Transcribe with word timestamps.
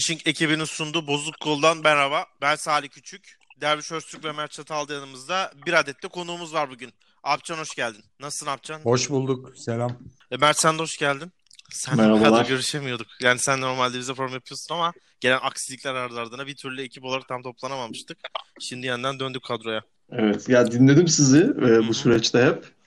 Finishing 0.00 0.28
ekibinin 0.28 0.64
sunduğu 0.64 1.06
Bozuk 1.06 1.40
Kol'dan 1.40 1.78
merhaba. 1.78 2.26
Ben 2.42 2.56
Salih 2.56 2.88
Küçük. 2.88 3.38
Derviş 3.60 3.92
Öztürk 3.92 4.24
ve 4.24 4.32
Mert 4.32 4.52
Çatal'da 4.52 4.94
yanımızda 4.94 5.52
bir 5.66 5.72
adet 5.72 6.02
de 6.02 6.08
konuğumuz 6.08 6.54
var 6.54 6.70
bugün. 6.70 6.92
Apcan 7.22 7.58
hoş 7.58 7.74
geldin. 7.74 8.04
Nasılsın 8.20 8.46
Apcan? 8.46 8.80
Hoş 8.80 9.10
bulduk. 9.10 9.52
Selam. 9.56 9.98
E, 10.30 10.36
Mert 10.36 10.58
sen 10.58 10.78
de 10.78 10.82
hoş 10.82 10.98
geldin. 10.98 11.32
Sen 11.70 11.96
Merhabalar. 11.96 12.46
görüşemiyorduk. 12.46 13.06
Yani 13.22 13.38
sen 13.38 13.60
normalde 13.60 13.98
bize 13.98 14.14
program 14.14 14.34
yapıyorsun 14.34 14.74
ama 14.74 14.92
gelen 15.20 15.38
aksilikler 15.42 15.94
ardına 15.94 16.46
bir 16.46 16.56
türlü 16.56 16.82
ekip 16.82 17.04
olarak 17.04 17.28
tam 17.28 17.42
toplanamamıştık. 17.42 18.18
Şimdi 18.60 18.86
yeniden 18.86 19.20
döndük 19.20 19.44
kadroya. 19.44 19.82
Evet, 20.12 20.48
ya 20.48 20.72
dinledim 20.72 21.08
sizi 21.08 21.40
e, 21.40 21.88
bu 21.88 21.94
süreçte 21.94 22.44
hep. 22.44 22.79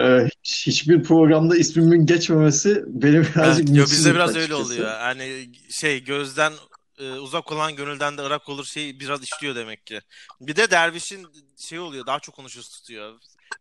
E, 0.00 0.28
hiç- 0.44 0.66
hiçbir 0.66 1.02
programda 1.02 1.56
ismimin 1.56 2.06
geçmemesi 2.06 2.82
beni 2.86 3.20
birazcık 3.20 3.68
Evet, 3.68 3.86
bizde 3.90 4.14
biraz 4.14 4.30
öyle 4.30 4.38
açıkçası. 4.54 4.64
oluyor. 4.64 4.88
Hani 4.98 5.50
şey 5.70 6.04
gözden 6.04 6.52
e, 6.98 7.10
uzak 7.12 7.52
olan 7.52 7.76
gönülden 7.76 8.18
de 8.18 8.22
ırak 8.22 8.48
olur 8.48 8.64
şey 8.64 9.00
biraz 9.00 9.22
işliyor 9.22 9.54
demek 9.54 9.86
ki. 9.86 10.00
Bir 10.40 10.56
de 10.56 10.70
Derviş'in 10.70 11.26
şey 11.68 11.78
oluyor 11.78 12.06
daha 12.06 12.20
çok 12.20 12.34
konuşuyor 12.34 12.64
tutuyor. 12.64 13.14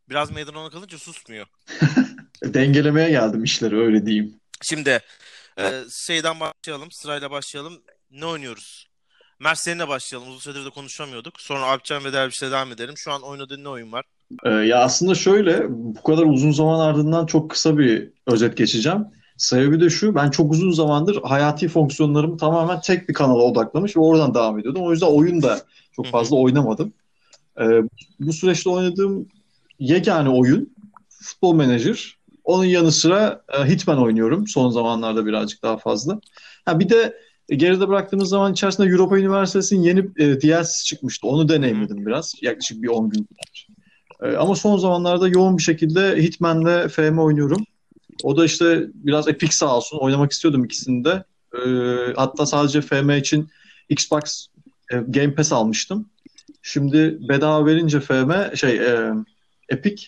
Biraz 0.09 0.31
meydan 0.31 0.55
ona 0.55 0.69
kalınca 0.69 0.97
susmuyor. 0.97 1.45
Dengelemeye 2.43 3.09
geldim 3.09 3.43
işleri 3.43 3.77
öyle 3.77 4.05
diyeyim. 4.05 4.35
Şimdi 4.61 4.99
e, 5.59 5.83
şeyden 6.07 6.39
başlayalım 6.39 6.89
sırayla 6.91 7.31
başlayalım. 7.31 7.81
Ne 8.11 8.25
oynuyoruz? 8.25 8.87
Mert 9.39 9.59
seninle 9.59 9.87
başlayalım. 9.87 10.29
Uzun 10.29 10.39
süredir 10.39 10.65
de 10.65 10.69
konuşamıyorduk. 10.69 11.41
Sonra 11.41 11.61
Alpcan 11.65 12.03
ve 12.05 12.13
Derviş'le 12.13 12.41
devam 12.41 12.71
edelim. 12.71 12.93
Şu 12.97 13.11
an 13.11 13.21
oynadığın 13.21 13.63
ne 13.63 13.69
oyun 13.69 13.91
var? 13.91 14.05
E, 14.43 14.49
ya 14.49 14.79
aslında 14.79 15.15
şöyle, 15.15 15.65
bu 15.69 16.03
kadar 16.03 16.23
uzun 16.23 16.51
zaman 16.51 16.79
ardından 16.79 17.25
çok 17.25 17.51
kısa 17.51 17.77
bir 17.77 18.09
özet 18.27 18.57
geçeceğim. 18.57 19.05
Sebebi 19.37 19.81
de 19.81 19.89
şu, 19.89 20.15
ben 20.15 20.29
çok 20.29 20.51
uzun 20.51 20.71
zamandır 20.71 21.21
hayati 21.23 21.67
fonksiyonlarımı 21.67 22.37
tamamen 22.37 22.81
tek 22.81 23.09
bir 23.09 23.13
kanala 23.13 23.43
odaklamış 23.43 23.97
ve 23.97 24.01
oradan 24.01 24.33
devam 24.33 24.59
ediyordum. 24.59 24.83
O 24.83 24.91
yüzden 24.91 25.07
oyun 25.07 25.41
da 25.41 25.59
çok 25.91 26.05
fazla 26.05 26.35
oynamadım. 26.35 26.93
E, 27.59 27.65
bu 28.19 28.33
süreçte 28.33 28.69
oynadığım 28.69 29.27
yegane 29.79 30.29
oyun 30.29 30.73
Futbol 31.09 31.53
Manager. 31.53 32.17
Onun 32.43 32.65
yanı 32.65 32.91
sıra 32.91 33.41
e, 33.59 33.69
Hitman 33.69 34.01
oynuyorum 34.01 34.47
son 34.47 34.69
zamanlarda 34.69 35.25
birazcık 35.25 35.63
daha 35.63 35.77
fazla. 35.77 36.19
Ha 36.65 36.79
bir 36.79 36.89
de 36.89 37.17
geride 37.49 37.87
bıraktığımız 37.87 38.29
zaman 38.29 38.53
içerisinde 38.53 38.87
Europa 38.87 39.17
Üniversitesi'nin 39.17 39.81
yeni 39.81 39.99
e, 39.99 40.41
DLC'si 40.41 40.85
çıkmıştı. 40.85 41.27
Onu 41.27 41.49
deneyimledim 41.49 42.05
biraz. 42.05 42.33
Yaklaşık 42.41 42.81
bir 42.83 42.87
10 42.87 43.09
gün 43.09 43.23
kadar. 43.23 43.67
E, 44.23 44.35
ama 44.35 44.55
son 44.55 44.77
zamanlarda 44.77 45.27
yoğun 45.27 45.57
bir 45.57 45.63
şekilde 45.63 46.23
Hitman'le 46.23 46.87
FM 46.87 47.17
oynuyorum. 47.17 47.63
O 48.23 48.37
da 48.37 48.45
işte 48.45 48.87
biraz 48.93 49.27
Epic 49.27 49.55
sağ 49.55 49.77
olsun. 49.77 49.97
Oynamak 49.97 50.31
istiyordum 50.31 50.65
ikisini 50.65 51.05
de. 51.05 51.23
E, 51.53 51.59
hatta 52.15 52.45
sadece 52.45 52.81
FM 52.81 53.09
için 53.09 53.49
Xbox 53.89 54.47
e, 54.91 54.95
Game 54.95 55.33
Pass 55.35 55.53
almıştım. 55.53 56.09
Şimdi 56.61 57.17
bedava 57.29 57.65
verince 57.65 57.99
FM 57.99 58.55
şey 58.55 58.77
e, 58.77 59.13
Epic 59.69 60.07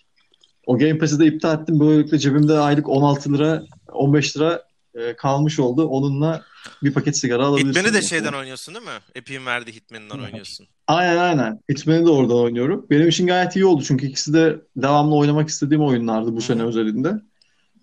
o 0.65 0.77
Game 0.77 0.97
Pass'i 0.97 1.19
de 1.19 1.25
iptal 1.25 1.61
ettim. 1.61 1.79
Böylelikle 1.79 2.19
cebimde 2.19 2.59
aylık 2.59 2.89
16 2.89 3.33
lira 3.33 3.63
15 3.91 4.37
lira 4.37 4.63
e, 4.99 5.15
kalmış 5.15 5.59
oldu. 5.59 5.87
Onunla 5.87 6.43
bir 6.83 6.93
paket 6.93 7.17
sigara 7.17 7.45
alabilirsiniz. 7.45 7.75
Hitman'i 7.75 7.93
de 7.93 7.97
mesela. 7.97 8.21
şeyden 8.21 8.37
oynuyorsun 8.39 8.75
değil 8.75 8.85
mi? 8.85 8.91
Epic'in 9.15 9.45
verdiği 9.45 9.71
Hitman'dan 9.71 10.23
oynuyorsun. 10.23 10.67
Aynen 10.87 11.17
aynen. 11.17 11.59
Hitman'i 11.71 12.05
de 12.05 12.09
oradan 12.09 12.37
oynuyorum. 12.37 12.85
Benim 12.89 13.07
için 13.07 13.27
gayet 13.27 13.55
iyi 13.55 13.65
oldu 13.65 13.83
çünkü 13.87 14.07
ikisi 14.07 14.33
de 14.33 14.61
devamlı 14.75 15.15
oynamak 15.15 15.49
istediğim 15.49 15.83
oyunlardı 15.83 16.35
bu 16.35 16.41
sene 16.41 16.63
özelinde. 16.63 17.13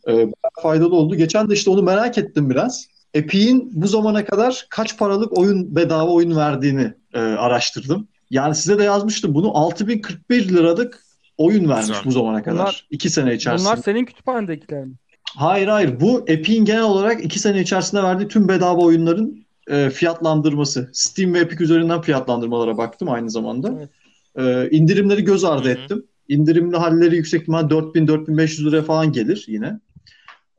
Ee, 0.08 0.26
faydalı 0.62 0.94
oldu. 0.96 1.14
Geçen 1.16 1.50
de 1.50 1.54
işte 1.54 1.70
onu 1.70 1.82
merak 1.82 2.18
ettim 2.18 2.50
biraz. 2.50 2.86
Epic'in 3.14 3.70
bu 3.82 3.86
zamana 3.88 4.24
kadar 4.24 4.66
kaç 4.70 4.98
paralık 4.98 5.38
oyun 5.38 5.76
bedava 5.76 6.10
oyun 6.10 6.36
verdiğini 6.36 6.94
e, 7.14 7.18
araştırdım. 7.20 8.08
Yani 8.30 8.54
size 8.54 8.78
de 8.78 8.84
yazmıştım 8.84 9.34
bunu 9.34 9.56
6041 9.56 10.48
liralık 10.48 11.02
oyun 11.38 11.68
vermiş 11.68 11.86
Güzel. 11.86 12.04
bu 12.04 12.10
zamana 12.10 12.42
kadar. 12.42 12.58
Bunlar- 12.58 12.86
İki 12.90 13.10
sene 13.10 13.34
içerisinde. 13.34 13.70
Bunlar 13.70 13.82
senin 13.82 14.04
kütüphanedekiler 14.04 14.84
mi? 14.84 14.94
Hayır 15.36 15.68
hayır 15.68 16.00
bu 16.00 16.24
Epic'in 16.26 16.64
genel 16.64 16.82
olarak 16.82 17.24
iki 17.24 17.38
sene 17.38 17.60
içerisinde 17.60 18.02
verdiği 18.02 18.28
tüm 18.28 18.48
bedava 18.48 18.80
oyunların 18.80 19.46
e, 19.70 19.90
fiyatlandırması. 19.90 20.90
Steam 20.92 21.34
ve 21.34 21.38
Epic 21.38 21.64
üzerinden 21.64 22.00
fiyatlandırmalara 22.00 22.78
baktım 22.78 23.10
aynı 23.10 23.30
zamanda. 23.30 23.74
Evet. 23.78 23.90
E, 24.36 24.76
indirimleri 24.76 25.24
göz 25.24 25.44
ardı 25.44 25.68
Hı 25.68 25.72
hı. 25.72 25.78
ettim. 25.78 26.06
İndirimli 26.28 26.76
halleri 26.76 27.16
yüksek 27.16 27.40
ihtimal 27.40 27.62
4000-4500 27.62 28.64
liraya 28.64 28.82
falan 28.82 29.12
gelir 29.12 29.44
yine. 29.48 29.80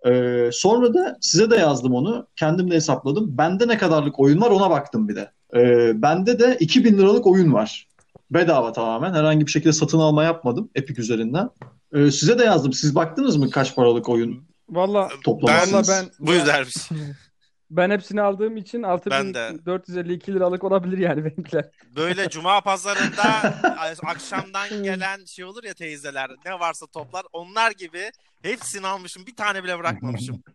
E, 0.08 0.50
sonra 0.54 0.94
da 0.94 1.18
size 1.22 1.52
de 1.52 1.56
yazdım 1.56 1.94
onu. 1.94 2.28
Kendim 2.36 2.72
de 2.72 2.76
hesapladım. 2.76 3.38
Bende 3.38 3.68
ne 3.68 3.78
kadarlık 3.78 4.20
oyun 4.20 4.42
var 4.42 4.52
ona 4.52 4.70
baktım 4.70 5.10
bir 5.10 5.16
de. 5.16 5.32
E, 5.56 5.92
bende 6.02 6.40
de 6.40 6.58
2000 6.60 6.98
liralık 6.98 7.28
oyun 7.28 7.54
var. 7.54 7.88
Bedava 8.32 8.74
tamamen. 8.74 9.14
Herhangi 9.14 9.46
bir 9.46 9.52
şekilde 9.52 9.74
satın 9.74 10.00
alma 10.00 10.24
yapmadım 10.24 10.70
Epic 10.76 11.02
üzerinden. 11.02 11.50
E, 11.94 12.12
size 12.12 12.40
de 12.40 12.44
yazdım. 12.44 12.74
Siz 12.74 12.96
baktınız 12.96 13.38
mı 13.38 13.50
kaç 13.50 13.76
paralık 13.76 14.10
oyun 14.10 14.47
Valla? 14.70 15.10
Vallahi 15.26 15.88
ben- 15.88 16.10
Buyur 16.20 16.46
Derviş. 16.46 16.76
ben 17.70 17.90
hepsini 17.90 18.22
aldığım 18.22 18.58
için 18.58 18.84
Ben 18.84 19.34
de. 19.34 19.40
6452 19.40 20.34
liralık 20.34 20.64
olabilir 20.64 20.98
yani 20.98 21.26
benimkiler. 21.26 21.66
Böyle 21.96 22.30
cuma 22.30 22.62
pazarında 22.62 23.24
akşamdan 24.06 24.70
gelen 24.84 25.26
şey 25.26 25.46
olur 25.46 25.64
ya 25.64 25.74
teyzeler 25.74 26.32
ne 26.46 26.60
varsa 26.60 26.88
toplar 26.88 27.26
onlar 27.34 27.72
gibi 27.72 28.12
hepsini 28.42 28.88
almışım 28.88 29.26
bir 29.28 29.36
tane 29.36 29.64
bile 29.64 29.80
bırakmamışım. 29.80 30.44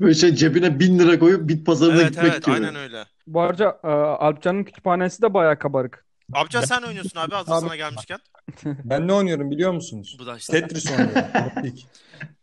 Böyle 0.00 0.14
şey 0.14 0.34
cebine 0.34 0.80
bin 0.80 0.98
lira 0.98 1.18
koyup 1.18 1.48
bit 1.48 1.66
pazarına 1.66 2.00
Evet 2.00 2.10
gitmek 2.10 2.32
evet 2.32 2.44
gibi. 2.44 2.54
aynen 2.54 2.74
öyle. 2.74 3.04
Bu 3.26 3.40
arada 3.40 3.80
e, 3.84 3.88
Alpcan'ın 3.88 4.64
kütüphanesi 4.64 5.22
de 5.22 5.34
bayağı 5.34 5.58
kabarık. 5.58 6.04
Amca 6.32 6.62
sen 6.62 6.82
oynuyorsun 6.82 7.18
abi 7.18 7.34
hazır 7.34 7.52
Abi- 7.52 7.60
sana 7.60 7.76
gelmişken. 7.76 8.18
Ben 8.64 9.08
ne 9.08 9.12
oynuyorum 9.12 9.50
biliyor 9.50 9.72
musunuz? 9.72 10.16
Bu 10.20 10.26
da 10.26 10.36
işte. 10.36 10.60
Tetris 10.60 10.90
oynuyorum. 10.90 11.24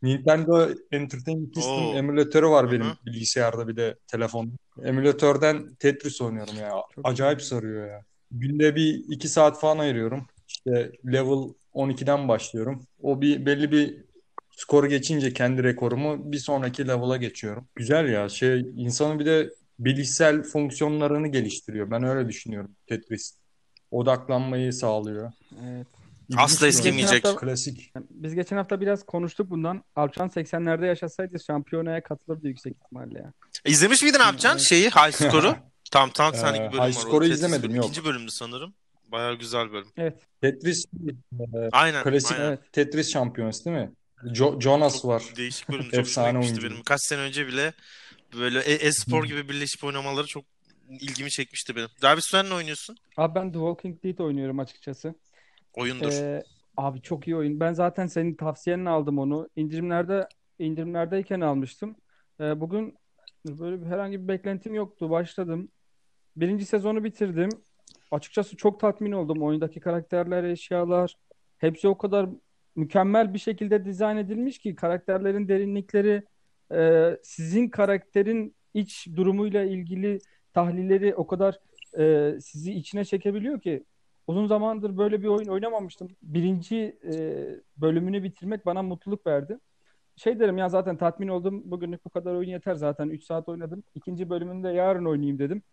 Nintendo 0.01 0.69
Entertainment 0.91 1.55
System 1.55 1.85
Oo. 1.85 1.93
emülatörü 1.95 2.47
var 2.47 2.71
benim 2.71 2.85
hı. 2.85 2.95
bilgisayarda 3.05 3.67
bir 3.67 3.75
de 3.75 3.95
telefonda. 4.07 4.51
Emülatörden 4.83 5.75
Tetris 5.75 6.21
oynuyorum 6.21 6.55
ya. 6.55 6.69
Çok 6.95 7.07
Acayip 7.07 7.41
sarıyor 7.41 7.87
ya. 7.87 8.03
Günde 8.31 8.75
bir 8.75 9.03
iki 9.09 9.27
saat 9.27 9.59
falan 9.59 9.79
ayırıyorum. 9.79 10.27
İşte 10.47 10.91
level 11.05 11.53
12'den 11.73 12.27
başlıyorum. 12.27 12.87
O 13.01 13.21
bir 13.21 13.45
belli 13.45 13.71
bir 13.71 13.97
skoru 14.51 14.87
geçince 14.87 15.33
kendi 15.33 15.63
rekorumu 15.63 16.31
bir 16.31 16.37
sonraki 16.37 16.87
level'a 16.87 17.17
geçiyorum. 17.17 17.67
Güzel 17.75 18.09
ya. 18.09 18.29
Şey 18.29 18.59
insanın 18.75 19.19
bir 19.19 19.25
de 19.25 19.49
bilişsel 19.79 20.43
fonksiyonlarını 20.43 21.27
geliştiriyor. 21.27 21.91
Ben 21.91 22.03
öyle 22.03 22.29
düşünüyorum 22.29 22.71
Tetris. 22.87 23.39
Odaklanmayı 23.91 24.73
sağlıyor. 24.73 25.31
Evet. 25.65 25.87
Asla 26.37 26.67
İlginç 26.67 26.79
eskimeyecek. 26.79 27.23
Klasik. 27.37 27.91
Biz 28.09 28.35
geçen 28.35 28.57
hafta 28.57 28.81
biraz 28.81 29.05
konuştuk 29.05 29.49
bundan. 29.49 29.83
Alpcan 29.95 30.27
80'lerde 30.29 30.85
yaşasaydı 30.85 31.37
şampiyonaya 31.47 32.03
katılırdı 32.03 32.47
yüksek 32.47 32.73
ihtimalle 32.85 33.19
ya. 33.19 33.33
İzlemiş 33.65 34.03
miydin 34.03 34.19
Evet. 34.55 34.61
şeyi 34.69 34.89
High 34.89 35.11
Score'u? 35.11 35.55
Tam 35.91 36.09
tam 36.09 36.33
senlik 36.35 36.61
Ee, 36.61 36.67
bir 36.67 36.71
bölüm 36.73 36.83
High 36.83 36.93
Score'u 36.93 37.19
Tetris 37.19 37.37
izlemedim, 37.37 37.63
bölüm. 37.63 37.75
yok. 37.75 37.85
İkinci 37.85 38.05
bölümdü 38.05 38.31
sanırım. 38.31 38.73
Bayağı 39.11 39.35
güzel 39.35 39.71
bölüm. 39.71 39.87
Evet. 39.97 40.15
Tetris 40.41 40.85
Aynen. 41.71 42.03
Klasik 42.03 42.31
aynen. 42.31 42.45
Evet. 42.47 42.59
Tetris 42.73 43.13
şampiyonası 43.13 43.65
değil 43.65 43.77
mi? 43.77 43.91
Jo- 44.23 44.61
Jonas 44.61 45.01
Çok 45.01 45.05
var. 45.05 45.23
Değişik 45.37 45.69
bölüm. 45.69 45.83
Çok 45.83 45.93
Efsane 45.93 46.41
benim. 46.63 46.83
Kaç 46.83 47.01
sene 47.01 47.19
önce 47.21 47.47
bile 47.47 47.73
böyle 48.37 48.59
e- 48.59 48.87
e-spor 48.87 49.25
gibi 49.25 49.49
birleşip 49.49 49.83
oynamaları 49.83 50.27
çok 50.27 50.45
ilgimi 50.89 51.29
çekmişti 51.29 51.75
benim. 51.75 51.89
Derviş 52.01 52.25
sen 52.25 52.49
ne 52.49 52.53
oynuyorsun? 52.53 52.95
Abi 53.17 53.35
ben 53.35 53.51
The 53.51 53.59
Walking 53.59 54.03
Dead 54.03 54.19
oynuyorum 54.19 54.59
açıkçası. 54.59 55.15
Oyundur. 55.73 56.11
Ee, 56.11 56.43
abi 56.77 57.01
çok 57.01 57.27
iyi 57.27 57.35
oyun. 57.35 57.59
Ben 57.59 57.73
zaten 57.73 58.07
senin 58.07 58.35
tavsiyenle 58.35 58.89
aldım 58.89 59.19
onu. 59.19 59.49
İndirimlerde 59.55 60.27
indirimlerdeyken 60.59 61.41
almıştım. 61.41 61.95
Ee, 62.39 62.59
bugün 62.61 62.97
böyle 63.45 63.81
bir, 63.81 63.85
herhangi 63.85 64.23
bir 64.23 64.27
beklentim 64.27 64.73
yoktu. 64.73 65.09
Başladım. 65.09 65.69
Birinci 66.35 66.65
sezonu 66.65 67.03
bitirdim. 67.03 67.49
Açıkçası 68.11 68.57
çok 68.57 68.79
tatmin 68.79 69.11
oldum. 69.11 69.43
Oyundaki 69.43 69.79
karakterler, 69.79 70.43
eşyalar 70.43 71.15
hepsi 71.57 71.87
o 71.87 71.97
kadar 71.97 72.29
mükemmel 72.75 73.33
bir 73.33 73.39
şekilde 73.39 73.85
dizayn 73.85 74.17
edilmiş 74.17 74.59
ki 74.59 74.75
karakterlerin 74.75 75.47
derinlikleri 75.47 76.23
e, 76.73 77.09
sizin 77.23 77.69
karakterin 77.69 78.55
iç 78.73 79.07
durumuyla 79.15 79.63
ilgili 79.63 80.19
tahlilleri 80.53 81.15
o 81.15 81.27
kadar 81.27 81.59
e, 81.97 82.35
sizi 82.41 82.73
içine 82.73 83.05
çekebiliyor 83.05 83.61
ki 83.61 83.83
uzun 84.27 84.47
zamandır 84.47 84.97
böyle 84.97 85.21
bir 85.21 85.27
oyun 85.27 85.47
oynamamıştım. 85.47 86.07
Birinci 86.21 86.99
e, 87.03 87.13
bölümünü 87.77 88.23
bitirmek 88.23 88.65
bana 88.65 88.83
mutluluk 88.83 89.27
verdi. 89.27 89.59
Şey 90.15 90.39
derim 90.39 90.57
ya 90.57 90.69
zaten 90.69 90.97
tatmin 90.97 91.27
oldum. 91.27 91.61
Bugünlük 91.65 92.05
bu 92.05 92.09
kadar 92.09 92.35
oyun 92.35 92.49
yeter 92.49 92.75
zaten. 92.75 93.09
3 93.09 93.23
saat 93.23 93.49
oynadım. 93.49 93.83
İkinci 93.95 94.29
bölümünü 94.29 94.63
de 94.63 94.69
yarın 94.69 95.05
oynayayım 95.05 95.39
dedim. 95.39 95.63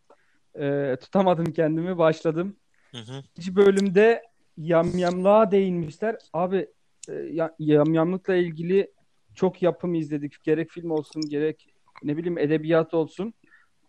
E, 0.58 0.96
tutamadım 1.00 1.44
kendimi. 1.44 1.98
Başladım. 1.98 2.56
Hı 2.90 2.98
hı. 2.98 3.22
İkinci 3.30 3.56
bölümde 3.56 4.22
yamyamlığa 4.56 5.50
değinmişler. 5.50 6.16
Abi 6.32 6.66
e, 7.08 7.12
ya- 7.12 7.54
yamyamlıkla 7.58 8.34
ilgili 8.34 8.90
çok 9.34 9.62
yapım 9.62 9.94
izledik. 9.94 10.42
Gerek 10.42 10.70
film 10.70 10.90
olsun 10.90 11.22
gerek 11.28 11.68
ne 12.02 12.16
bileyim 12.16 12.38
edebiyat 12.38 12.94
olsun. 12.94 13.34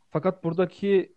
Fakat 0.10 0.44
buradaki 0.44 1.14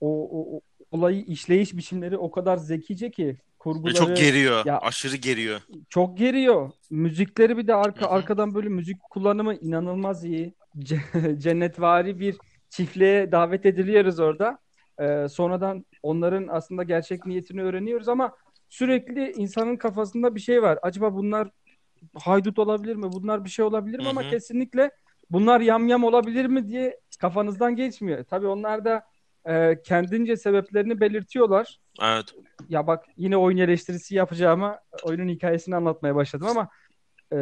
o, 0.00 0.08
o- 0.30 0.56
o 0.56 0.60
olayı 0.90 1.22
işleyiş 1.24 1.76
biçimleri 1.76 2.16
o 2.18 2.30
kadar 2.30 2.56
zekice 2.56 3.10
ki 3.10 3.26
Ve 3.26 3.36
kurguları 3.58 3.94
çok 3.94 4.16
geriyor. 4.16 4.66
Ya- 4.66 4.78
Aşırı 4.78 5.16
geriyor. 5.16 5.60
çok 5.88 6.18
geriyor. 6.18 6.70
Müzikleri 6.90 7.56
bir 7.58 7.66
de 7.66 7.74
arka 7.74 8.06
arkadan 8.06 8.54
böyle 8.54 8.68
müzik 8.68 8.96
kullanımı 9.10 9.54
inanılmaz 9.54 10.24
iyi. 10.24 10.54
Ce- 10.78 11.38
Cennetvari 11.38 12.20
bir 12.20 12.36
çiftliğe 12.70 13.32
davet 13.32 13.66
ediliyoruz 13.66 14.20
orada. 14.20 14.58
Ee, 15.00 15.26
sonradan 15.28 15.84
onların 16.02 16.46
aslında 16.50 16.82
gerçek 16.82 17.26
niyetini 17.26 17.62
öğreniyoruz 17.62 18.08
ama 18.08 18.36
sürekli 18.68 19.32
insanın 19.32 19.76
kafasında 19.76 20.34
bir 20.34 20.40
şey 20.40 20.62
var. 20.62 20.78
Acaba 20.82 21.14
bunlar 21.14 21.48
haydut 22.14 22.58
olabilir 22.58 22.96
mi? 22.96 23.12
Bunlar 23.12 23.44
bir 23.44 23.50
şey 23.50 23.64
olabilir 23.64 23.98
mi? 23.98 24.04
Hı 24.04 24.08
Ama 24.10 24.20
kesinlikle 24.30 24.90
bunlar 25.30 25.60
yamyam 25.60 26.04
olabilir 26.04 26.46
mi 26.46 26.68
diye 26.68 27.00
kafanızdan 27.20 27.76
geçmiyor. 27.76 28.24
Tabii 28.24 28.46
onlar 28.46 28.84
da 28.84 29.02
e, 29.48 29.82
kendince 29.82 30.36
sebeplerini 30.36 31.00
belirtiyorlar. 31.00 31.80
Evet. 32.02 32.34
Ya 32.68 32.86
bak 32.86 33.04
yine 33.16 33.36
oyun 33.36 33.56
eleştirisi 33.58 34.14
yapacağıma 34.14 34.80
oyunun 35.02 35.28
hikayesini 35.28 35.76
anlatmaya 35.76 36.14
başladım 36.14 36.46
ama 36.50 36.68
e, 37.32 37.38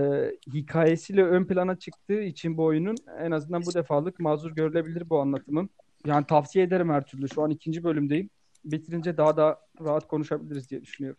hikayesiyle 0.52 1.24
ön 1.24 1.44
plana 1.44 1.78
çıktığı 1.78 2.22
için 2.22 2.56
bu 2.56 2.64
oyunun 2.64 2.96
en 3.18 3.30
azından 3.30 3.62
bu 3.66 3.74
defalık 3.74 4.20
mazur 4.20 4.50
görülebilir 4.50 5.10
bu 5.10 5.20
anlatımım. 5.20 5.68
Yani 6.06 6.26
tavsiye 6.26 6.64
ederim 6.64 6.90
her 6.90 7.06
türlü. 7.06 7.28
Şu 7.28 7.42
an 7.42 7.50
ikinci 7.50 7.84
bölümdeyim. 7.84 8.30
Bitirince 8.64 9.16
daha 9.16 9.36
da 9.36 9.60
rahat 9.80 10.08
konuşabiliriz 10.08 10.70
diye 10.70 10.82
düşünüyorum. 10.82 11.18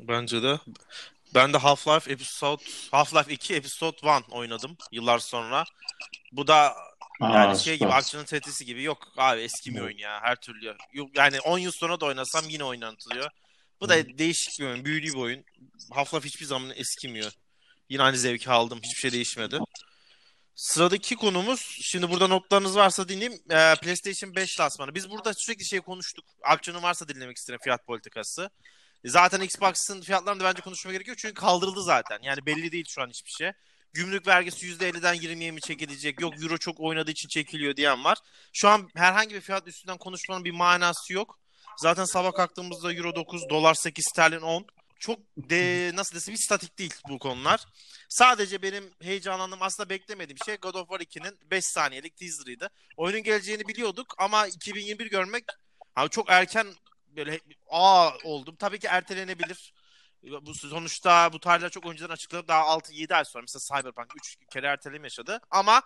Bence 0.00 0.42
de. 0.42 0.54
Ben 1.34 1.52
de 1.52 1.56
Half-Life 1.56 2.12
Episode 2.12 2.62
Half-Life 2.92 3.32
2 3.32 3.54
Episode 3.54 3.96
1 4.02 4.32
oynadım 4.32 4.76
yıllar 4.92 5.18
sonra. 5.18 5.64
Bu 6.32 6.46
da 6.46 6.74
yani 7.20 7.36
Aa, 7.36 7.54
şey 7.54 7.78
gibi 7.78 7.88
Akçanın 7.88 8.24
Tetris'i 8.24 8.64
gibi 8.64 8.82
yok 8.82 8.98
abi 9.16 9.40
eski 9.40 9.74
bir 9.74 9.80
oyun 9.80 9.98
ya 9.98 10.20
her 10.22 10.36
türlü. 10.36 10.76
Yani 11.16 11.40
10 11.40 11.58
yıl 11.58 11.72
sonra 11.72 12.00
da 12.00 12.06
oynasam 12.06 12.44
yine 12.48 12.64
oynatılıyor. 12.64 13.30
Bu 13.80 13.88
da 13.88 14.18
değişik 14.18 14.60
bir 14.60 14.64
oyun, 14.66 14.84
büyülü 14.84 15.06
bir 15.06 15.18
oyun. 15.18 15.44
Half-Life 15.90 16.24
hiçbir 16.24 16.46
zaman 16.46 16.72
eskimiyor. 16.76 17.32
Yine 17.88 18.02
aynı 18.02 18.16
zevki 18.16 18.50
aldım. 18.50 18.80
Hiçbir 18.82 18.98
şey 18.98 19.12
değişmedi. 19.12 19.58
Sıradaki 20.54 21.16
konumuz, 21.16 21.78
şimdi 21.82 22.10
burada 22.10 22.26
notlarınız 22.26 22.76
varsa 22.76 23.08
dinleyeyim. 23.08 23.42
Ee, 23.50 23.74
PlayStation 23.82 24.34
5 24.34 24.60
lansmanı. 24.60 24.94
Biz 24.94 25.10
burada 25.10 25.34
sürekli 25.34 25.64
şey 25.64 25.80
konuştuk. 25.80 26.24
Akçanın 26.42 26.82
varsa 26.82 27.08
dinlemek 27.08 27.36
isterim 27.36 27.60
fiyat 27.62 27.86
politikası. 27.86 28.50
Zaten 29.04 29.40
Xbox'ın 29.40 30.00
fiyatlarını 30.00 30.40
da 30.40 30.44
bence 30.44 30.62
konuşmaya 30.62 30.92
gerekiyor. 30.92 31.16
Çünkü 31.20 31.34
kaldırıldı 31.34 31.82
zaten. 31.82 32.18
Yani 32.22 32.46
belli 32.46 32.72
değil 32.72 32.84
şu 32.88 33.02
an 33.02 33.08
hiçbir 33.08 33.30
şey. 33.30 33.52
Gümrük 33.92 34.26
vergisi 34.26 34.66
%50'den 34.66 35.16
20'ye 35.16 35.50
mi 35.50 35.60
çekilecek? 35.60 36.20
Yok 36.20 36.42
Euro 36.42 36.58
çok 36.58 36.80
oynadığı 36.80 37.10
için 37.10 37.28
çekiliyor 37.28 37.76
diyen 37.76 38.04
var. 38.04 38.18
Şu 38.52 38.68
an 38.68 38.90
herhangi 38.94 39.34
bir 39.34 39.40
fiyat 39.40 39.68
üstünden 39.68 39.98
konuşmanın 39.98 40.44
bir 40.44 40.50
manası 40.50 41.12
yok. 41.12 41.38
Zaten 41.76 42.04
sabah 42.04 42.32
kalktığımızda 42.32 42.92
Euro 42.92 43.14
9, 43.14 43.48
dolar 43.50 43.74
8, 43.74 44.04
sterlin 44.08 44.40
10. 44.40 44.66
Çok 44.98 45.18
de 45.36 45.90
nasıl 45.94 46.16
desem 46.16 46.34
hiç 46.34 46.44
statik 46.44 46.78
değil 46.78 46.94
bu 47.08 47.18
konular. 47.18 47.66
Sadece 48.08 48.62
benim 48.62 48.90
heyecanlandığım 49.02 49.62
aslında 49.62 49.88
beklemediğim 49.88 50.38
şey 50.46 50.56
God 50.56 50.74
of 50.74 50.88
War 50.88 51.00
2'nin 51.00 51.38
5 51.50 51.64
saniyelik 51.64 52.16
teaserıydı. 52.16 52.70
Oyunun 52.96 53.22
geleceğini 53.22 53.68
biliyorduk 53.68 54.14
ama 54.18 54.46
2021 54.46 55.10
görmek 55.10 55.44
hani 55.94 56.10
çok 56.10 56.30
erken 56.30 56.66
böyle 57.16 57.40
aa 57.70 58.10
oldum. 58.24 58.56
Tabii 58.56 58.78
ki 58.78 58.86
ertelenebilir. 58.86 59.72
Bu 60.42 60.54
sonuçta 60.54 61.32
bu 61.32 61.40
tarihler 61.40 61.70
çok 61.70 61.86
önceden 61.86 62.08
açıklanıp 62.08 62.48
daha 62.48 62.62
6-7 62.62 63.14
ay 63.14 63.24
sonra 63.24 63.42
mesela 63.42 63.80
Cyberpunk 63.80 64.16
3 64.16 64.36
kere 64.52 64.66
erteleme 64.66 65.06
yaşadı. 65.06 65.40
Ama 65.50 65.82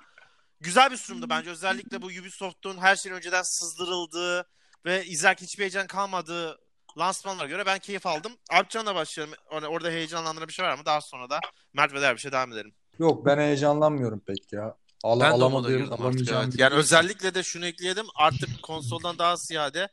güzel 0.60 0.90
bir 0.90 0.96
sunumdu 0.96 1.30
bence. 1.30 1.50
Özellikle 1.50 2.02
bu 2.02 2.06
Ubisoft'un 2.06 2.78
her 2.78 2.96
şeyin 2.96 3.16
önceden 3.16 3.42
sızdırıldığı 3.42 4.46
ve 4.84 5.04
izlerken 5.04 5.46
hiçbir 5.46 5.62
heyecan 5.62 5.86
kalmadığı 5.86 6.58
lansmanlara 6.98 7.48
göre 7.48 7.66
ben 7.66 7.78
keyif 7.78 8.06
aldım. 8.06 8.32
Alpcan'la 8.50 8.94
başlayalım. 8.94 9.34
Hani 9.50 9.66
orada 9.66 9.90
heyecanlandıran 9.90 10.48
bir 10.48 10.52
şey 10.52 10.64
var 10.64 10.70
ama 10.70 10.84
daha 10.84 11.00
sonra 11.00 11.30
da 11.30 11.40
Mert 11.72 11.94
ve 11.94 12.14
bir 12.14 12.20
şey 12.20 12.32
devam 12.32 12.52
edelim. 12.52 12.72
Yok 12.98 13.26
ben 13.26 13.38
heyecanlanmıyorum 13.38 14.20
pek 14.20 14.52
ya. 14.52 14.76
Al 15.02 15.20
Ben 15.20 15.30
alamadığım, 15.30 15.92
alamayacağım 15.92 16.44
evet. 16.44 16.58
Yani 16.58 16.70
şey. 16.70 16.78
özellikle 16.78 17.34
de 17.34 17.42
şunu 17.42 17.66
ekleyelim. 17.66 18.06
Artık 18.14 18.62
konsoldan 18.62 19.18
daha 19.18 19.36
ziyade 19.36 19.88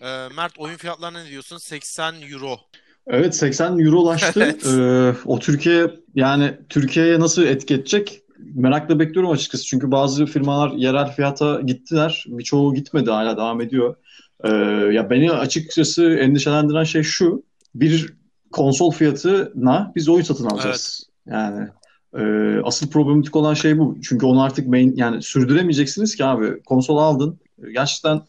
e, 0.00 0.28
Mert 0.36 0.58
oyun 0.58 0.76
fiyatlarına 0.76 1.22
ne 1.22 1.28
diyorsun? 1.28 1.56
80 1.56 2.14
euro. 2.32 2.58
Evet 3.06 3.34
80 3.34 3.78
eurolaştı. 3.78 4.40
Evet. 4.44 4.66
Ee, 4.66 5.14
o 5.24 5.38
Türkiye 5.38 5.90
yani 6.14 6.54
Türkiye'ye 6.68 7.20
nasıl 7.20 7.42
etki 7.42 7.74
edecek? 7.74 8.22
Merakla 8.38 8.98
bekliyorum 8.98 9.30
açıkçası. 9.30 9.64
Çünkü 9.64 9.90
bazı 9.90 10.26
firmalar 10.26 10.70
yerel 10.70 11.12
fiyata 11.12 11.60
gittiler. 11.60 12.24
Birçoğu 12.26 12.74
gitmedi 12.74 13.10
hala 13.10 13.36
devam 13.36 13.60
ediyor. 13.60 13.94
Ee, 14.44 14.48
ya 14.92 15.10
beni 15.10 15.32
açıkçası 15.32 16.04
endişelendiren 16.04 16.84
şey 16.84 17.02
şu. 17.02 17.42
Bir 17.74 18.14
konsol 18.52 18.90
fiyatına 18.90 19.92
biz 19.96 20.08
oyun 20.08 20.22
satın 20.22 20.46
alacağız. 20.46 21.06
Yani 21.26 21.68
e, 22.18 22.22
asıl 22.64 22.90
problematik 22.90 23.36
olan 23.36 23.54
şey 23.54 23.78
bu. 23.78 23.98
Çünkü 24.02 24.26
onu 24.26 24.42
artık 24.42 24.68
main, 24.68 24.96
yani 24.96 25.22
sürdüremeyeceksiniz 25.22 26.16
ki 26.16 26.24
abi. 26.24 26.62
Konsol 26.62 26.96
aldın. 26.96 27.40
Gerçekten 27.72 28.20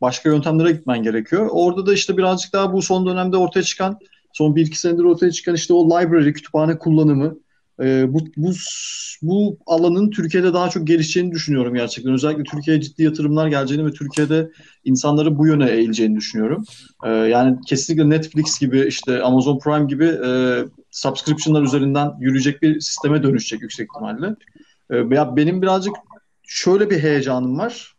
başka 0.00 0.28
yöntemlere 0.28 0.72
gitmen 0.72 1.02
gerekiyor. 1.02 1.48
Orada 1.50 1.86
da 1.86 1.94
işte 1.94 2.16
birazcık 2.16 2.52
daha 2.52 2.72
bu 2.72 2.82
son 2.82 3.06
dönemde 3.06 3.36
ortaya 3.36 3.62
çıkan 3.62 3.98
son 4.32 4.54
1-2 4.54 4.74
senedir 4.74 5.04
ortaya 5.04 5.30
çıkan 5.30 5.54
işte 5.54 5.74
o 5.74 5.86
library, 5.86 6.32
kütüphane 6.32 6.78
kullanımı 6.78 7.36
e, 7.80 8.12
bu, 8.12 8.18
bu, 8.36 8.52
bu 9.22 9.58
alanın 9.66 10.10
Türkiye'de 10.10 10.54
daha 10.54 10.70
çok 10.70 10.86
gelişeceğini 10.86 11.32
düşünüyorum 11.32 11.74
gerçekten. 11.74 12.12
Özellikle 12.12 12.42
Türkiye'ye 12.42 12.82
ciddi 12.82 13.02
yatırımlar 13.02 13.48
geleceğini 13.48 13.86
ve 13.86 13.92
Türkiye'de 13.92 14.50
insanları 14.84 15.38
bu 15.38 15.46
yöne 15.46 15.70
eğileceğini 15.70 16.16
düşünüyorum. 16.16 16.64
E, 17.04 17.10
yani 17.10 17.58
kesinlikle 17.66 18.10
Netflix 18.10 18.58
gibi 18.60 18.86
işte 18.86 19.22
Amazon 19.22 19.58
Prime 19.58 19.86
gibi 19.86 20.04
e, 20.04 20.30
subscriptionlar 20.90 21.62
üzerinden 21.62 22.12
yürüyecek 22.20 22.62
bir 22.62 22.80
sisteme 22.80 23.22
dönüşecek 23.22 23.62
yüksek 23.62 23.88
ihtimalle. 23.94 24.36
E, 24.90 25.10
benim 25.36 25.62
birazcık 25.62 25.94
şöyle 26.42 26.90
bir 26.90 26.98
heyecanım 26.98 27.58
var. 27.58 27.95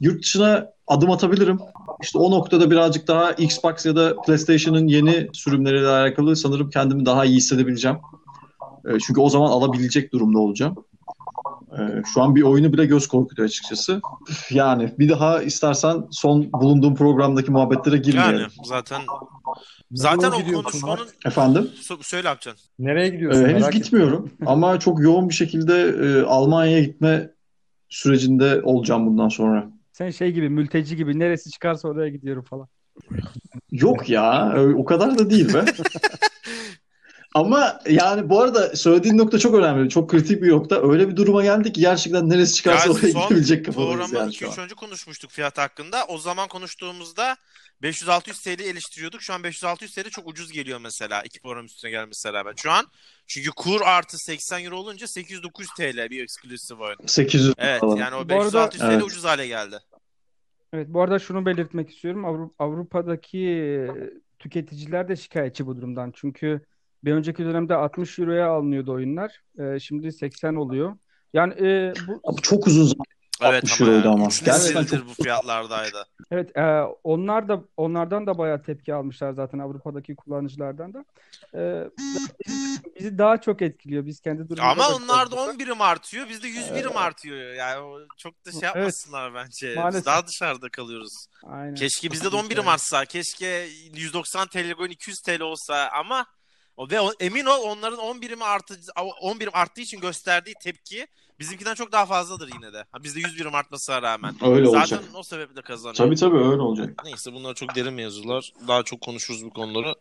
Yurt 0.00 0.22
dışına 0.22 0.66
adım 0.86 1.10
atabilirim. 1.10 1.58
İşte 2.02 2.18
o 2.18 2.30
noktada 2.30 2.70
birazcık 2.70 3.08
daha 3.08 3.32
Xbox 3.32 3.86
ya 3.86 3.96
da 3.96 4.16
PlayStation'ın 4.20 4.86
yeni 4.88 5.28
sürümleriyle 5.32 5.88
alakalı 5.88 6.36
sanırım 6.36 6.70
kendimi 6.70 7.06
daha 7.06 7.24
iyi 7.24 7.36
hissedebileceğim. 7.36 7.96
E, 8.88 8.98
çünkü 8.98 9.20
o 9.20 9.28
zaman 9.28 9.50
alabilecek 9.50 10.12
durumda 10.12 10.38
olacağım. 10.38 10.74
E, 11.72 12.02
şu 12.14 12.22
an 12.22 12.34
bir 12.36 12.42
oyunu 12.42 12.72
bile 12.72 12.86
göz 12.86 13.06
korkutuyor 13.06 13.48
açıkçası. 13.48 14.00
Yani 14.50 14.94
bir 14.98 15.08
daha 15.08 15.42
istersen 15.42 16.04
son 16.10 16.52
bulunduğum 16.52 16.94
programdaki 16.94 17.50
muhabbetlere 17.50 17.96
girmeyelim. 17.96 18.38
Yani 18.40 18.50
zaten 18.64 19.02
zaten 19.92 20.30
Nereye 20.30 20.56
o 20.56 20.62
konuşmanın? 20.62 21.08
Efendim? 21.26 21.70
So- 21.82 22.02
söyle 22.02 22.28
yapacaksın. 22.28 22.68
Nereye 22.78 23.08
gidiyorsun? 23.08 23.40
henüz 23.40 23.52
Merak 23.52 23.68
ettim. 23.68 23.82
gitmiyorum 23.82 24.30
ama 24.46 24.78
çok 24.80 25.00
yoğun 25.00 25.28
bir 25.28 25.34
şekilde 25.34 25.82
e, 25.82 26.22
Almanya'ya 26.22 26.80
gitme 26.80 27.30
sürecinde 27.88 28.60
olacağım 28.62 29.06
bundan 29.06 29.28
sonra. 29.28 29.70
Sen 29.92 30.10
şey 30.10 30.32
gibi 30.32 30.48
mülteci 30.48 30.96
gibi 30.96 31.18
neresi 31.18 31.50
çıkarsa 31.50 31.88
oraya 31.88 32.08
gidiyorum 32.08 32.42
falan. 32.42 32.68
Yok 33.72 34.08
ya, 34.08 34.54
o 34.76 34.84
kadar 34.84 35.18
da 35.18 35.30
değil 35.30 35.54
be. 35.54 35.64
Ama 37.36 37.80
yani 37.90 38.28
bu 38.28 38.40
arada 38.42 38.76
söylediğin 38.76 39.18
nokta 39.18 39.38
çok 39.38 39.54
önemli. 39.54 39.88
Çok 39.88 40.10
kritik 40.10 40.42
bir 40.42 40.48
nokta. 40.48 40.90
Öyle 40.90 41.08
bir 41.08 41.16
duruma 41.16 41.42
geldik 41.42 41.74
ki 41.74 41.80
gerçekten 41.80 42.30
neresi 42.30 42.54
çıkarsa 42.54 42.88
Yani 42.88 42.98
oraya 42.98 43.08
gidebilecek 43.08 43.66
kafadayız 43.66 43.90
Programı 43.92 44.18
yani 44.18 44.34
şu 44.34 44.44
2-3 44.44 44.58
an. 44.58 44.64
önce 44.64 44.74
konuşmuştuk 44.74 45.30
fiyat 45.30 45.58
hakkında. 45.58 46.04
O 46.08 46.18
zaman 46.18 46.48
konuştuğumuzda 46.48 47.36
500-600 47.82 48.44
TL 48.44 48.62
eleştiriyorduk. 48.62 49.22
Şu 49.22 49.32
an 49.34 49.40
500-600 49.42 49.94
TL 50.04 50.10
çok 50.10 50.28
ucuz 50.28 50.52
geliyor 50.52 50.80
mesela. 50.82 51.22
iki 51.22 51.40
program 51.40 51.64
üstüne 51.66 51.90
gelmesiyle 51.90 52.34
beraber. 52.34 52.54
Şu 52.56 52.70
an 52.70 52.86
çünkü 53.26 53.50
kur 53.50 53.80
artı 53.84 54.18
80 54.18 54.64
euro 54.64 54.76
olunca 54.76 55.06
800-900 55.06 55.76
TL 55.76 56.10
bir 56.10 56.22
exclusive 56.22 56.82
oyun. 56.84 56.96
800 57.06 57.52
Evet 57.58 57.80
falan. 57.80 57.96
yani 57.96 58.14
o 58.14 58.28
Bu 58.28 58.34
arada- 58.42 58.64
500-600 58.64 58.78
TL 58.78 58.84
Evet. 58.92 59.02
ucuz 59.02 59.24
hale 59.24 59.46
geldi. 59.46 59.78
Evet, 60.72 60.88
bu 60.88 61.02
arada 61.02 61.18
şunu 61.18 61.46
belirtmek 61.46 61.90
istiyorum. 61.90 62.24
Avru- 62.24 62.50
Avrupa'daki 62.58 63.38
e, 63.38 63.88
tüketiciler 64.38 65.08
de 65.08 65.16
şikayetçi 65.16 65.66
bu 65.66 65.76
durumdan. 65.76 66.12
Çünkü 66.16 66.60
bir 67.04 67.12
önceki 67.12 67.44
dönemde 67.44 67.74
60 67.74 68.18
euroya 68.18 68.48
alınıyordu 68.48 68.92
oyunlar. 68.92 69.42
E, 69.58 69.80
şimdi 69.80 70.12
80 70.12 70.54
oluyor. 70.54 70.96
Yani 71.34 71.52
e, 71.52 71.92
bu 72.06 72.20
Abi 72.24 72.42
çok 72.42 72.66
uzun 72.66 72.84
zaman. 72.84 73.04
Evet 73.42 73.64
60 73.64 73.80
ama 73.80 73.90
euroydu 73.90 74.08
ama. 74.10 74.28
Gerçekten 74.44 74.84
çok- 74.84 75.08
bu 75.08 75.22
fiyatlardaydı. 75.22 76.06
evet 76.30 76.56
e, 76.56 76.82
onlar 77.04 77.48
da 77.48 77.62
onlardan 77.76 78.26
da 78.26 78.38
bayağı 78.38 78.62
tepki 78.62 78.94
almışlar 78.94 79.32
zaten 79.32 79.58
Avrupa'daki 79.58 80.16
kullanıcılardan 80.16 80.94
da. 80.94 81.04
E, 81.54 81.90
bizi 83.00 83.18
daha 83.18 83.40
çok 83.40 83.62
etkiliyor. 83.62 84.06
Biz 84.06 84.20
kendi 84.20 84.48
durumumuza 84.48 84.84
Ama 84.86 84.96
onlar 84.96 85.26
da 85.26 85.36
burada. 85.36 85.50
10 85.50 85.58
birim 85.58 85.80
artıyor. 85.80 86.28
Bizde 86.28 86.48
100 86.48 86.74
birim 86.74 86.96
artıyor. 86.96 87.54
Yani 87.54 88.06
çok 88.16 88.46
da 88.46 88.52
şey 88.52 88.60
yapmasınlar 88.60 89.34
bence. 89.34 89.68
Biz 89.68 89.76
Maalesef. 89.76 90.06
daha 90.06 90.26
dışarıda 90.26 90.68
kalıyoruz. 90.68 91.26
Aynen. 91.44 91.74
Keşke 91.74 92.10
bizde 92.12 92.32
de 92.32 92.36
10 92.36 92.50
birim 92.50 92.68
artsa. 92.68 93.04
Keşke 93.04 93.68
190 93.94 94.46
TL 94.48 94.74
oyun 94.78 94.90
200 94.90 95.20
TL 95.20 95.40
olsa 95.40 95.88
ama 95.92 96.26
Ve 96.78 97.00
o- 97.00 97.12
emin 97.20 97.44
ol 97.46 97.62
onların 97.62 97.98
10 97.98 98.22
birimi 98.22 98.44
artı 98.44 98.74
10 99.20 99.40
birim 99.40 99.52
arttığı 99.54 99.80
için 99.80 100.00
gösterdiği 100.00 100.54
tepki 100.62 101.06
bizimkinden 101.40 101.74
çok 101.74 101.92
daha 101.92 102.06
fazladır 102.06 102.50
yine 102.54 102.72
de. 102.72 102.84
Ha, 102.92 103.02
bizde 103.04 103.20
100 103.20 103.38
birim 103.38 103.54
artmasına 103.54 104.02
rağmen. 104.02 104.34
Öyle 104.44 104.66
Zaten 104.66 104.78
olacak. 104.96 105.04
o 105.14 105.22
sebeple 105.22 105.62
kazanıyor. 105.62 105.94
Tabii 105.96 106.16
tabii 106.16 106.36
öyle 106.36 106.62
olacak. 106.62 107.02
Neyse 107.04 107.32
bunlar 107.32 107.54
çok 107.54 107.74
derin 107.74 107.92
mevzular. 107.94 108.52
Daha 108.68 108.82
çok 108.82 109.00
konuşuruz 109.00 109.44
bu 109.44 109.50
konuları. 109.50 109.94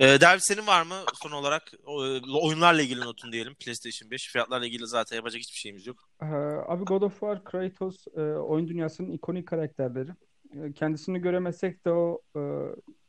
Ee, 0.00 0.20
Derviş 0.20 0.44
senin 0.44 0.66
var 0.66 0.82
mı 0.82 0.94
son 1.14 1.30
olarak 1.30 1.72
o, 1.86 2.06
e, 2.06 2.20
oyunlarla 2.32 2.82
ilgili 2.82 3.00
notun 3.00 3.32
diyelim 3.32 3.54
PlayStation 3.54 4.10
5. 4.10 4.28
Fiyatlarla 4.28 4.66
ilgili 4.66 4.86
zaten 4.86 5.16
yapacak 5.16 5.40
hiçbir 5.40 5.58
şeyimiz 5.58 5.86
yok. 5.86 6.08
Ee, 6.22 6.26
Abi 6.68 6.84
God 6.84 7.02
of 7.02 7.12
War, 7.12 7.44
Kratos 7.44 8.04
e, 8.16 8.20
oyun 8.20 8.68
dünyasının 8.68 9.12
ikonik 9.12 9.48
karakterleri. 9.48 10.10
E, 10.54 10.72
Kendisini 10.72 11.18
göremesek 11.18 11.84
de 11.84 11.90
o 11.90 12.22
e, 12.36 12.40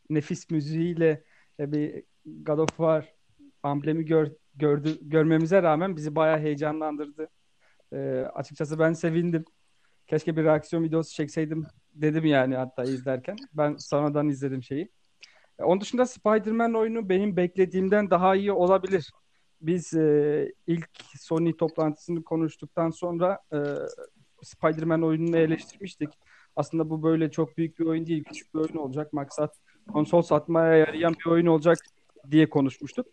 nefis 0.10 0.50
müziğiyle 0.50 1.24
bir 1.60 2.03
God 2.25 2.58
of 2.58 2.70
War 2.70 3.13
amblemi 3.63 4.06
gör, 4.06 4.32
gördü, 4.56 4.98
görmemize 5.01 5.63
rağmen 5.63 5.96
bizi 5.96 6.16
bayağı 6.16 6.40
heyecanlandırdı. 6.40 7.30
E, 7.94 7.98
açıkçası 8.34 8.80
ben 8.80 8.94
sevindim. 8.94 9.46
Keşke 10.08 10.38
bir 10.38 10.44
reaksiyon 10.44 10.84
videosu 10.84 11.13
çekseydim 11.16 11.66
dedim 11.94 12.25
yani 12.25 12.56
hatta 12.56 12.84
izlerken. 12.84 13.36
Ben 13.54 13.75
sonradan 13.75 14.30
izledim 14.30 14.63
şeyi. 14.63 14.92
E, 15.60 15.63
Onun 15.63 15.82
dışında 15.82 16.06
Spider-Man 16.06 16.74
oyunu 16.74 17.10
benim 17.10 17.38
beklediğimden 17.38 18.10
daha 18.10 18.36
iyi 18.36 18.51
olabilir. 18.51 19.12
Biz 19.62 19.94
e, 19.94 20.54
ilk 20.68 20.90
Sony 21.20 21.58
toplantısını 21.58 22.24
konuştuktan 22.24 22.90
sonra 22.90 23.40
e, 23.54 23.60
Spider-Man 24.44 25.04
oyununu 25.04 25.38
eleştirmiştik. 25.38 26.10
Aslında 26.56 26.90
bu 26.90 27.04
böyle 27.04 27.32
çok 27.32 27.58
büyük 27.58 27.80
bir 27.80 27.86
oyun 27.86 28.06
değil, 28.06 28.24
küçük 28.24 28.54
bir 28.54 28.60
oyun 28.60 28.75
olacak. 28.75 29.13
Maksat 29.13 29.58
konsol 29.94 30.22
satmaya 30.22 30.75
yarayan 30.75 31.13
bir 31.13 31.32
oyun 31.32 31.46
olacak 31.46 31.78
diye 32.32 32.50
konuşmuştuk. 32.50 33.08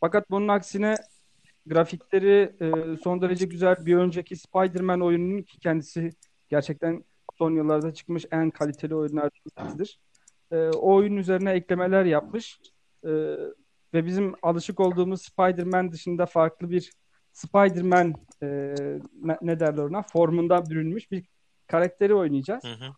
Fakat 0.00 0.30
bunun 0.30 0.48
aksine 0.48 0.94
grafikleri 1.66 2.56
e, 2.60 2.96
son 2.96 3.22
derece 3.22 3.46
güzel. 3.46 3.76
Bir 3.86 3.96
önceki 3.96 4.36
Spider-Man 4.36 5.00
oyununun 5.00 5.42
ki 5.42 5.60
kendisi 5.60 6.10
gerçekten 6.48 7.04
son 7.38 7.50
yıllarda 7.50 7.94
çıkmış 7.94 8.26
en 8.30 8.50
kaliteli 8.50 8.94
oyunlardan 8.94 9.30
birisidir. 9.46 10.00
E, 10.50 10.56
o 10.56 10.94
oyun 10.94 11.16
üzerine 11.16 11.52
eklemeler 11.52 12.04
yapmış. 12.04 12.60
E, 13.04 13.10
ve 13.94 14.06
bizim 14.06 14.34
alışık 14.42 14.80
olduğumuz 14.80 15.22
Spider-Man 15.22 15.92
dışında 15.92 16.26
farklı 16.26 16.70
bir 16.70 16.92
Spider-Man 17.32 18.14
e, 18.42 18.74
ne, 19.42 19.60
derler 19.60 19.82
ona 19.82 20.02
formunda 20.02 20.70
bürünmüş 20.70 21.10
bir 21.10 21.24
karakteri 21.66 22.14
oynayacağız. 22.14 22.64
Hı 22.64 22.72
hı. 22.72 22.92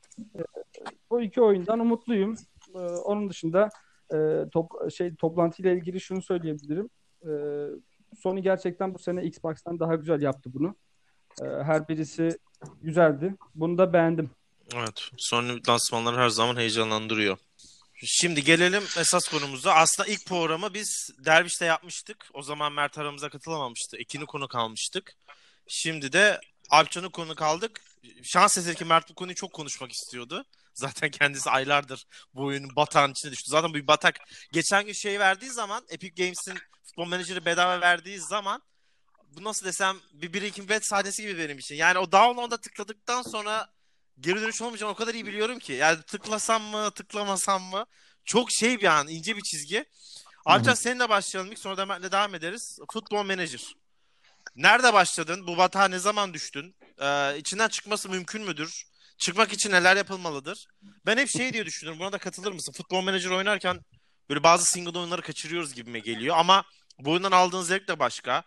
Bu 1.10 1.20
iki 1.20 1.42
oyundan 1.42 1.80
umutluyum. 1.80 2.34
E, 2.74 2.78
onun 2.78 3.30
dışında 3.30 3.68
e, 4.12 4.16
top, 4.52 4.92
şey 4.96 5.14
toplantıyla 5.14 5.72
ilgili 5.72 6.00
şunu 6.00 6.22
söyleyebilirim. 6.22 6.90
E, 7.22 7.30
Sony 8.22 8.40
gerçekten 8.40 8.94
bu 8.94 8.98
sene 8.98 9.24
Xbox'tan 9.24 9.80
daha 9.80 9.94
güzel 9.94 10.22
yaptı 10.22 10.50
bunu. 10.54 10.76
E, 11.42 11.44
her 11.44 11.88
birisi 11.88 12.38
güzeldi. 12.82 13.34
Bunu 13.54 13.78
da 13.78 13.92
beğendim. 13.92 14.30
Evet. 14.74 15.10
Sony 15.18 15.60
lansmanları 15.68 16.16
her 16.16 16.28
zaman 16.28 16.56
heyecanlandırıyor. 16.56 17.38
Şimdi 18.06 18.44
gelelim 18.44 18.82
esas 18.98 19.28
konumuza. 19.28 19.74
Aslında 19.74 20.08
ilk 20.08 20.26
programı 20.26 20.74
biz 20.74 21.10
Derviş'te 21.24 21.64
yapmıştık. 21.64 22.28
O 22.34 22.42
zaman 22.42 22.72
Mert 22.72 22.98
aramıza 22.98 23.28
katılamamıştı. 23.28 23.96
İkini 23.96 24.26
konu 24.26 24.48
kalmıştık. 24.48 25.16
Şimdi 25.66 26.12
de 26.12 26.40
Alpcan'ı 26.70 27.10
konu 27.10 27.34
kaldık. 27.34 27.80
Şans 28.22 28.58
eseri 28.58 28.74
ki 28.74 28.84
Mert 28.84 29.10
bu 29.10 29.14
konuyu 29.14 29.34
çok 29.34 29.52
konuşmak 29.52 29.92
istiyordu. 29.92 30.44
Zaten 30.74 31.10
kendisi 31.10 31.50
aylardır 31.50 32.06
bu 32.34 32.44
oyunun 32.44 32.76
batağın 32.76 33.12
içine 33.12 33.32
düştü. 33.32 33.50
Zaten 33.50 33.70
bu 33.70 33.74
bir 33.74 33.86
batak. 33.86 34.16
Geçen 34.52 34.86
gün 34.86 34.92
şey 34.92 35.20
verdiği 35.20 35.50
zaman 35.50 35.84
Epic 35.88 36.22
Games'in 36.22 36.58
futbol 36.84 37.06
menajeri 37.06 37.44
bedava 37.44 37.80
verdiği 37.80 38.20
zaman 38.20 38.62
bu 39.36 39.44
nasıl 39.44 39.66
desem 39.66 39.96
bir 40.12 40.34
Breaking 40.34 40.70
Bad 40.70 40.82
sahnesi 40.82 41.22
gibi 41.22 41.38
benim 41.38 41.58
için. 41.58 41.74
Yani 41.74 41.98
o 41.98 42.12
download'a 42.12 42.56
tıkladıktan 42.56 43.22
sonra 43.22 43.68
geri 44.20 44.40
dönüş 44.40 44.62
olmayacağını 44.62 44.92
o 44.92 44.94
kadar 44.94 45.14
iyi 45.14 45.26
biliyorum 45.26 45.58
ki. 45.58 45.72
Yani 45.72 46.02
tıklasam 46.02 46.62
mı, 46.62 46.90
tıklamasam 46.90 47.62
mı? 47.62 47.86
Çok 48.24 48.48
şey 48.52 48.80
bir 48.80 48.86
an, 48.86 49.08
ince 49.08 49.36
bir 49.36 49.42
çizgi. 49.42 49.84
Alpcan 50.44 50.74
seninle 50.74 51.08
başlayalım 51.08 51.52
ilk 51.52 51.58
sonra 51.58 51.76
da 51.76 51.86
Mert'le 51.86 52.12
devam 52.12 52.34
ederiz. 52.34 52.78
Futbol 52.92 53.22
Manager. 53.24 53.74
Nerede 54.56 54.92
başladın? 54.92 55.46
Bu 55.46 55.56
batağa 55.56 55.88
ne 55.88 55.98
zaman 55.98 56.34
düştün? 56.34 56.76
Ee, 57.00 57.38
içinden 57.38 57.68
çıkması 57.68 58.08
mümkün 58.08 58.42
müdür? 58.42 58.84
Çıkmak 59.18 59.52
için 59.52 59.70
neler 59.70 59.96
yapılmalıdır? 59.96 60.66
Ben 61.06 61.16
hep 61.16 61.28
şey 61.28 61.52
diye 61.52 61.66
düşünüyorum. 61.66 62.00
Buna 62.00 62.12
da 62.12 62.18
katılır 62.18 62.52
mısın? 62.52 62.72
Futbol 62.72 63.00
Manager 63.00 63.30
oynarken 63.30 63.80
böyle 64.28 64.42
bazı 64.42 64.64
single 64.64 64.98
oyunları 64.98 65.22
kaçırıyoruz 65.22 65.74
gibime 65.74 65.98
geliyor. 65.98 66.36
Ama 66.38 66.64
bu 66.98 67.10
oyundan 67.10 67.32
aldığın 67.32 67.62
zevk 67.62 67.88
de 67.88 67.98
başka. 67.98 68.42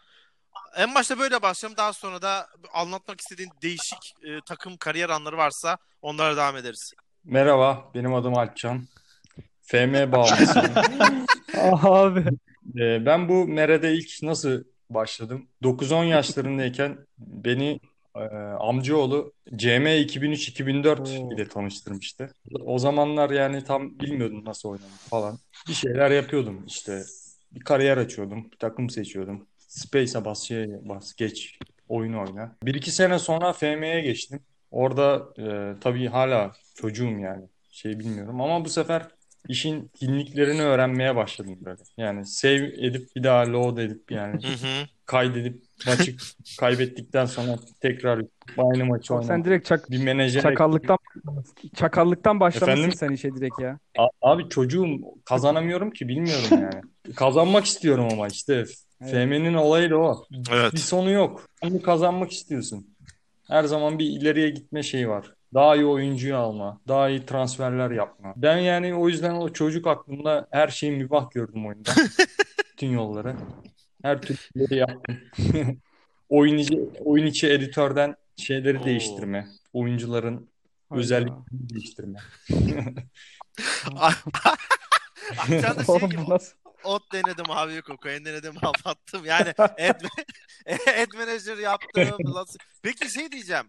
En 0.77 0.95
başta 0.95 1.19
böyle 1.19 1.41
başlayalım. 1.41 1.77
Daha 1.77 1.93
sonra 1.93 2.21
da 2.21 2.47
anlatmak 2.73 3.21
istediğin 3.21 3.49
değişik 3.61 4.13
e, 4.23 4.41
takım 4.45 4.77
kariyer 4.77 5.09
anları 5.09 5.37
varsa 5.37 5.77
onlara 6.01 6.37
devam 6.37 6.57
ederiz. 6.57 6.93
Merhaba, 7.23 7.91
benim 7.95 8.13
adım 8.13 8.37
Alpcan. 8.37 8.87
FM 9.61 10.11
bağımlısıyım. 10.11 10.71
Abi. 11.85 12.25
Ee, 12.79 13.05
ben 13.05 13.29
bu 13.29 13.47
Mere'de 13.47 13.93
ilk 13.93 14.23
nasıl 14.23 14.63
başladım? 14.89 15.47
9-10 15.63 16.05
yaşlarındayken 16.05 16.97
beni 17.17 17.79
e, 18.23 18.35
amcaoğlu 18.59 19.33
CM 19.55 19.85
2003-2004 19.85 20.99
Oo. 21.01 21.33
ile 21.33 21.47
tanıştırmıştı. 21.47 22.29
O 22.65 22.79
zamanlar 22.79 23.29
yani 23.29 23.63
tam 23.63 23.99
bilmiyordum 23.99 24.45
nasıl 24.45 24.69
oynanır 24.69 24.97
falan. 25.09 25.39
Bir 25.67 25.73
şeyler 25.73 26.11
yapıyordum 26.11 26.63
işte. 26.67 27.03
Bir 27.51 27.59
kariyer 27.59 27.97
açıyordum, 27.97 28.51
bir 28.51 28.57
takım 28.57 28.89
seçiyordum. 28.89 29.47
Space'e 29.57 30.25
bas, 30.25 30.43
şeye 30.43 30.89
bas, 30.89 31.15
geç, 31.15 31.59
oyun 31.89 32.13
oyna. 32.13 32.55
Bir 32.63 32.73
iki 32.73 32.91
sene 32.91 33.19
sonra 33.19 33.53
FM'ye 33.53 34.01
geçtim. 34.01 34.39
Orada 34.71 35.27
e, 35.39 35.79
tabii 35.79 36.07
hala 36.07 36.51
çocuğum 36.75 37.19
yani. 37.19 37.45
Şey 37.71 37.99
bilmiyorum 37.99 38.41
ama 38.41 38.65
bu 38.65 38.69
sefer 38.69 39.07
işin 39.47 39.91
dinliklerini 40.01 40.61
öğrenmeye 40.63 41.15
başladım 41.15 41.57
böyle. 41.65 41.83
Yani 41.97 42.25
save 42.25 42.55
edip 42.87 43.15
bir 43.15 43.23
daha 43.23 43.53
load 43.53 43.77
edip 43.77 44.11
yani 44.11 44.41
kaydedip 45.05 45.63
maçı 45.83 46.15
kaybettikten 46.57 47.25
sonra 47.25 47.55
tekrar 47.81 48.21
aynı 48.57 48.85
maçı 48.85 49.13
Abi 49.13 49.23
sen 49.23 49.43
oynamak. 49.43 49.45
direkt 49.45 49.65
çak, 49.67 49.89
Bir 49.89 49.97
menajere 49.97 50.59
çakallıktan 50.75 50.97
çakallıktan 51.75 52.39
başlamışsın 52.39 52.91
Efendim? 52.91 52.93
sen 52.93 53.11
işe 53.11 53.35
direkt 53.35 53.59
ya. 53.59 53.79
A- 53.97 54.09
Abi 54.21 54.49
çocuğum 54.49 54.87
kazanamıyorum 55.25 55.91
ki 55.91 56.07
bilmiyorum 56.07 56.57
yani. 56.57 56.83
Kazanmak 57.15 57.65
istiyorum 57.65 58.05
ama 58.05 58.27
işte 58.29 58.65
Evet. 59.01 59.27
FM'nin 59.27 59.53
olayı 59.53 59.89
da 59.91 59.97
o. 59.97 60.27
Bir 60.73 60.77
Evet. 60.77 60.79
sonu 60.79 61.11
yok. 61.11 61.47
Bunu 61.63 61.81
kazanmak 61.81 62.31
istiyorsun. 62.31 62.97
Her 63.49 63.65
zaman 63.65 63.99
bir 63.99 64.05
ileriye 64.05 64.49
gitme 64.51 64.83
şeyi 64.83 65.09
var. 65.09 65.35
Daha 65.53 65.75
iyi 65.75 65.85
oyuncuyu 65.85 66.37
alma, 66.37 66.81
daha 66.87 67.09
iyi 67.09 67.25
transferler 67.25 67.91
yapma. 67.91 68.33
Ben 68.35 68.57
yani 68.57 68.95
o 68.95 69.09
yüzden 69.09 69.35
o 69.35 69.53
çocuk 69.53 69.87
aklımda 69.87 70.47
her 70.51 70.67
şeyi 70.67 70.91
mübah 70.91 71.31
gördüm 71.31 71.67
oyunda. 71.67 71.91
Bütün 72.71 72.87
yolları. 72.87 73.35
Her 74.01 74.21
türlü 74.21 74.75
yaptım. 74.75 75.17
Oyun 76.29 76.57
içi, 76.57 76.89
oyun 77.05 77.25
içi 77.25 77.47
editörden 77.47 78.15
şeyleri 78.37 78.79
Oo. 78.79 78.85
değiştirme. 78.85 79.47
Oyuncuların 79.73 80.49
Hayda. 80.89 81.01
özelliklerini 81.01 81.69
değiştirme. 81.69 82.19
Alpcan 85.37 85.77
da 85.77 85.83
şey 85.83 86.09
gibi 86.09 86.21
ot 86.83 87.13
denedim 87.13 87.45
abi 87.49 87.81
kokain 87.81 88.25
denedim 88.25 88.55
abi 88.61 88.77
attım. 88.85 89.25
Yani 89.25 89.53
ad, 89.57 89.79
ad 90.87 91.13
manager 91.13 91.57
yaptım. 91.57 92.09
Peki 92.81 93.09
şey 93.09 93.31
diyeceğim. 93.31 93.65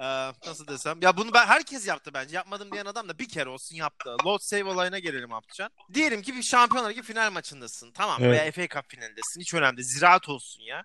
Ee, 0.00 0.32
nasıl 0.46 0.66
desem? 0.66 0.98
Ya 1.02 1.16
bunu 1.16 1.32
ben 1.34 1.46
herkes 1.46 1.86
yaptı 1.86 2.10
bence. 2.14 2.36
Yapmadım 2.36 2.72
diyen 2.72 2.86
adam 2.86 3.08
da 3.08 3.18
bir 3.18 3.28
kere 3.28 3.48
olsun 3.48 3.76
yaptı. 3.76 4.16
Load 4.26 4.38
save 4.42 4.64
olayına 4.64 4.98
gelelim 4.98 5.32
Apcan. 5.32 5.70
Diyelim 5.94 6.22
ki 6.22 6.36
bir 6.36 6.42
Şampiyonlar 6.42 6.90
Ligi 6.90 7.02
final 7.02 7.32
maçındasın. 7.32 7.92
Tamam 7.92 8.22
Evet. 8.24 8.40
veya 8.40 8.52
FA 8.68 8.74
Cup 8.74 8.90
finalindesin. 8.90 9.40
Hiç 9.40 9.54
önemli 9.54 9.76
değil. 9.76 9.88
Ziraat 9.88 10.28
olsun 10.28 10.62
ya. 10.62 10.84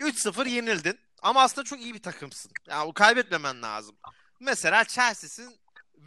3-0 0.00 0.48
yenildin. 0.48 0.98
Ama 1.22 1.42
aslında 1.42 1.64
çok 1.64 1.80
iyi 1.80 1.94
bir 1.94 2.02
takımsın. 2.02 2.52
Yani 2.68 2.88
o 2.88 2.92
kaybetmemen 2.92 3.62
lazım. 3.62 3.96
Mesela 4.40 4.84
Chelsea'sin 4.84 5.56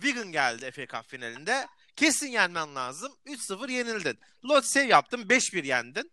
Wigan 0.02 0.32
geldi 0.32 0.72
FA 0.72 0.98
Cup 0.98 1.10
finalinde. 1.10 1.68
Kesin 1.96 2.28
yenmen 2.28 2.76
lazım. 2.76 3.12
3-0 3.26 3.72
yenildin. 3.72 4.20
Lot 4.46 4.66
save 4.66 4.86
yaptın. 4.86 5.22
5-1 5.22 5.66
yendin. 5.66 6.12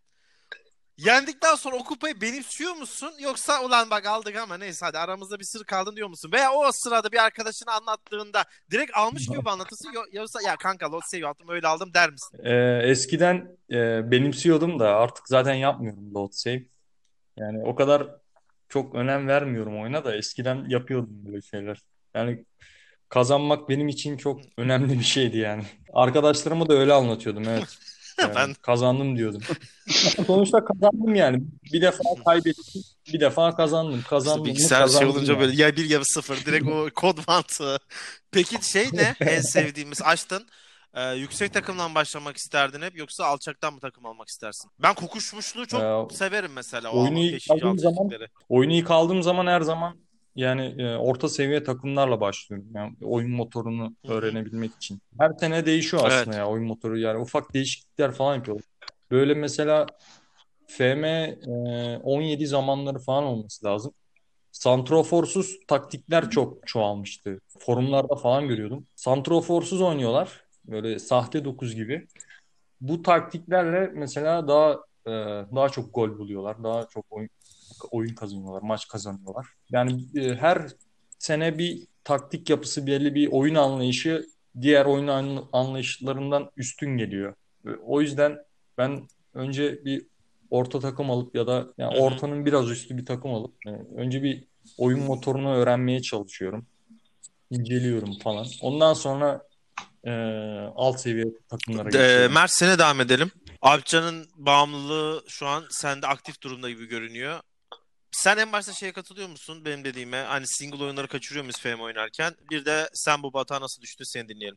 Yendikten 0.98 1.54
sonra 1.54 1.76
o 1.76 1.84
kupayı 1.84 2.20
benimsiyor 2.20 2.72
musun? 2.74 3.10
Yoksa 3.20 3.64
ulan 3.64 3.90
bak 3.90 4.06
aldık 4.06 4.36
ama 4.36 4.56
neyse 4.56 4.86
hadi 4.86 4.98
aramızda 4.98 5.38
bir 5.38 5.44
sır 5.44 5.64
kaldın 5.64 5.96
diyor 5.96 6.08
musun? 6.08 6.32
Veya 6.32 6.52
o 6.52 6.72
sırada 6.72 7.12
bir 7.12 7.24
arkadaşına 7.24 7.72
anlattığında 7.72 8.44
direkt 8.70 8.96
almış 8.96 9.26
gibi 9.26 9.50
anlatırsın? 9.50 9.92
Yo- 9.94 10.04
Yoksa 10.12 10.42
ya 10.42 10.56
kanka 10.56 10.92
lot 10.92 11.04
save 11.04 11.20
yaptım 11.20 11.48
öyle 11.48 11.66
aldım 11.68 11.94
der 11.94 12.10
misin? 12.10 12.38
Ee, 12.44 12.80
eskiden 12.84 13.56
e, 13.70 14.10
benimsiyordum 14.10 14.78
da 14.78 14.96
artık 14.96 15.28
zaten 15.28 15.54
yapmıyorum 15.54 16.14
load 16.14 16.32
save. 16.32 16.62
Yani 17.36 17.64
o 17.64 17.74
kadar 17.74 18.06
çok 18.68 18.94
önem 18.94 19.28
vermiyorum 19.28 19.82
oyuna 19.82 20.04
da 20.04 20.16
eskiden 20.16 20.64
yapıyordum 20.68 21.10
böyle 21.26 21.42
şeyler. 21.42 21.78
Yani 22.14 22.44
kazanmak 23.08 23.68
benim 23.68 23.88
için 23.88 24.16
çok 24.16 24.40
önemli 24.56 24.98
bir 24.98 25.04
şeydi 25.04 25.38
yani. 25.38 25.64
Arkadaşlarıma 25.92 26.68
da 26.68 26.74
öyle 26.74 26.92
anlatıyordum 26.92 27.44
evet. 27.48 27.78
Yani 28.20 28.34
Ben- 28.34 28.54
kazandım 28.54 29.16
diyordum. 29.16 29.42
Sonuçta 30.26 30.64
kazandım 30.64 31.14
yani. 31.14 31.42
Bir 31.72 31.82
defa 31.82 31.98
kaybettim, 32.24 32.82
bir 33.12 33.20
defa 33.20 33.56
kazandım. 33.56 33.96
İşte 33.98 34.08
Kazandım 34.08 34.40
mı 34.40 34.46
bilgisayar 34.46 34.76
şey 34.76 34.80
kazandım 34.86 35.10
olunca 35.10 35.32
yani. 35.32 35.40
böyle 35.42 35.62
ya 35.62 35.76
bir 35.76 35.90
ya 35.90 36.00
sıfır 36.04 36.44
direkt 36.44 36.66
o 36.68 36.88
kod 36.94 37.18
mantığı. 37.28 37.78
Peki 38.30 38.70
şey 38.70 38.88
ne? 38.92 39.14
En 39.20 39.40
sevdiğimiz 39.40 40.02
açtın. 40.02 40.46
Ee, 40.94 41.12
yüksek 41.14 41.52
takımdan 41.52 41.94
başlamak 41.94 42.36
isterdin 42.36 42.82
hep 42.82 42.96
yoksa 42.98 43.24
alçaktan 43.24 43.74
mı 43.74 43.80
takım 43.80 44.06
almak 44.06 44.28
istersin? 44.28 44.70
Ben 44.82 44.94
kokuşmuşluğu 44.94 45.66
çok 45.66 46.12
Ee, 46.12 46.16
severim 46.16 46.52
mesela 46.54 46.90
o 46.90 47.02
oyunu 47.02 47.18
ilk 47.18 47.32
5. 47.32 47.50
aldığım 47.50 47.68
6. 47.68 47.80
zaman 47.80 48.10
oyunu 48.48 48.72
ilk 48.72 48.90
aldığım 48.90 49.22
zaman 49.22 49.46
her 49.46 49.60
zaman 49.60 49.96
yani 50.36 50.74
e, 50.78 50.96
orta 50.96 51.28
seviye 51.28 51.64
takımlarla 51.64 52.20
başlıyorum. 52.20 52.68
Yani 52.74 52.96
oyun 53.02 53.30
motorunu 53.30 53.94
öğrenebilmek 54.08 54.74
için. 54.74 55.00
Her 55.18 55.32
sene 55.40 55.66
değişiyor 55.66 56.04
aslında 56.06 56.36
Evet. 56.36 56.38
ya 56.38 56.48
oyun 56.48 56.66
motoru 56.66 56.98
yani 56.98 57.18
ufak 57.18 57.54
değişiklikler 57.54 58.12
falan 58.12 58.34
yapıyorlar. 58.34 58.66
Böyle 59.10 59.34
mesela 59.34 59.86
FM 60.66 61.04
e, 61.06 61.96
17 62.02 62.46
zamanları 62.46 62.98
falan 62.98 63.24
olması 63.24 63.66
lazım. 63.66 63.92
Santroforsuz 64.52 65.58
taktikler 65.68 66.30
çok 66.30 66.66
çoğalmıştı. 66.66 67.40
Forumlarda 67.58 68.16
falan 68.16 68.48
görüyordum. 68.48 68.86
Santroforsuz 68.96 69.80
oynuyorlar. 69.80 70.44
Böyle 70.64 70.98
sahte 70.98 71.44
9 71.44 71.74
gibi. 71.74 72.06
Bu 72.80 73.02
taktiklerle 73.02 73.90
mesela 73.94 74.48
daha 74.48 74.72
e, 75.06 75.10
daha 75.54 75.68
çok 75.68 75.94
gol 75.94 76.18
buluyorlar. 76.18 76.64
Daha 76.64 76.88
çok 76.88 77.04
oyun, 77.10 77.30
oyun 77.90 78.14
kazanıyorlar. 78.14 78.62
Maç 78.62 78.88
kazanıyorlar. 78.88 79.46
Yani 79.70 80.04
e, 80.16 80.34
her 80.34 80.66
sene 81.18 81.58
bir 81.58 81.86
taktik 82.04 82.50
yapısı, 82.50 82.86
belli 82.86 83.14
bir 83.14 83.28
oyun 83.32 83.54
anlayışı 83.54 84.26
diğer 84.60 84.84
oyun 84.86 85.06
an- 85.06 85.48
anlayışlarından 85.52 86.50
üstün 86.56 86.96
geliyor. 86.96 87.34
E, 87.66 87.70
O 87.86 88.00
yüzden 88.00 88.38
ben 88.78 89.08
önce 89.34 89.84
bir 89.84 90.06
orta 90.50 90.80
takım 90.80 91.10
alıp 91.10 91.34
ya 91.34 91.46
da 91.46 91.66
yani 91.78 91.98
ortanın 91.98 92.46
biraz 92.46 92.70
üstü 92.70 92.96
bir 92.96 93.06
takım 93.06 93.34
alıp 93.34 93.54
e, 93.66 93.70
önce 93.96 94.22
bir 94.22 94.44
oyun 94.78 95.00
motorunu 95.00 95.54
öğrenmeye 95.54 96.02
çalışıyorum. 96.02 96.66
İnceliyorum 97.50 98.18
falan. 98.18 98.46
Ondan 98.62 98.92
sonra 98.94 99.42
e, 100.04 100.10
alt 100.76 101.00
seviye 101.00 101.24
takımlara 101.48 101.88
geçiyorum. 101.88 102.34
Mert 102.34 102.50
sene 102.50 102.78
devam 102.78 103.00
edelim. 103.00 103.30
Alpcan'ın 103.62 104.26
bağımlılığı 104.36 105.24
şu 105.28 105.46
an 105.46 105.64
sende 105.70 106.06
aktif 106.06 106.42
durumda 106.42 106.70
gibi 106.70 106.86
görünüyor. 106.86 107.40
Sen 108.16 108.36
en 108.36 108.52
başta 108.52 108.72
şeye 108.72 108.92
katılıyor 108.92 109.28
musun 109.28 109.62
benim 109.64 109.84
dediğime? 109.84 110.16
Hani 110.16 110.46
single 110.46 110.84
oyunları 110.84 111.08
kaçırıyor 111.08 111.44
muyuz 111.44 111.58
FM 111.58 111.82
oynarken? 111.82 112.32
Bir 112.50 112.64
de 112.64 112.88
sen 112.92 113.22
bu 113.22 113.32
batağa 113.32 113.60
nasıl 113.60 113.82
düştün 113.82 114.04
seni 114.04 114.28
dinleyelim. 114.28 114.56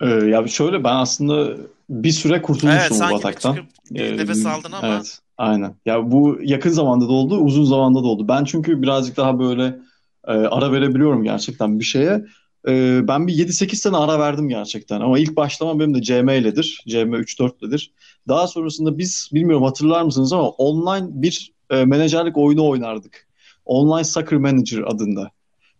Ee, 0.00 0.08
ya 0.08 0.46
şöyle 0.46 0.84
ben 0.84 0.94
aslında 0.94 1.56
bir 1.90 2.10
süre 2.10 2.32
Evet 2.32 2.44
kurtulmuştum 2.46 2.90
bu 2.90 2.94
sanki 2.94 3.14
bir 3.14 3.18
bataktan. 3.18 3.56
bir 3.90 4.00
Ee, 4.00 4.16
nefes 4.16 4.46
aldın 4.46 4.72
ama 4.72 4.94
evet, 4.94 5.18
aynen. 5.38 5.74
Ya 5.86 6.10
bu 6.12 6.38
yakın 6.42 6.70
zamanda 6.70 7.08
da 7.08 7.12
oldu, 7.12 7.38
uzun 7.38 7.64
zamanda 7.64 8.02
da 8.02 8.06
oldu. 8.06 8.28
Ben 8.28 8.44
çünkü 8.44 8.82
birazcık 8.82 9.16
daha 9.16 9.38
böyle 9.38 9.78
e, 10.26 10.32
ara 10.32 10.72
verebiliyorum 10.72 11.24
gerçekten 11.24 11.80
bir 11.80 11.84
şeye. 11.84 12.24
E, 12.68 13.00
ben 13.08 13.26
bir 13.26 13.34
7-8 13.34 13.74
sene 13.76 13.96
ara 13.96 14.18
verdim 14.18 14.48
gerçekten. 14.48 15.00
Ama 15.00 15.18
ilk 15.18 15.36
başlama 15.36 15.80
benim 15.80 15.94
de 15.94 16.02
CM 16.02 16.38
iledir. 16.38 16.82
CM 16.88 17.14
3-4'ledir. 17.14 17.90
Daha 18.28 18.46
sonrasında 18.46 18.98
biz 18.98 19.30
bilmiyorum 19.32 19.64
hatırlar 19.64 20.02
mısınız 20.02 20.32
ama 20.32 20.48
online 20.48 21.06
bir 21.10 21.53
e, 21.70 21.84
menajerlik 21.84 22.36
oyunu 22.36 22.68
oynardık. 22.68 23.26
Online 23.64 24.04
Soccer 24.04 24.38
Manager 24.38 24.82
adında. 24.86 25.30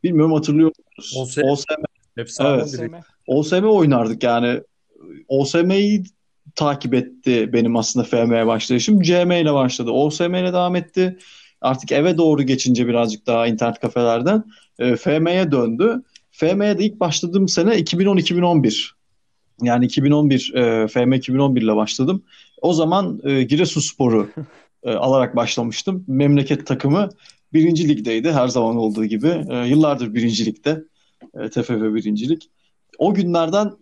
Bilmiyorum 0.05 0.33
hatırlıyor 0.33 0.73
musunuz? 0.99 1.29
OSM. 1.29 1.41
OSM 1.41 1.83
Efsane 2.17 2.63
Evet. 2.79 3.05
OSM 3.27 3.65
oynardık 3.65 4.23
yani. 4.23 4.61
OSM'yi 5.29 6.05
takip 6.55 6.95
etti 6.95 7.53
benim 7.53 7.77
aslında 7.77 8.07
FM'ye 8.07 8.47
başlayışım. 8.47 9.03
CM 9.03 9.33
ile 9.33 9.55
başladı. 9.55 9.91
OSM 9.91 10.35
ile 10.35 10.53
devam 10.53 10.77
etti. 10.77 11.19
Artık 11.61 11.93
eve 11.93 12.19
doğru 12.19 12.43
geçince 12.43 12.87
birazcık 12.87 13.27
daha 13.27 13.47
internet 13.47 13.81
kafelerden 13.81 14.45
e, 14.79 14.97
FM'ye 14.97 15.53
döndü. 15.53 16.03
FM'ye 16.31 16.79
de 16.79 16.85
ilk 16.85 17.01
başladığım 17.01 17.49
sene 17.49 17.71
2010-2011. 17.71 18.91
Yani 19.63 19.85
2011 19.85 20.55
e, 20.55 20.89
FM 20.89 21.13
2011 21.13 21.63
ile 21.63 21.77
başladım. 21.77 22.23
O 22.63 22.73
zaman 22.73 23.21
e, 23.25 23.43
Giresunspor'u 23.43 24.29
e, 24.85 24.93
alarak 24.93 25.37
başlamıştım. 25.37 26.05
Memleket 26.09 26.67
takımı 26.67 27.09
birinci 27.53 27.89
ligdeydi 27.89 28.33
her 28.33 28.49
zaman 28.49 28.77
olduğu 28.77 29.05
gibi. 29.05 29.45
E, 29.51 29.67
yıllardır 29.67 30.15
birinci 30.15 30.47
ligde. 30.47 30.85
E, 31.35 31.49
TFF 31.49 31.71
birincilik. 31.71 32.51
O 32.99 33.15
günlerden 33.15 33.73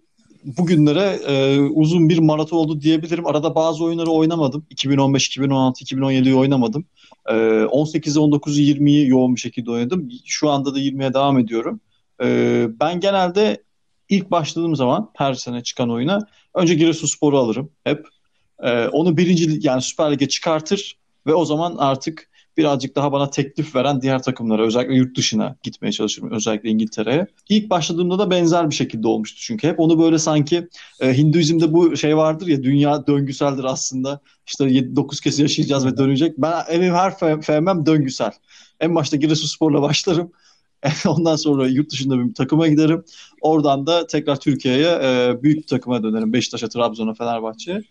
bugünlere 0.45 1.21
e, 1.27 1.61
uzun 1.61 2.09
bir 2.09 2.19
maraton 2.19 2.57
oldu 2.57 2.81
diyebilirim. 2.81 3.27
Arada 3.27 3.55
bazı 3.55 3.85
oyunları 3.85 4.11
oynamadım. 4.11 4.67
2015, 4.71 5.27
2016, 5.27 5.85
2017'yi 5.85 6.35
oynamadım. 6.35 6.85
E, 7.29 7.33
18'i, 7.33 8.19
19'u, 8.19 8.61
20'yi 8.61 9.09
yoğun 9.09 9.35
bir 9.35 9.41
şekilde 9.41 9.71
oynadım. 9.71 10.09
Şu 10.27 10.51
anda 10.51 10.75
da 10.75 10.79
20'ye 10.79 11.15
devam 11.15 11.39
ediyorum. 11.39 11.81
E, 12.23 12.67
ben 12.81 13.01
genelde 13.01 13.63
ilk 14.09 14.31
başladığım 14.31 14.77
zaman 14.77 15.11
her 15.15 15.35
sene 15.35 15.63
çıkan 15.63 15.91
oyuna 15.91 16.27
önce 16.55 16.75
Giresunspor'u 16.75 17.39
alırım 17.39 17.71
hep. 17.85 18.07
E, 18.63 18.89
onu 18.89 19.17
birinci 19.17 19.59
yani 19.63 19.83
Süper 19.83 20.13
Lig'e 20.13 20.29
çıkartır 20.29 20.99
ve 21.27 21.35
o 21.35 21.45
zaman 21.45 21.77
artık 21.79 22.33
birazcık 22.57 22.97
daha 22.97 23.13
bana 23.13 23.31
teklif 23.31 23.75
veren 23.75 24.01
diğer 24.03 24.23
takımlara 24.23 24.63
özellikle 24.67 24.95
yurt 24.95 25.17
dışına 25.17 25.57
gitmeye 25.63 25.93
çalışırım. 25.93 26.31
Özellikle 26.31 26.69
İngiltere'ye. 26.69 27.27
İlk 27.49 27.71
başladığımda 27.71 28.19
da 28.19 28.31
benzer 28.31 28.71
bir 28.71 28.75
şekilde 28.75 29.09
olmuştu 29.09 29.41
çünkü 29.41 29.69
hep 29.69 29.81
onu 29.81 29.99
böyle 29.99 30.19
sanki 30.19 30.69
e, 31.01 31.17
Hinduizm'de 31.17 31.73
bu 31.73 31.97
şey 31.97 32.17
vardır 32.17 32.47
ya 32.47 32.63
dünya 32.63 33.07
döngüseldir 33.07 33.65
aslında. 33.65 34.21
İşte 34.47 34.97
9 34.97 35.21
kez 35.21 35.39
yaşayacağız 35.39 35.87
ve 35.87 35.97
dönecek. 35.97 36.39
Ben 36.39 36.53
benim 36.71 36.95
her 36.95 37.11
fe- 37.11 37.43
FM'm 37.43 37.87
döngüsel. 37.87 38.33
En 38.81 38.95
başta 38.95 39.17
Giresunspor'la 39.17 39.83
başlarım. 39.83 40.33
Ondan 41.07 41.37
sonra 41.37 41.69
yurt 41.69 41.91
dışında 41.91 42.19
bir 42.19 42.35
takıma 42.35 42.69
giderim. 42.69 43.05
Oradan 43.41 43.87
da 43.87 44.07
tekrar 44.07 44.41
Türkiye'ye 44.41 44.99
e, 45.03 45.43
büyük 45.43 45.59
bir 45.59 45.67
takıma 45.67 46.03
dönerim. 46.03 46.33
Beşiktaş'a, 46.33 46.69
Trabzon'a, 46.69 47.15
Fenerbahçe'ye. 47.15 47.83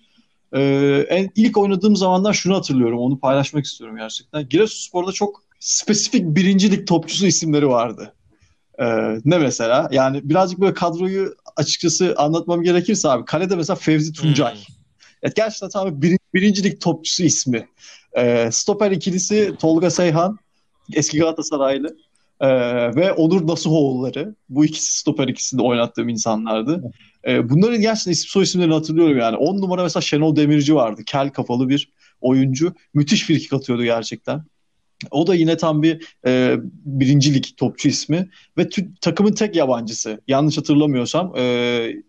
Ee, 0.53 1.05
en, 1.09 1.29
ilk 1.35 1.57
oynadığım 1.57 1.95
zamanlar 1.95 2.33
şunu 2.33 2.55
hatırlıyorum. 2.55 2.99
Onu 2.99 3.19
paylaşmak 3.19 3.65
istiyorum 3.65 3.97
gerçekten. 3.97 4.49
Giresunspor'da 4.49 5.11
çok 5.11 5.43
spesifik 5.59 6.25
birincilik 6.25 6.87
topçusu 6.87 7.27
isimleri 7.27 7.69
vardı. 7.69 8.13
Ee, 8.79 8.85
ne 9.25 9.37
mesela? 9.37 9.89
Yani 9.91 10.29
birazcık 10.29 10.59
böyle 10.59 10.73
kadroyu 10.73 11.35
açıkçası 11.55 12.15
anlatmam 12.17 12.63
gerekirse 12.63 13.09
abi. 13.09 13.25
Kalede 13.25 13.55
mesela 13.55 13.75
Fevzi 13.75 14.13
Tuncay. 14.13 14.53
Hmm. 14.53 14.61
Evet, 15.23 15.35
gerçekten 15.35 15.69
tam 15.69 16.01
bir, 16.01 16.19
birincilik 16.33 16.81
topçusu 16.81 17.23
ismi. 17.23 17.67
Ee, 18.17 18.49
stoper 18.51 18.91
ikilisi 18.91 19.53
Tolga 19.59 19.89
Seyhan. 19.89 20.37
Eski 20.93 21.17
Galatasaraylı. 21.17 21.95
Ee, 22.41 22.47
ve 22.95 23.13
Onur 23.13 23.47
Nasuhoğulları. 23.47 24.35
Bu 24.49 24.65
ikisi 24.65 24.97
stoper 24.97 25.27
ikisinde 25.27 25.61
oynattığım 25.61 26.09
insanlardı. 26.09 26.83
Ee, 27.27 27.49
bunların 27.49 27.81
gerçekten 27.81 28.11
isim 28.11 28.29
soy 28.29 28.43
isimlerini 28.43 28.73
hatırlıyorum 28.73 29.17
yani. 29.17 29.37
10 29.37 29.61
numara 29.61 29.83
mesela 29.83 30.01
Şenol 30.01 30.35
Demirci 30.35 30.75
vardı. 30.75 31.01
Kel 31.05 31.29
kafalı 31.29 31.69
bir 31.69 31.91
oyuncu. 32.21 32.73
Müthiş 32.93 33.25
frikik 33.25 33.53
atıyordu 33.53 33.83
gerçekten. 33.83 34.43
O 35.11 35.27
da 35.27 35.35
yine 35.35 35.57
tam 35.57 35.83
bir 35.83 36.15
e, 36.27 36.55
birincilik 36.85 37.57
topçu 37.57 37.89
ismi 37.89 38.29
ve 38.57 38.61
tü- 38.61 38.91
takımın 39.01 39.31
tek 39.31 39.55
yabancısı. 39.55 40.21
Yanlış 40.27 40.57
hatırlamıyorsam 40.57 41.33
e, 41.37 41.41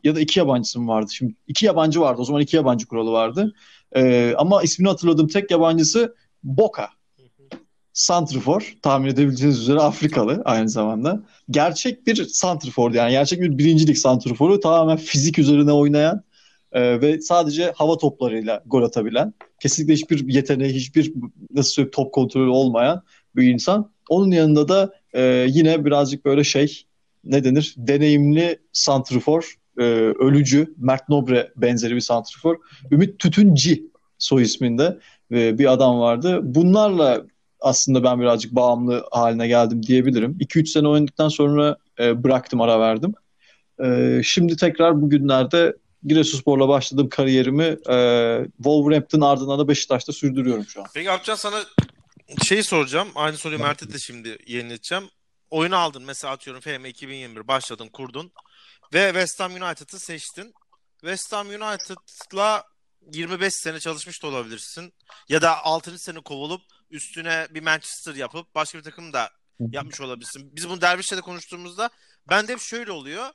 ya 0.04 0.14
da 0.14 0.20
iki 0.20 0.38
yabancısı 0.38 0.80
mı 0.80 0.88
vardı? 0.88 1.10
Şimdi 1.12 1.34
iki 1.48 1.66
yabancı 1.66 2.00
vardı. 2.00 2.20
O 2.20 2.24
zaman 2.24 2.42
iki 2.42 2.56
yabancı 2.56 2.86
kuralı 2.86 3.12
vardı. 3.12 3.54
E, 3.96 4.34
ama 4.38 4.62
ismini 4.62 4.88
hatırladığım 4.88 5.28
tek 5.28 5.50
yabancısı 5.50 6.14
Boca. 6.42 6.88
Santrifor 7.92 8.74
tahmin 8.82 9.08
edebileceğiniz 9.08 9.58
üzere 9.58 9.78
Afrikalı 9.78 10.42
aynı 10.44 10.68
zamanda. 10.68 11.22
Gerçek 11.50 12.06
bir 12.06 12.24
santrifor 12.24 12.94
yani 12.94 13.10
gerçek 13.10 13.40
bir 13.40 13.58
birincilik 13.58 13.98
santriforu 13.98 14.60
tamamen 14.60 14.96
fizik 14.96 15.38
üzerine 15.38 15.72
oynayan 15.72 16.22
e, 16.72 17.00
ve 17.00 17.20
sadece 17.20 17.72
hava 17.76 17.98
toplarıyla 17.98 18.62
gol 18.66 18.82
atabilen 18.82 19.34
kesinlikle 19.60 19.94
hiçbir 19.94 20.28
yeteneği 20.28 20.72
hiçbir 20.72 21.12
nasıl 21.50 21.70
söyleyeyim 21.70 21.92
top 21.94 22.12
kontrolü 22.12 22.50
olmayan 22.50 23.02
bir 23.36 23.52
insan. 23.52 23.92
Onun 24.08 24.30
yanında 24.30 24.68
da 24.68 24.92
e, 25.12 25.46
yine 25.48 25.84
birazcık 25.84 26.24
böyle 26.24 26.44
şey 26.44 26.82
ne 27.24 27.44
denir 27.44 27.74
deneyimli 27.76 28.58
santrifor 28.72 29.54
e, 29.78 29.82
ölücü 29.82 30.74
Mert 30.76 31.08
Nobre 31.08 31.52
benzeri 31.56 31.94
bir 31.94 32.00
santrifor 32.00 32.56
Ümit 32.90 33.18
Tütünci 33.18 33.84
soy 34.18 34.42
isminde 34.42 34.98
e, 35.32 35.58
bir 35.58 35.72
adam 35.72 36.00
vardı. 36.00 36.40
Bunlarla 36.42 37.22
aslında 37.62 38.04
ben 38.04 38.20
birazcık 38.20 38.54
bağımlı 38.54 39.06
haline 39.10 39.48
geldim 39.48 39.82
diyebilirim. 39.82 40.36
2-3 40.40 40.66
sene 40.66 40.88
oynadıktan 40.88 41.28
sonra 41.28 41.76
e, 41.98 42.24
bıraktım 42.24 42.60
ara 42.60 42.80
verdim. 42.80 43.14
E, 43.84 44.20
şimdi 44.24 44.56
tekrar 44.56 45.02
bugünlerde 45.02 45.76
Giresunspor'la 46.04 46.68
başladığım 46.68 47.08
kariyerimi 47.08 47.76
e, 47.88 47.96
Wolverhampton 48.56 49.20
ardından 49.20 49.58
da 49.58 49.68
Beşiktaş'ta 49.68 50.12
sürdürüyorum 50.12 50.64
şu 50.64 50.80
an. 50.80 50.86
Peki 50.94 51.10
Alpcan 51.10 51.34
sana 51.34 51.64
şeyi 52.44 52.64
soracağım. 52.64 53.08
Aynı 53.14 53.36
soruyu 53.36 53.58
Mert'e 53.58 53.92
de 53.92 53.98
şimdi 53.98 54.38
yenileteceğim. 54.46 55.04
Oyunu 55.50 55.76
aldın 55.76 56.02
mesela 56.02 56.32
atıyorum 56.32 56.60
FM 56.60 56.84
2021 56.84 57.48
başladın 57.48 57.88
kurdun 57.88 58.32
ve 58.94 59.06
West 59.06 59.40
Ham 59.40 59.52
United'ı 59.52 59.98
seçtin. 59.98 60.54
West 61.00 61.32
Ham 61.32 61.48
United'la 61.48 62.64
25 63.12 63.54
sene 63.54 63.80
çalışmış 63.80 64.22
da 64.22 64.26
olabilirsin. 64.26 64.92
Ya 65.28 65.42
da 65.42 65.64
6. 65.64 65.98
sene 65.98 66.20
kovulup 66.20 66.62
üstüne 66.92 67.46
bir 67.50 67.62
Manchester 67.62 68.14
yapıp 68.14 68.54
başka 68.54 68.78
bir 68.78 68.84
takım 68.84 69.12
da 69.12 69.30
yapmış 69.70 70.00
olabilirsin. 70.00 70.56
Biz 70.56 70.68
bunu 70.68 70.80
Derviş'le 70.80 71.12
de 71.12 71.20
konuştuğumuzda 71.20 71.90
ben 72.30 72.48
de 72.48 72.52
hep 72.52 72.60
şöyle 72.60 72.92
oluyor. 72.92 73.30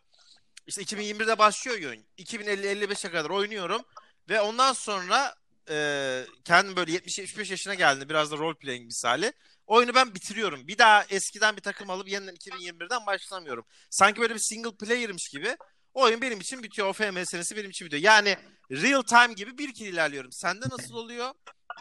İşte 0.68 0.82
2021'de 0.82 1.38
başlıyor 1.38 1.78
oyun. 1.78 2.06
2050-55'e 2.18 3.12
kadar 3.12 3.30
oynuyorum. 3.30 3.82
Ve 4.30 4.42
ondan 4.42 4.74
sonra 4.74 5.36
e, 5.70 6.26
kendim 6.46 6.76
böyle 6.76 6.92
70-75 6.92 7.52
yaşına 7.52 7.74
geldi. 7.74 8.10
Biraz 8.10 8.32
da 8.32 8.38
role 8.38 8.58
playing 8.58 8.86
misali. 8.86 9.34
Oyunu 9.68 9.96
ben 9.96 10.16
bitiriyorum. 10.16 10.68
Bir 10.68 10.78
daha 10.78 11.06
eskiden 11.10 11.58
bir 11.58 11.62
takım 11.62 11.90
alıp 11.90 12.10
yeniden 12.10 12.36
2021'den 12.36 13.06
başlamıyorum. 13.06 13.66
Sanki 13.90 14.22
böyle 14.22 14.34
bir 14.34 14.40
single 14.40 14.76
player'mış 14.78 15.30
gibi. 15.30 15.58
Oyun 15.98 16.22
benim 16.22 16.40
için 16.40 16.64
bitiyor. 16.64 16.88
O 16.88 16.94
FM 16.94 17.24
senesi 17.24 17.58
benim 17.58 17.70
için 17.70 17.86
bitiyor. 17.86 18.04
Yani 18.04 18.36
real 18.72 19.02
time 19.02 19.34
gibi 19.34 19.58
bir 19.58 19.70
iki 19.70 19.86
ilerliyorum. 19.86 20.32
Sende 20.32 20.66
nasıl 20.70 20.96
oluyor? 20.96 21.30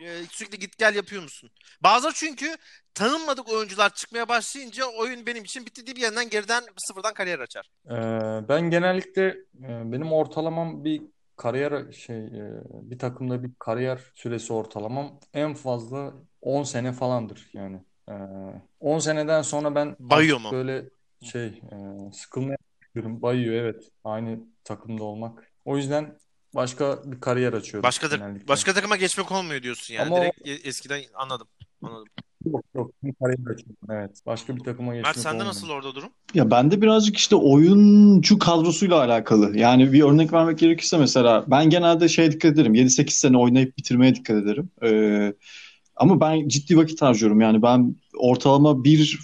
Ee, 0.02 0.22
sürekli 0.30 0.58
git 0.58 0.78
gel 0.78 0.94
yapıyor 0.94 1.22
musun? 1.22 1.50
Bazıları 1.80 2.14
çünkü 2.14 2.56
tanınmadık 2.94 3.48
oyuncular 3.48 3.94
çıkmaya 3.94 4.28
başlayınca 4.28 4.84
oyun 4.86 5.26
benim 5.26 5.44
için 5.44 5.66
bitti 5.66 5.86
diye 5.86 5.96
bir 5.96 6.00
yandan 6.00 6.28
geriden 6.28 6.62
sıfırdan 6.76 7.14
kariyer 7.14 7.38
açar. 7.38 7.70
Ee, 7.86 8.48
ben 8.48 8.70
genellikle 8.70 9.26
e, 9.62 9.92
benim 9.92 10.12
ortalamam 10.12 10.84
bir 10.84 11.02
kariyer 11.36 11.92
şey 11.92 12.18
e, 12.18 12.62
bir 12.72 12.98
takımda 12.98 13.42
bir 13.42 13.50
kariyer 13.58 14.00
süresi 14.14 14.52
ortalamam 14.52 15.20
en 15.34 15.54
fazla 15.54 16.12
10 16.42 16.62
sene 16.62 16.92
falandır 16.92 17.50
yani. 17.52 17.80
Ee, 18.08 18.12
10 18.80 18.98
seneden 18.98 19.42
sonra 19.42 19.74
ben 19.74 19.96
Bayıyor 19.98 20.40
mu? 20.40 20.48
böyle 20.52 20.84
şey 21.22 21.46
e, 21.46 21.76
sıkılmaya 22.12 22.56
başlıyorum. 22.96 23.22
Bayıyor 23.22 23.54
evet. 23.54 23.84
Aynı 24.04 24.38
takımda 24.64 25.04
olmak. 25.04 25.52
O 25.64 25.76
yüzden 25.76 26.18
başka 26.54 26.98
bir 27.04 27.20
kariyer 27.20 27.52
açıyorum 27.52 27.82
Başka 27.82 28.06
genellikle. 28.06 28.48
başka 28.48 28.74
takıma 28.74 28.96
geçmek 28.96 29.32
olmuyor 29.32 29.62
diyorsun 29.62 29.94
yani. 29.94 30.06
Ama 30.06 30.16
o- 30.16 30.20
Direkt 30.22 30.48
e- 30.48 30.68
eskiden 30.68 31.00
anladım. 31.14 31.46
Anladım. 31.82 32.06
Yok 32.46 32.64
yok 32.74 32.90
bir 33.02 33.14
kariyer 33.14 33.50
açıyorum. 33.54 33.76
Evet. 33.90 34.20
Başka 34.26 34.56
bir 34.56 34.60
takıma 34.64 34.92
Mert 34.92 35.04
geçmek 35.06 35.22
sende 35.22 35.28
olmuyor. 35.34 35.48
nasıl 35.48 35.68
orada 35.68 35.94
durum? 35.94 36.08
Ya 36.34 36.50
bende 36.50 36.82
birazcık 36.82 37.16
işte 37.16 37.36
oyuncu 37.36 38.38
kadrosuyla 38.38 38.96
alakalı. 39.04 39.58
Yani 39.58 39.92
bir 39.92 40.02
örnek 40.02 40.32
vermek 40.32 40.58
gerekirse 40.58 40.98
mesela 40.98 41.44
ben 41.48 41.70
genelde 41.70 42.08
şeye 42.08 42.32
dikkat 42.32 42.52
ederim. 42.52 42.74
7-8 42.74 43.10
sene 43.10 43.38
oynayıp 43.38 43.78
bitirmeye 43.78 44.14
dikkat 44.14 44.36
ederim. 44.42 44.70
Ee, 44.82 45.34
ama 45.96 46.20
ben 46.20 46.48
ciddi 46.48 46.76
vakit 46.76 47.02
harcıyorum. 47.02 47.40
Yani 47.40 47.62
ben 47.62 47.96
ortalama 48.18 48.84
bir 48.84 49.18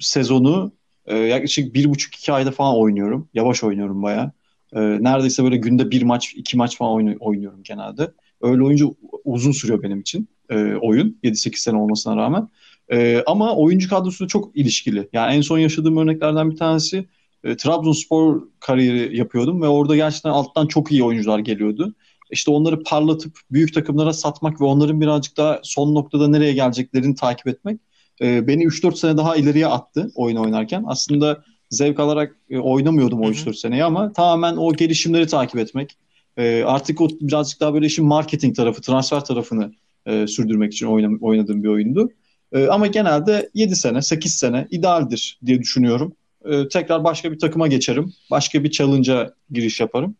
sezonu 0.00 0.72
e, 1.06 1.16
yaklaşık 1.16 1.74
bir 1.74 1.90
buçuk 1.90 2.14
iki 2.14 2.32
ayda 2.32 2.50
falan 2.50 2.76
oynuyorum. 2.76 3.28
Yavaş 3.34 3.64
oynuyorum 3.64 4.02
bayağı. 4.02 4.32
Ee, 4.76 4.80
neredeyse 4.80 5.44
böyle 5.44 5.56
günde 5.56 5.90
bir 5.90 6.02
maç, 6.02 6.34
iki 6.36 6.56
maç 6.56 6.76
falan 6.76 6.92
oyna- 6.92 7.16
oynuyorum 7.20 7.62
genelde. 7.62 8.10
Öyle 8.40 8.62
oyuncu 8.62 8.94
uzun 9.24 9.52
sürüyor 9.52 9.82
benim 9.82 10.00
için 10.00 10.28
e, 10.50 10.74
oyun. 10.74 11.18
7-8 11.22 11.62
sene 11.62 11.76
olmasına 11.76 12.16
rağmen. 12.16 12.48
Ee, 12.92 13.22
ama 13.26 13.56
oyuncu 13.56 13.88
kadrosu 13.88 14.28
çok 14.28 14.56
ilişkili. 14.56 15.08
Yani 15.12 15.34
en 15.34 15.40
son 15.40 15.58
yaşadığım 15.58 15.96
örneklerden 15.96 16.50
bir 16.50 16.56
tanesi 16.56 17.04
e, 17.44 17.56
Trabzonspor 17.56 18.42
kariyeri 18.60 19.16
yapıyordum 19.16 19.62
ve 19.62 19.68
orada 19.68 19.96
gerçekten 19.96 20.30
alttan 20.30 20.66
çok 20.66 20.92
iyi 20.92 21.04
oyuncular 21.04 21.38
geliyordu. 21.38 21.94
İşte 22.30 22.50
onları 22.50 22.82
parlatıp 22.82 23.38
büyük 23.50 23.74
takımlara 23.74 24.12
satmak 24.12 24.60
ve 24.60 24.64
onların 24.64 25.00
birazcık 25.00 25.36
daha 25.36 25.60
son 25.62 25.94
noktada 25.94 26.28
nereye 26.28 26.52
geleceklerini 26.52 27.14
takip 27.14 27.46
etmek 27.46 27.80
e, 28.20 28.46
beni 28.46 28.64
3-4 28.64 28.96
sene 28.96 29.16
daha 29.16 29.36
ileriye 29.36 29.66
attı 29.66 30.10
oyun 30.14 30.36
oynarken. 30.36 30.84
Aslında 30.86 31.44
zevk 31.70 32.00
alarak 32.00 32.36
e, 32.50 32.58
oynamıyordum 32.58 33.20
o 33.20 33.24
Hı 33.24 33.28
hı. 33.28 33.32
3-4 33.32 33.54
seneyi 33.54 33.84
ama 33.84 34.12
tamamen 34.12 34.56
o 34.56 34.72
gelişimleri 34.72 35.26
takip 35.26 35.56
etmek. 35.58 35.96
E, 36.36 36.62
artık 36.66 37.00
o 37.00 37.08
birazcık 37.20 37.60
daha 37.60 37.74
böyle 37.74 37.86
işin 37.86 38.06
marketing 38.06 38.56
tarafı, 38.56 38.82
transfer 38.82 39.24
tarafını 39.24 39.72
e, 40.06 40.26
sürdürmek 40.26 40.72
için 40.72 40.86
oynam- 40.86 41.18
oynadığım 41.20 41.62
bir 41.62 41.68
oyundu. 41.68 42.10
E, 42.52 42.66
ama 42.66 42.86
genelde 42.86 43.50
7 43.54 43.76
sene, 43.76 44.02
8 44.02 44.34
sene 44.34 44.66
idealdir 44.70 45.38
diye 45.46 45.58
düşünüyorum. 45.60 46.12
E, 46.44 46.68
tekrar 46.68 47.04
başka 47.04 47.32
bir 47.32 47.38
takıma 47.38 47.68
geçerim. 47.68 48.12
Başka 48.30 48.64
bir 48.64 48.70
challenge'a 48.70 49.34
giriş 49.50 49.80
yaparım. 49.80 50.16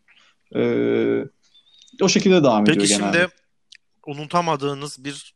E, 0.55 0.61
o 2.01 2.09
şekilde 2.09 2.43
devam 2.43 2.63
ediyor 2.63 2.77
Peki 2.77 2.87
genelde. 2.97 3.17
şimdi 3.17 3.27
unutamadığınız 4.07 5.03
bir 5.05 5.32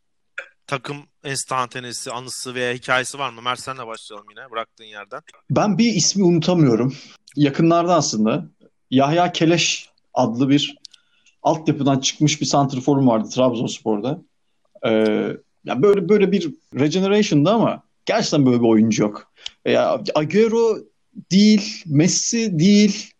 takım 0.67 0.97
enstantanesi, 1.23 2.11
anısı 2.11 2.55
veya 2.55 2.73
hikayesi 2.73 3.19
var 3.19 3.29
mı? 3.29 3.41
Mert 3.41 3.59
senle 3.59 3.87
başlayalım 3.87 4.27
yine 4.29 4.51
bıraktığın 4.51 4.85
yerden. 4.85 5.21
Ben 5.49 5.77
bir 5.77 5.93
ismi 5.93 6.23
unutamıyorum. 6.23 6.95
Yakınlarda 7.35 7.95
aslında 7.95 8.45
Yahya 8.91 9.31
Keleş 9.31 9.89
adlı 10.13 10.49
bir 10.49 10.77
altyapıdan 11.43 11.99
çıkmış 11.99 12.41
bir 12.41 12.45
santrforum 12.45 13.07
vardı 13.07 13.29
Trabzonspor'da. 13.29 14.21
Ee, 14.85 14.89
ya 15.65 15.81
böyle 15.81 16.09
böyle 16.09 16.31
bir 16.31 16.51
regeneration'da 16.79 17.53
ama 17.53 17.83
gerçekten 18.05 18.45
böyle 18.45 18.59
bir 18.59 18.67
oyuncu 18.67 19.03
yok. 19.03 19.31
Ya 19.65 20.01
Agüero 20.15 20.77
değil, 21.31 21.83
Messi 21.85 22.59
değil. 22.59 23.11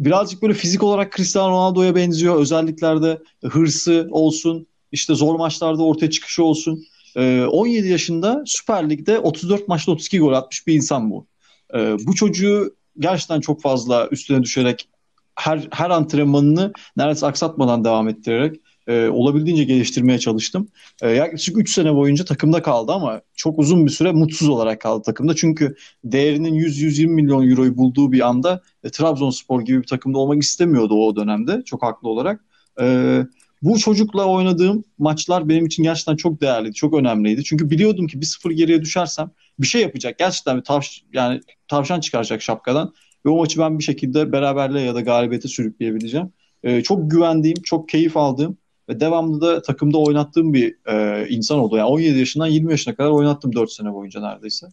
Birazcık 0.00 0.42
böyle 0.42 0.54
fizik 0.54 0.82
olarak 0.82 1.16
Cristiano 1.16 1.50
Ronaldo'ya 1.50 1.94
benziyor. 1.94 2.36
Özelliklerde 2.40 3.18
hırsı 3.44 4.08
olsun, 4.10 4.66
işte 4.92 5.14
zor 5.14 5.34
maçlarda 5.34 5.82
ortaya 5.82 6.10
çıkışı 6.10 6.44
olsun. 6.44 6.84
Ee, 7.16 7.44
17 7.44 7.88
yaşında 7.88 8.42
Süper 8.46 8.90
Lig'de 8.90 9.18
34 9.18 9.68
maçta 9.68 9.92
32 9.92 10.18
gol 10.18 10.32
atmış 10.32 10.66
bir 10.66 10.74
insan 10.74 11.10
bu. 11.10 11.26
Ee, 11.74 11.96
bu 12.06 12.14
çocuğu 12.14 12.76
gerçekten 12.98 13.40
çok 13.40 13.62
fazla 13.62 14.08
üstüne 14.08 14.42
düşerek 14.42 14.88
her 15.34 15.68
her 15.70 15.90
antrenmanını 15.90 16.72
neredeyse 16.96 17.26
aksatmadan 17.26 17.84
devam 17.84 18.08
ettirerek 18.08 18.60
e, 18.86 19.08
olabildiğince 19.08 19.64
geliştirmeye 19.64 20.18
çalıştım. 20.18 20.68
E, 21.02 21.10
yaklaşık 21.10 21.58
3 21.58 21.74
sene 21.74 21.94
boyunca 21.94 22.24
takımda 22.24 22.62
kaldı 22.62 22.92
ama 22.92 23.20
çok 23.34 23.58
uzun 23.58 23.86
bir 23.86 23.90
süre 23.90 24.12
mutsuz 24.12 24.48
olarak 24.48 24.80
kaldı 24.80 25.02
takımda. 25.02 25.34
Çünkü 25.34 25.76
değerinin 26.04 26.54
100-120 26.54 27.06
milyon 27.06 27.50
euroyu 27.50 27.76
bulduğu 27.76 28.12
bir 28.12 28.28
anda 28.28 28.62
e, 28.84 28.90
Trabzonspor 28.90 29.62
gibi 29.62 29.82
bir 29.82 29.86
takımda 29.86 30.18
olmak 30.18 30.42
istemiyordu 30.42 30.94
o 30.94 31.16
dönemde 31.16 31.62
çok 31.64 31.82
haklı 31.82 32.08
olarak. 32.08 32.44
E, 32.80 33.22
bu 33.62 33.78
çocukla 33.78 34.24
oynadığım 34.24 34.84
maçlar 34.98 35.48
benim 35.48 35.66
için 35.66 35.82
gerçekten 35.82 36.16
çok 36.16 36.40
değerliydi, 36.40 36.74
çok 36.74 36.94
önemliydi. 36.94 37.44
Çünkü 37.44 37.70
biliyordum 37.70 38.06
ki 38.06 38.18
1-0 38.18 38.52
geriye 38.52 38.82
düşersem 38.82 39.30
bir 39.58 39.66
şey 39.66 39.82
yapacak. 39.82 40.18
Gerçekten 40.18 40.56
bir 40.56 40.62
tavş 40.62 41.04
yani 41.12 41.40
tavşan 41.68 42.00
çıkaracak 42.00 42.42
şapkadan 42.42 42.94
ve 43.26 43.30
o 43.30 43.36
maçı 43.36 43.60
ben 43.60 43.78
bir 43.78 43.84
şekilde 43.84 44.32
beraberliğe 44.32 44.84
ya 44.84 44.94
da 44.94 45.00
galibiyete 45.00 45.48
sürükleyebileceğim. 45.48 46.32
Ee, 46.62 46.82
çok 46.82 47.10
güvendiğim, 47.10 47.62
çok 47.62 47.88
keyif 47.88 48.16
aldığım 48.16 48.58
ve 48.88 49.00
devamlı 49.00 49.40
da 49.40 49.62
takımda 49.62 49.98
oynattığım 49.98 50.54
bir 50.54 50.76
e, 50.86 51.26
insan 51.28 51.58
oldu. 51.58 51.76
Yani 51.76 51.88
17 51.88 52.18
yaşından 52.18 52.46
20 52.46 52.70
yaşına 52.70 52.94
kadar 52.94 53.10
oynattım 53.10 53.54
4 53.54 53.72
sene 53.72 53.92
boyunca 53.92 54.20
neredeyse. 54.20 54.66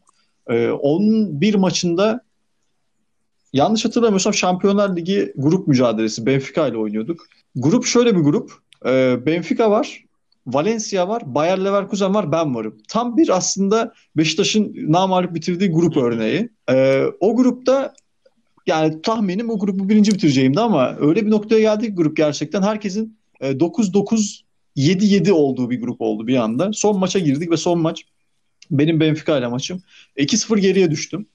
Ee, 0.48 0.70
onun 0.70 1.42
bir 1.42 1.56
maçında 1.56 2.24
yanlış 3.54 3.86
hatırlamıyorsam 3.86 4.34
Şampiyonlar 4.34 4.96
Ligi 4.96 5.34
grup 5.36 5.68
mücadelesi 5.68 6.26
Benfica 6.26 6.68
ile 6.68 6.78
oynuyorduk. 6.78 7.28
Grup 7.56 7.86
şöyle 7.86 8.16
bir 8.16 8.22
grup. 8.22 8.63
Ee, 8.86 9.26
Benfica 9.26 9.72
var, 9.72 10.04
Valencia 10.48 11.08
var, 11.08 11.36
Bayer 11.36 11.66
Leverkusen 11.66 12.14
var, 12.14 12.32
ben 12.32 12.56
varım. 12.56 12.78
Tam 12.88 13.18
bir 13.18 13.30
aslında 13.30 13.94
Beşiktaş'ın 14.18 14.76
namağlup 14.88 15.36
bitirdiği 15.36 15.70
grup 15.70 15.98
örneği. 15.98 16.50
Ee, 16.70 17.04
o 17.20 17.36
grupta 17.36 17.94
yani 18.68 19.02
tahminim 19.02 19.50
o 19.50 19.60
grubu 19.60 19.90
birinci 19.90 20.12
bitireceğimdi 20.12 20.60
ama 20.60 20.98
öyle 21.00 21.26
bir 21.26 21.32
noktaya 21.32 21.60
geldik 21.60 21.90
ki 21.90 21.96
grup 21.96 22.18
gerçekten 22.18 22.62
herkesin 22.62 23.18
e, 23.42 23.52
9-9 23.52 24.44
7-7 24.78 25.32
olduğu 25.32 25.70
bir 25.70 25.82
grup 25.82 26.02
oldu 26.02 26.28
bir 26.28 26.36
anda. 26.36 26.74
Son 26.74 27.00
maça 27.00 27.20
girdik 27.20 27.52
ve 27.52 27.58
son 27.58 27.80
maç 27.80 28.06
benim 28.72 29.00
Benfica 29.00 29.38
ile 29.38 29.48
maçım. 29.48 29.82
2-0 30.18 30.60
geriye 30.60 30.92
düştüm. 30.92 31.26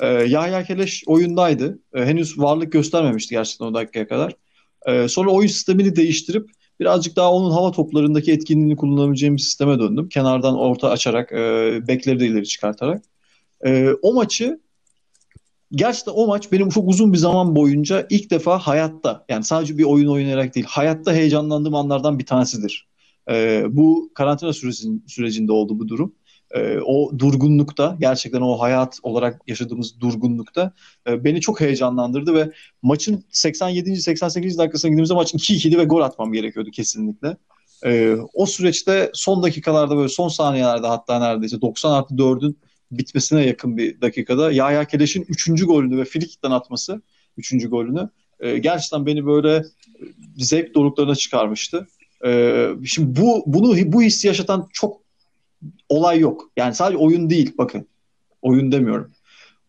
Ee, 0.00 0.06
Yahya 0.06 0.64
Keleş 0.64 1.04
oyundaydı. 1.06 1.78
Ee, 1.94 2.04
henüz 2.04 2.38
varlık 2.38 2.72
göstermemişti 2.72 3.34
gerçekten 3.34 3.66
o 3.66 3.74
dakikaya 3.74 4.08
kadar. 4.08 4.32
Ee, 4.86 5.08
sonra 5.08 5.30
oyun 5.30 5.48
sistemini 5.48 5.96
değiştirip 5.96 6.50
birazcık 6.80 7.16
daha 7.16 7.32
onun 7.32 7.50
hava 7.50 7.72
toplarındaki 7.72 8.32
etkinliğini 8.32 8.76
kullanabileceğim 8.76 9.36
bir 9.36 9.42
sisteme 9.42 9.78
döndüm. 9.78 10.08
Kenardan 10.08 10.58
orta 10.58 10.90
açarak, 10.90 11.32
e, 11.32 11.36
bekleri 11.88 12.20
de 12.20 12.26
ileri 12.26 12.46
çıkartarak. 12.46 13.02
E, 13.66 13.90
o 14.02 14.14
maçı 14.14 14.60
gerçekten 15.72 16.12
o 16.12 16.26
maç 16.26 16.52
benim 16.52 16.68
çok 16.68 16.88
uzun 16.88 17.12
bir 17.12 17.18
zaman 17.18 17.56
boyunca 17.56 18.06
ilk 18.10 18.30
defa 18.30 18.58
hayatta 18.58 19.24
yani 19.28 19.44
sadece 19.44 19.78
bir 19.78 19.84
oyun 19.84 20.08
oynayarak 20.08 20.54
değil 20.54 20.66
hayatta 20.68 21.12
heyecanlandığım 21.12 21.74
anlardan 21.74 22.18
bir 22.18 22.26
tanesidir. 22.26 22.88
E, 23.30 23.64
bu 23.70 24.10
karantina 24.14 24.52
sürecin, 24.52 25.04
sürecinde 25.06 25.52
oldu 25.52 25.78
bu 25.78 25.88
durum. 25.88 26.14
E, 26.50 26.78
o 26.84 27.18
durgunlukta 27.18 27.96
gerçekten 28.00 28.40
o 28.40 28.60
hayat 28.60 28.98
olarak 29.02 29.42
yaşadığımız 29.46 30.00
durgunlukta 30.00 30.72
e, 31.08 31.24
beni 31.24 31.40
çok 31.40 31.60
heyecanlandırdı 31.60 32.34
ve 32.34 32.52
maçın 32.82 33.24
87. 33.30 33.96
88. 33.96 34.58
dakikasına 34.58 34.88
girdiğimizde 34.88 35.14
maç 35.14 35.34
2-2'di 35.34 35.78
ve 35.78 35.84
gol 35.84 36.00
atmam 36.00 36.32
gerekiyordu 36.32 36.70
kesinlikle. 36.70 37.36
E, 37.84 38.16
o 38.34 38.46
süreçte 38.46 39.10
son 39.14 39.42
dakikalarda 39.42 39.96
böyle 39.96 40.08
son 40.08 40.28
saniyelerde 40.28 40.86
hatta 40.86 41.18
neredeyse 41.18 41.60
90 41.60 41.92
artı 41.92 42.14
4'ün 42.14 42.58
bitmesine 42.90 43.46
yakın 43.46 43.76
bir 43.76 44.00
dakikada 44.00 44.52
Yahya 44.52 44.84
Keleş'in 44.84 45.26
3. 45.28 45.64
golünü 45.64 45.98
ve 45.98 46.04
frikikten 46.04 46.50
atması 46.50 47.02
3. 47.36 47.68
golünü 47.68 48.08
e, 48.40 48.58
gerçekten 48.58 49.06
beni 49.06 49.26
böyle 49.26 49.64
zevk 50.36 50.74
doruklarına 50.74 51.14
çıkarmıştı. 51.14 51.88
Ee, 52.24 52.68
şimdi 52.84 53.20
bu 53.20 53.42
bunu 53.46 53.92
bu 53.92 54.02
hissi 54.02 54.26
yaşatan 54.26 54.68
çok 54.72 55.00
olay 55.88 56.18
yok. 56.18 56.50
Yani 56.56 56.74
sadece 56.74 56.98
oyun 56.98 57.30
değil 57.30 57.52
bakın. 57.58 57.86
Oyun 58.42 58.72
demiyorum. 58.72 59.12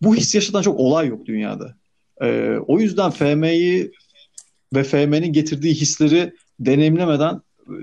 Bu 0.02 0.15
hissi 0.15 0.38
yaşatan 0.38 0.62
çok 0.62 0.80
olay 0.80 1.08
yok 1.08 1.25
dünyada. 1.25 1.75
Ee, 2.21 2.58
o 2.67 2.80
yüzden 2.80 3.12
FM'yi 3.12 3.91
ve 4.75 4.84
FM'nin 4.84 5.34
getirdiği 5.34 5.73
hisleri 5.73 6.34
deneyimlemeden 6.60 7.41
e, 7.67 7.73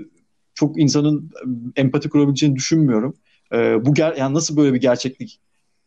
çok 0.55 0.79
insanın 0.79 1.31
empati 1.75 2.09
kurabileceğini 2.09 2.55
düşünmüyorum. 2.55 3.15
Ee, 3.53 3.85
bu 3.85 3.93
ger 3.93 4.15
yani 4.15 4.33
nasıl 4.33 4.57
böyle 4.57 4.73
bir 4.73 4.81
gerçeklik? 4.81 5.39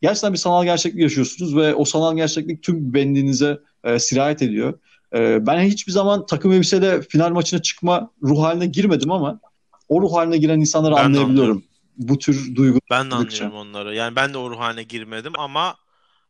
Gerçekten 0.03 0.33
bir 0.33 0.39
sanal 0.39 0.65
gerçeklik 0.65 1.03
yaşıyorsunuz 1.03 1.57
ve 1.57 1.75
o 1.75 1.85
sanal 1.85 2.17
gerçeklik 2.17 2.63
tüm 2.63 2.95
benliğinize 2.95 3.59
e, 3.85 3.99
sirayet 3.99 4.43
ediyor. 4.43 4.79
E, 5.15 5.47
ben 5.47 5.61
hiçbir 5.61 5.93
zaman 5.93 6.27
takım 6.27 6.53
elbiseyle 6.53 7.03
final 7.03 7.31
maçına 7.31 7.63
çıkma 7.63 8.11
ruh 8.23 8.43
haline 8.43 8.67
girmedim 8.67 9.11
ama 9.13 9.41
o 9.89 10.03
ruh 10.03 10.13
haline 10.13 10.37
giren 10.37 10.61
insanları 10.61 10.95
Ben 10.97 11.05
anlayabiliyorum. 11.05 11.63
Bu 12.01 12.19
tür 12.19 12.55
duygu. 12.57 12.79
Ben 12.91 13.11
de 13.11 13.15
anlıyorum 13.15 13.55
onları. 13.55 13.95
Yani 13.95 14.17
ben 14.17 14.35
de 14.35 14.39
o 14.39 14.51
ruh 14.51 14.59
haline 14.59 14.83
girmedim 14.83 15.33
ama 15.39 15.77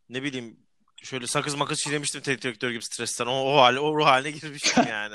ne 0.09 0.23
bileyim 0.23 0.57
şöyle 1.03 1.27
sakız 1.27 1.55
makız 1.55 1.79
çiğnemiştim 1.79 2.21
teknik 2.21 2.43
direktör 2.43 2.71
gibi 2.71 2.83
stresten. 2.85 3.27
O, 3.27 3.31
o, 3.31 3.57
hale, 3.57 3.81
o 3.81 3.97
ruh 3.97 4.07
haline 4.07 4.31
girmiştim 4.31 4.85
yani. 4.89 5.15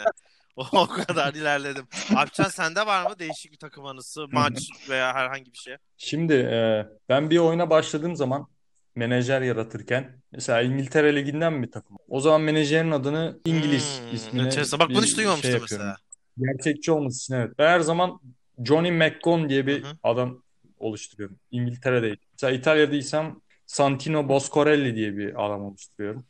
o, 0.55 0.67
o 0.71 0.87
kadar 0.87 1.33
ilerledim. 1.33 1.87
Alpcan 2.15 2.49
sende 2.49 2.85
var 2.85 3.09
mı 3.09 3.19
değişik 3.19 3.51
bir 3.51 3.57
takım 3.57 3.85
anısı, 3.85 4.27
maç 4.27 4.69
veya 4.89 5.13
herhangi 5.13 5.53
bir 5.53 5.57
şey? 5.57 5.75
Şimdi 5.97 6.33
e, 6.33 6.85
ben 7.09 7.29
bir 7.29 7.37
oyuna 7.37 7.69
başladığım 7.69 8.15
zaman 8.15 8.47
menajer 8.95 9.41
yaratırken 9.41 10.21
mesela 10.31 10.61
İngiltere 10.61 11.15
Ligi'nden 11.15 11.63
bir 11.63 11.71
takım. 11.71 11.97
O 12.09 12.19
zaman 12.19 12.41
menajerin 12.41 12.91
adını 12.91 13.39
İngiliz 13.45 13.99
Hmm, 13.99 14.15
ismine 14.15 14.43
enteresan. 14.43 14.79
Bak 14.79 14.89
bunu 14.89 15.03
hiç 15.03 15.17
duymamıştım 15.17 15.51
şey 15.51 15.59
mesela. 15.59 15.97
Gerçekçi 16.37 16.91
olması 16.91 17.17
için 17.23 17.33
evet. 17.33 17.51
Ben 17.59 17.67
her 17.67 17.79
zaman 17.79 18.19
Johnny 18.65 18.91
McGon 18.91 19.49
diye 19.49 19.67
bir 19.67 19.83
Hı 19.83 19.87
hı. 19.87 19.97
adam 20.03 20.43
oluşturuyorum. 20.86 21.39
İngiltere'de. 21.52 22.15
Mesela 22.34 22.54
İtalya'daysam 22.58 23.41
Santino 23.65 24.30
Boscorelli 24.30 24.95
diye 24.95 25.17
bir 25.17 25.45
adam 25.45 25.62
oluşturuyorum. 25.62 26.26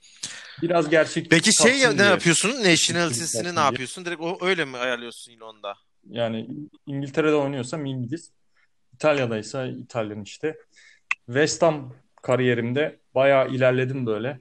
Biraz 0.61 0.89
gerçekçi 0.89 1.29
Peki 1.29 1.53
şey 1.53 1.77
ya- 1.79 1.91
ne 1.91 1.97
diye. 1.97 2.07
yapıyorsun? 2.07 2.49
Nationality'sini 2.49 3.55
ne 3.55 3.59
yapıyorsun? 3.59 4.05
Direkt 4.05 4.21
o, 4.21 4.37
öyle 4.45 4.65
mi 4.65 4.77
ayarlıyorsun 4.77 5.31
yine 5.31 5.43
onda? 5.43 5.73
Yani 6.09 6.47
İngiltere'de 6.87 7.35
oynuyorsam 7.35 7.85
İngiliz, 7.85 8.31
İtalya'daysa 8.93 9.65
İtalyan 9.67 10.21
işte. 10.21 10.57
West 11.25 11.61
Ham 11.61 11.93
kariyerimde 12.21 12.99
bayağı 13.15 13.49
ilerledim 13.49 14.05
böyle. 14.05 14.39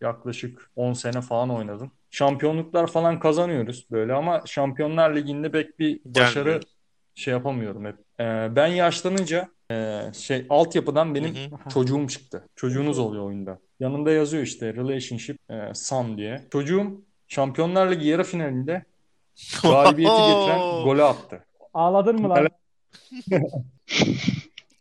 Yaklaşık 0.00 0.70
10 0.76 0.92
sene 0.92 1.20
falan 1.20 1.50
oynadım. 1.50 1.92
Şampiyonluklar 2.10 2.86
falan 2.86 3.20
kazanıyoruz 3.20 3.86
böyle 3.90 4.12
ama 4.12 4.42
Şampiyonlar 4.46 5.16
Ligi'nde 5.16 5.50
pek 5.50 5.78
bir 5.78 6.00
başarı 6.04 6.44
Gelmiyor. 6.44 6.62
şey 7.14 7.32
yapamıyorum 7.32 7.84
hep. 7.84 7.96
Ee, 8.22 8.56
ben 8.56 8.66
yaşlanınca 8.66 9.48
e, 9.70 10.00
şey 10.14 10.46
altyapıdan 10.50 11.14
benim 11.14 11.34
Hı 11.34 11.70
çocuğum 11.70 12.06
çıktı. 12.08 12.48
Çocuğunuz 12.56 12.98
oluyor 12.98 13.24
oyunda. 13.24 13.58
Yanında 13.80 14.10
yazıyor 14.10 14.42
işte 14.42 14.74
relationship 14.74 15.50
e, 15.50 15.74
son 15.74 16.18
diye. 16.18 16.42
Çocuğum 16.52 17.02
Şampiyonlar 17.28 17.90
Ligi 17.90 18.08
yarı 18.08 18.24
finalinde 18.24 18.84
galibiyeti 19.62 20.16
getiren 20.16 20.84
golü 20.84 21.02
attı. 21.02 21.44
Ağladın 21.74 22.20
mı 22.20 22.28
lan? 22.28 22.48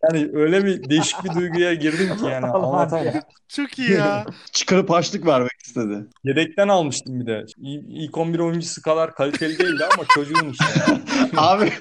Yani 0.04 0.30
öyle 0.34 0.66
bir 0.66 0.90
değişik 0.90 1.24
bir 1.24 1.30
duyguya 1.34 1.74
girdim 1.74 2.18
ki 2.18 2.26
yani 2.26 2.46
anlatamam. 2.54 3.14
Çok 3.48 3.80
iyi 3.80 3.92
ya. 3.92 4.26
Çıkarıp 4.52 4.90
harçlık 4.90 5.26
vermek 5.26 5.52
istedi. 5.66 6.06
Yedekten 6.24 6.68
almıştım 6.68 7.20
bir 7.20 7.26
de. 7.26 7.46
İ- 7.58 8.04
İlk 8.06 8.18
11 8.18 8.40
oyuncusu 8.40 8.82
kadar 8.82 9.16
kaliteli 9.16 9.60
değildi 9.60 9.86
ama 9.94 10.06
çocuğum 10.16 10.52
işte. 10.52 10.66
abi 11.38 11.74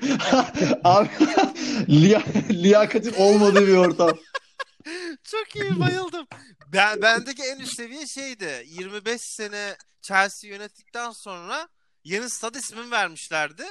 abi 0.84 1.08
liya- 1.88 2.52
liyakatin 2.62 3.14
olmadığı 3.18 3.66
bir 3.66 3.76
ortam. 3.76 4.10
Çok 5.24 5.56
iyi 5.56 5.80
bayıldım. 5.80 6.26
Ben 6.72 7.02
bendeki 7.02 7.42
en 7.42 7.58
üst 7.60 7.74
seviye 7.76 8.06
şeydi. 8.06 8.64
25 8.66 9.20
sene 9.20 9.76
Chelsea 10.02 10.50
yönettikten 10.50 11.10
sonra 11.10 11.68
yeni 12.04 12.30
stad 12.30 12.54
ismini 12.54 12.90
vermişlerdi. 12.90 13.62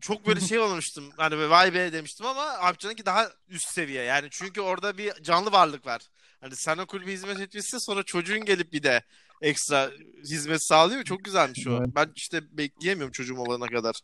Çok 0.00 0.26
böyle 0.26 0.40
şey 0.40 0.58
olmuştum. 0.58 1.04
Hani 1.16 1.50
vay 1.50 1.74
be 1.74 1.92
demiştim 1.92 2.26
ama 2.26 2.42
Alpcan'ınki 2.42 3.06
daha 3.06 3.28
üst 3.48 3.68
seviye. 3.68 4.02
Yani 4.04 4.28
çünkü 4.30 4.60
orada 4.60 4.98
bir 4.98 5.12
canlı 5.22 5.52
varlık 5.52 5.86
var. 5.86 6.00
Hani 6.40 6.56
sana 6.56 6.84
kulübe 6.86 7.12
hizmet 7.12 7.40
etmişsin 7.40 7.78
sonra 7.78 8.02
çocuğun 8.02 8.44
gelip 8.44 8.72
bir 8.72 8.82
de 8.82 9.02
ekstra 9.42 9.90
hizmet 10.24 10.62
sağlıyor. 10.62 11.02
Çok 11.04 11.24
güzelmiş 11.24 11.66
o. 11.66 11.80
Ben 11.94 12.12
işte 12.16 12.40
bekleyemiyorum 12.58 13.12
çocuğum 13.12 13.38
olana 13.38 13.66
kadar. 13.66 14.00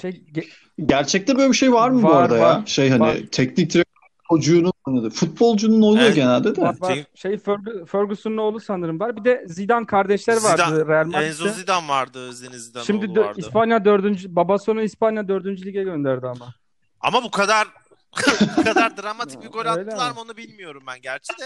Şey 0.00 0.10
ge- 0.10 0.48
Gerçekte 0.86 1.36
böyle 1.36 1.50
bir 1.52 1.56
şey 1.56 1.72
var 1.72 1.90
mı 1.90 2.02
bu 2.02 2.08
Var, 2.08 2.22
arada 2.22 2.36
ya? 2.36 2.42
var. 2.42 2.66
Şey 2.66 2.88
hani 2.90 3.00
Var. 3.00 3.16
teknik 3.32 3.56
direktör 3.72 3.89
çocuğunun 4.30 4.72
oynadığı. 4.86 5.10
Futbolcunun 5.10 5.82
oluyor 5.82 6.04
Evet. 6.04 6.14
genelde 6.14 6.56
de. 6.56 6.62
var, 6.62 6.76
var. 6.80 6.98
Şey 7.14 7.32
Ferg- 7.34 7.86
Ferguson'un 7.86 8.36
oğlu 8.36 8.60
sanırım 8.60 9.00
var. 9.00 9.16
Bir 9.16 9.24
de 9.24 9.44
Zidane 9.48 9.86
kardeşler 9.86 10.34
vardı 10.42 10.62
Zidane- 10.62 10.86
Real 10.88 11.06
Enzo 11.24 11.44
Madrid'de. 11.44 11.60
Zidane 11.60 11.88
vardı. 11.88 12.32
Zinedine 12.32 12.58
Zidane 12.58 12.84
Şimdi 12.84 13.06
oğlu 13.10 13.20
vardı. 13.20 13.40
İspanya 13.40 13.84
dördüncü, 13.84 14.36
babası 14.36 14.72
onu 14.72 14.82
İspanya 14.82 15.28
dördüncü 15.28 15.66
lige 15.66 15.82
gönderdi 15.82 16.26
ama. 16.26 16.54
Ama 17.00 17.22
bu 17.22 17.30
kadar 17.30 17.68
bu 18.58 18.62
kadar 18.64 18.96
dramatik 18.96 19.42
bir 19.42 19.48
gol 19.52 19.66
attılar 19.66 20.10
mı 20.12 20.20
onu 20.20 20.36
bilmiyorum 20.36 20.82
ben 20.86 21.00
gerçi 21.02 21.32
de. 21.38 21.44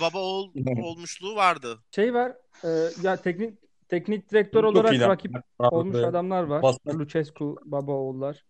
Baba 0.00 0.18
oğul 0.18 0.50
olmuşluğu 0.82 1.34
vardı. 1.36 1.78
Şey 1.94 2.14
var, 2.14 2.32
e, 2.64 2.68
ya 3.02 3.16
teknik 3.16 3.54
teknik 3.88 4.30
direktör 4.30 4.62
Çok 4.62 4.70
olarak 4.76 4.92
iyi 4.92 5.00
rakip 5.00 5.32
olmuş 5.58 5.96
adamlar 5.98 6.42
var. 6.42 6.62
basmak- 6.62 6.98
Lucescu 6.98 7.56
baba 7.64 7.92
oğullar. 7.92 8.44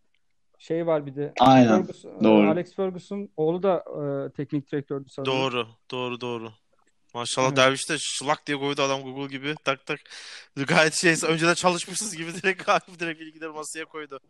Şey 0.62 0.86
var 0.86 1.06
bir 1.06 1.16
de 1.16 1.32
Aynen. 1.40 1.68
Ferguson, 1.68 2.24
doğru. 2.24 2.50
Alex 2.50 2.74
Ferguson 2.74 3.28
oğlu 3.36 3.62
da 3.62 3.76
e, 3.76 4.32
teknik 4.32 4.72
direktördü 4.72 5.08
sanırım. 5.08 5.32
Doğru, 5.32 5.66
doğru, 5.90 6.20
doğru. 6.20 6.52
Maşallah 7.14 7.46
Evet. 7.48 7.56
Derviş 7.56 7.90
de 7.90 7.96
şılak 7.98 8.46
diye 8.46 8.58
koydu 8.58 8.82
adam 8.82 9.02
Google 9.02 9.36
gibi. 9.36 9.54
Tak 9.64 9.86
tak. 9.86 10.00
Gayet 10.68 10.94
şey 10.94 11.14
önceden 11.28 11.54
çalışmışsınız 11.54 12.16
gibi 12.16 12.34
direkt 12.34 12.68
direkt 13.00 13.20
bilgileri 13.20 13.50
masaya 13.50 13.84
koydu. 13.84 14.20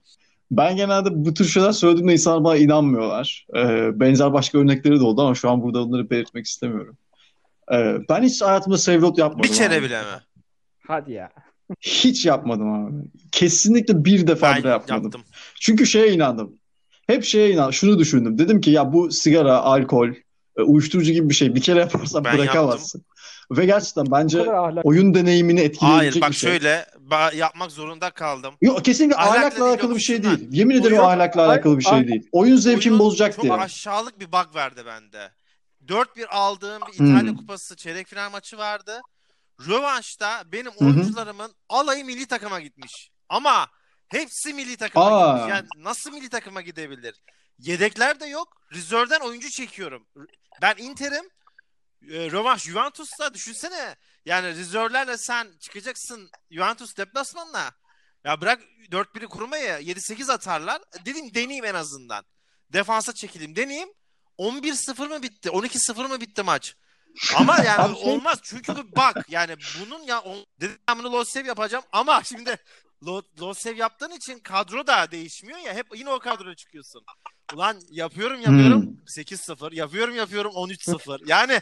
Ben 0.50 0.76
genelde 0.76 1.08
bu 1.12 1.34
tür 1.34 1.44
şeyler 1.44 1.72
söylediğimde 1.72 2.12
insanlar 2.12 2.44
bana 2.44 2.56
inanmıyorlar. 2.56 3.46
Ee, 3.56 4.00
benzer 4.00 4.32
başka 4.32 4.58
örnekleri 4.58 5.00
de 5.00 5.04
oldu 5.04 5.22
ama 5.22 5.34
şu 5.34 5.50
an 5.50 5.62
burada 5.62 5.82
onları 5.82 6.10
belirtmek 6.10 6.46
istemiyorum. 6.46 6.96
Ee, 7.72 7.96
ben 8.08 8.22
hiç 8.22 8.42
hayatımda 8.42 8.78
save 8.78 9.06
yapmadım 9.06 9.42
Bir 9.42 9.52
kere 9.52 9.74
abi. 9.74 9.84
bile 9.84 10.00
mi? 10.00 10.20
Hadi 10.86 11.12
ya. 11.12 11.32
Hiç 11.80 12.26
yapmadım 12.26 12.72
abi. 12.86 12.92
Kesinlikle 13.32 14.04
bir 14.04 14.26
defa 14.26 14.52
Ben 14.52 14.58
bile 14.58 14.68
yapmadım. 14.68 15.02
yaptım. 15.04 15.22
Çünkü 15.60 15.86
şeye 15.86 16.12
inandım. 16.12 16.52
Hep 17.06 17.24
şeye 17.24 17.50
inandım. 17.50 17.72
Şunu 17.72 17.98
düşündüm. 17.98 18.38
Dedim 18.38 18.60
ki 18.60 18.70
ya 18.70 18.92
bu 18.92 19.10
sigara, 19.10 19.56
alkol, 19.58 20.08
e, 20.58 20.62
uyuşturucu 20.62 21.12
gibi 21.12 21.28
bir 21.30 21.34
şey. 21.34 21.54
Bir 21.54 21.60
kere 21.60 21.80
yaparsan 21.80 22.24
Ben 22.24 22.38
bırakamazsın. 22.38 23.04
Ve 23.50 23.66
gerçekten 23.66 24.04
bence 24.10 24.40
oyun 24.84 25.14
deneyimini 25.14 25.58
Hayır 25.58 25.70
etkileyecek 25.70 26.22
bak 26.22 26.30
bir 26.30 26.34
şey. 26.36 26.50
şöyle 26.50 26.86
ba- 27.10 27.36
yapmak 27.36 27.70
zorunda 27.72 28.10
kaldım. 28.10 28.54
Yok 28.60 28.84
kesinlikle 28.84 29.16
Ahlakla 29.16 29.38
ahlakla 29.40 29.56
değil, 29.60 29.70
alakalı 29.70 29.94
bir 29.96 30.00
şey 30.00 30.22
değil. 30.22 30.48
Yemin 30.50 30.74
ederim 30.80 30.96
Oyun- 30.98 31.04
ahlakla 31.08 31.46
alakalı 31.46 31.78
bir 31.78 31.84
şey 31.84 32.08
değil. 32.08 32.28
Oyun 32.32 32.56
zevkimi 32.56 32.98
bozacak 32.98 33.34
çok 33.34 33.42
diye. 33.44 33.52
aşağılık 33.54 34.20
bir 34.20 34.26
bug 34.32 34.54
verdi 34.54 34.80
bende. 34.86 35.30
4-1 35.88 36.26
aldığım 36.30 36.82
bir 36.88 36.94
İtalya 36.94 37.20
Hmm. 37.32 37.36
Kupası 37.36 37.76
çeyrek 37.76 38.06
final 38.06 38.30
maçı 38.30 38.58
vardı. 38.58 39.00
Rövanşta 39.68 40.52
benim 40.52 40.72
oyuncularımın 40.76 41.54
alayı 41.68 42.04
milli 42.04 42.26
takıma 42.26 42.60
gitmiş. 42.60 43.10
Ama 43.28 43.70
hepsi 44.08 44.54
milli 44.54 44.76
takıma 44.76 45.06
Aa. 45.06 45.36
gitmiş. 45.36 45.50
Yani 45.50 45.68
nasıl 45.76 46.12
milli 46.12 46.28
takıma 46.28 46.60
gidebilir? 46.60 47.22
Yedekler 47.58 48.20
de 48.20 48.26
yok. 48.26 48.62
Reserve'den 48.72 49.20
oyuncu 49.20 49.50
çekiyorum. 49.50 50.06
Ben 50.62 50.74
Inter'im. 50.78 51.24
E, 52.10 52.30
rövanş 52.30 52.62
Juventus'ta 52.62 53.34
düşünsene. 53.34 53.96
Yani 54.26 54.46
rezervlerle 54.48 55.16
sen 55.18 55.48
çıkacaksın 55.60 56.30
Juventus 56.50 56.96
deplasmanına. 56.96 57.72
Ya 58.24 58.40
bırak 58.40 58.62
4-1'i 58.90 59.26
kurmayı 59.26 59.68
7-8 59.68 60.32
atarlar. 60.32 60.82
Dedim 61.04 61.34
deneyeyim 61.34 61.64
en 61.64 61.74
azından. 61.74 62.24
Defansa 62.72 63.12
çekileyim 63.14 63.56
deneyeyim. 63.56 63.88
11-0 64.38 65.08
mı 65.08 65.22
bitti? 65.22 65.48
12-0 65.48 66.08
mı 66.08 66.20
bitti 66.20 66.42
maç? 66.42 66.76
Ama 67.36 67.58
yani 67.64 67.98
şey- 67.98 68.12
olmaz 68.12 68.40
çünkü 68.42 68.74
bak 68.96 69.26
yani 69.28 69.56
bunun 69.80 70.02
ya 70.02 70.20
on, 70.20 70.46
dedim 70.60 70.78
ben 70.88 70.98
bunu 70.98 71.12
low 71.12 71.32
save 71.32 71.48
yapacağım 71.48 71.84
ama 71.92 72.22
şimdi 72.24 72.56
low, 73.06 73.44
low 73.44 73.62
save 73.62 73.80
yaptığın 73.80 74.10
için 74.10 74.38
kadro 74.38 74.86
da 74.86 75.10
değişmiyor 75.10 75.58
ya 75.58 75.74
hep 75.74 75.86
yine 75.96 76.10
o 76.10 76.18
kadroya 76.18 76.54
çıkıyorsun. 76.54 77.04
Ulan 77.54 77.80
yapıyorum 77.90 78.40
yapıyorum 78.40 78.82
Hmm. 78.82 78.96
8-0 79.06 79.74
yapıyorum 79.74 80.14
yapıyorum 80.14 80.52
13-0 80.52 81.22
yani 81.26 81.60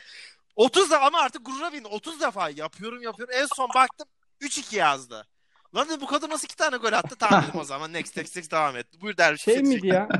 30 0.56 0.90
da 0.90 1.02
ama 1.02 1.18
artık 1.18 1.46
gurura 1.46 1.72
bindi 1.72 1.88
30 1.88 2.20
defa 2.20 2.50
yapıyorum 2.50 3.02
yapıyorum 3.02 3.34
en 3.38 3.46
son 3.56 3.68
baktım 3.74 4.08
3-2 4.40 4.76
yazdı. 4.76 5.26
Lan 5.74 5.88
bu 6.00 6.06
kadın 6.06 6.30
nasıl 6.30 6.44
iki 6.44 6.56
tane 6.56 6.76
gol 6.76 6.92
attı 6.92 7.16
tamam 7.18 7.44
dedim 7.48 7.60
o 7.60 7.64
zaman 7.64 7.92
next 7.92 8.16
next 8.16 8.36
next 8.36 8.52
devam 8.52 8.76
et. 8.76 8.86
Buyur 9.00 9.16
derviş. 9.16 9.42
Şey 9.42 9.62
miydi 9.62 9.86
ya? 9.86 10.08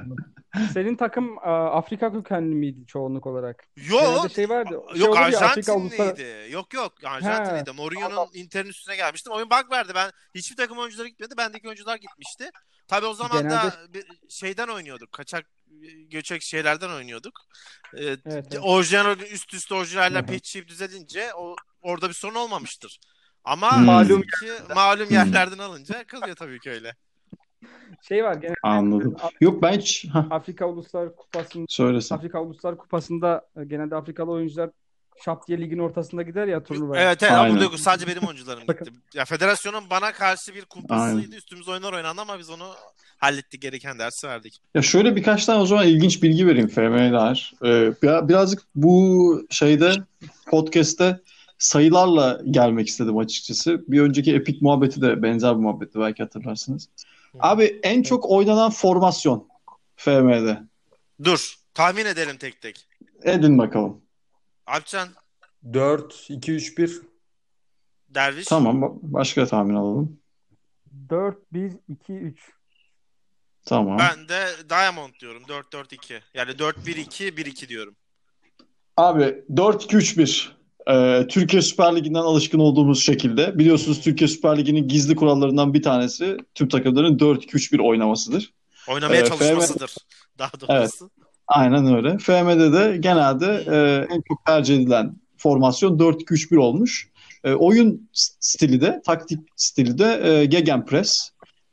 senin 0.73 0.97
takım 0.97 1.39
a, 1.39 1.71
Afrika 1.71 2.13
kökenli 2.13 2.55
miydi 2.55 2.87
çoğunluk 2.87 3.27
olarak? 3.27 3.65
Yok. 3.77 4.01
Genelde 4.01 4.29
şey 4.29 4.49
vardı. 4.49 4.81
Şey 4.93 5.01
Yok 5.01 5.17
uluslar- 5.17 5.23
Arjantinliydi. 5.23 6.53
Yok 6.53 6.75
yok 6.75 6.93
Arjantinliydi. 7.05 7.73
Mourinho'nun 7.73 8.29
Inter'in 8.35 8.69
üstüne 8.69 8.97
gelmiştim. 8.97 9.33
Oyun 9.33 9.51
bug 9.51 9.73
verdi. 9.73 9.93
Ben 9.95 10.11
hiçbir 10.35 10.57
takım 10.57 10.79
oyuncuları 10.79 11.09
gitmedi. 11.09 11.35
Bendeki 11.37 11.69
oyuncular 11.69 11.97
gitmişti. 11.97 12.51
Tabii 12.89 13.07
o 13.07 13.15
zaman 13.15 13.39
da 13.39 13.43
Genelde- 13.43 13.95
bir 13.95 14.07
şeyden 14.29 14.69
oynuyorduk. 14.69 15.13
Kaçak 15.13 15.47
göçek 16.11 16.43
şeylerden 16.43 16.91
oynuyorduk. 16.91 17.41
Ee, 17.95 18.05
Evet, 18.05 18.21
evet. 18.27 18.59
Orijinal 18.63 19.19
üst 19.19 19.55
üste 19.55 19.75
orijinaller 19.75 20.27
patchleyip 20.27 20.69
düzelince 20.69 21.35
o 21.35 21.57
orada 21.83 22.09
bir 22.09 22.15
sorun 22.15 22.35
olmamıştır. 22.35 22.99
Ama 23.45 23.77
Hmm. 23.77 23.85
malum 23.85 24.23
ki 24.23 24.51
malum 24.75 25.11
yerlerden 25.11 25.59
alınca 25.59 26.05
kalıyor 26.07 26.37
tabii 26.37 26.61
ki 26.61 26.71
öyle. 26.71 26.95
Şey 28.09 28.25
var 28.25 28.35
genelde 28.35 28.55
Anladım. 28.63 29.17
Yok 29.41 29.63
ben 29.63 29.73
hiç... 29.73 30.07
Afrika 30.31 30.67
Uluslar 30.67 31.17
Kupası'nda 31.17 31.67
söylesin. 31.69 32.15
Afrika 32.15 32.43
Uluslar 32.43 32.77
Kupası'nda 32.77 33.47
e, 33.57 33.65
genelde 33.65 33.97
Afrikalı 33.97 34.31
oyuncular 34.31 34.71
şap 35.25 35.49
diye 35.49 35.61
ligin 35.61 35.79
ortasında 35.79 36.23
gider 36.23 36.47
ya 36.47 36.63
turnuvaya. 36.63 37.03
Evet 37.03 37.23
evet 37.23 37.33
Aynen. 37.33 37.53
burada 37.53 37.65
yok. 37.65 37.79
sadece 37.79 38.07
benim 38.07 38.23
oyuncularım 38.29 38.61
gitti. 38.61 38.91
Ya 39.15 39.25
federasyonun 39.25 39.85
bana 39.91 40.13
karşı 40.13 40.55
bir 40.55 40.65
kumpasıydı. 40.65 41.21
Aynen. 41.21 41.37
Üstümüz 41.37 41.69
oyunlar 41.69 41.93
oynandı 41.93 42.21
ama 42.21 42.39
biz 42.39 42.51
onu 42.51 42.65
hallettik. 43.19 43.63
Gereken 43.63 43.99
dersi 43.99 44.27
verdik. 44.29 44.57
Ya 44.75 44.83
şöyle 44.83 45.17
birkaç 45.17 45.45
tane 45.47 45.61
o 45.61 45.67
zaman 45.67 45.87
ilginç 45.87 46.23
bilgi 46.23 46.47
vereyim 46.47 46.69
FM'ye 46.69 47.13
dair. 47.13 47.55
Ee, 47.65 47.93
bir- 48.03 48.29
birazcık 48.29 48.63
bu 48.75 49.47
şeyde 49.51 49.93
podcast'te 50.47 51.21
sayılarla 51.59 52.41
gelmek 52.51 52.89
istedim 52.89 53.19
açıkçası. 53.19 53.85
Bir 53.89 54.01
önceki 54.01 54.35
Epic 54.35 54.59
muhabbeti 54.61 55.03
de 55.03 55.23
benzer 55.23 55.57
bir 55.57 55.63
muhabbetti 55.63 56.01
belki 56.01 56.23
hatırlarsınız. 56.23 56.89
Abi 57.39 57.81
en 57.83 58.03
çok 58.03 58.31
oynanan 58.31 58.71
formasyon 58.71 59.49
FM'de. 59.97 60.59
Dur. 61.25 61.55
Tahmin 61.75 62.07
edelim 62.07 62.37
tek 62.37 62.61
tek. 62.61 62.89
Edin 63.23 63.59
bakalım. 63.59 64.01
Alpcan, 64.67 65.09
4, 65.73 66.27
2, 66.31 66.53
3, 66.53 66.79
1. 66.79 67.01
Derviş. 68.09 68.47
Tamam 68.47 68.83
ba- 68.83 68.99
başka 69.03 69.47
tahmin 69.47 69.75
alalım. 69.75 70.21
4 71.11 71.37
1 71.53 71.73
2 71.89 72.13
3. 72.13 72.41
Tamam. 73.65 73.99
Ben 73.99 74.29
de 74.29 74.47
Diamond 74.71 75.15
diyorum. 75.21 75.43
4-4-2. 75.43 76.21
Yani 76.35 76.51
4-1-2, 76.51 77.37
1-2 77.37 77.69
diyorum. 77.69 77.97
Abi 78.97 79.45
4-2-3-1. 79.55 80.49
Ee, 80.91 81.27
Türkiye 81.29 81.63
Süper 81.63 81.97
Ligi'nden 81.97 82.21
alışkın 82.21 82.59
olduğumuz 82.59 83.03
şekilde. 83.05 83.59
Biliyorsunuz 83.59 84.01
Türkiye 84.01 84.29
Süper 84.29 84.59
Ligi'nin 84.59 84.89
gizli 84.89 85.15
kurallarından 85.17 85.75
bir 85.75 85.83
tanesi 85.83 86.37
tüm 86.55 86.69
takımların 86.69 87.19
4-2-3-1 87.19 87.83
oynamasıdır. 87.83 88.53
Oynamaya 88.89 89.23
Ee, 89.23 89.27
çalışmasıdır. 89.27 89.97
Daha 90.39 90.53
doğrusu. 90.61 91.11
Aynen 91.49 91.95
öyle. 91.97 92.19
FM'de 92.19 92.73
de 92.73 92.97
genelde 92.97 93.65
e, 93.67 94.07
en 94.15 94.23
çok 94.29 94.45
tercih 94.47 94.77
edilen 94.77 95.17
formasyon 95.37 95.99
4-2-3-1 95.99 96.59
olmuş. 96.59 97.11
E, 97.45 97.53
oyun 97.53 98.09
stili 98.41 98.81
de, 98.81 99.03
taktik 99.07 99.39
stili 99.57 99.99
de 99.99 100.21
e, 100.25 100.45
Gegenpress. 100.45 101.31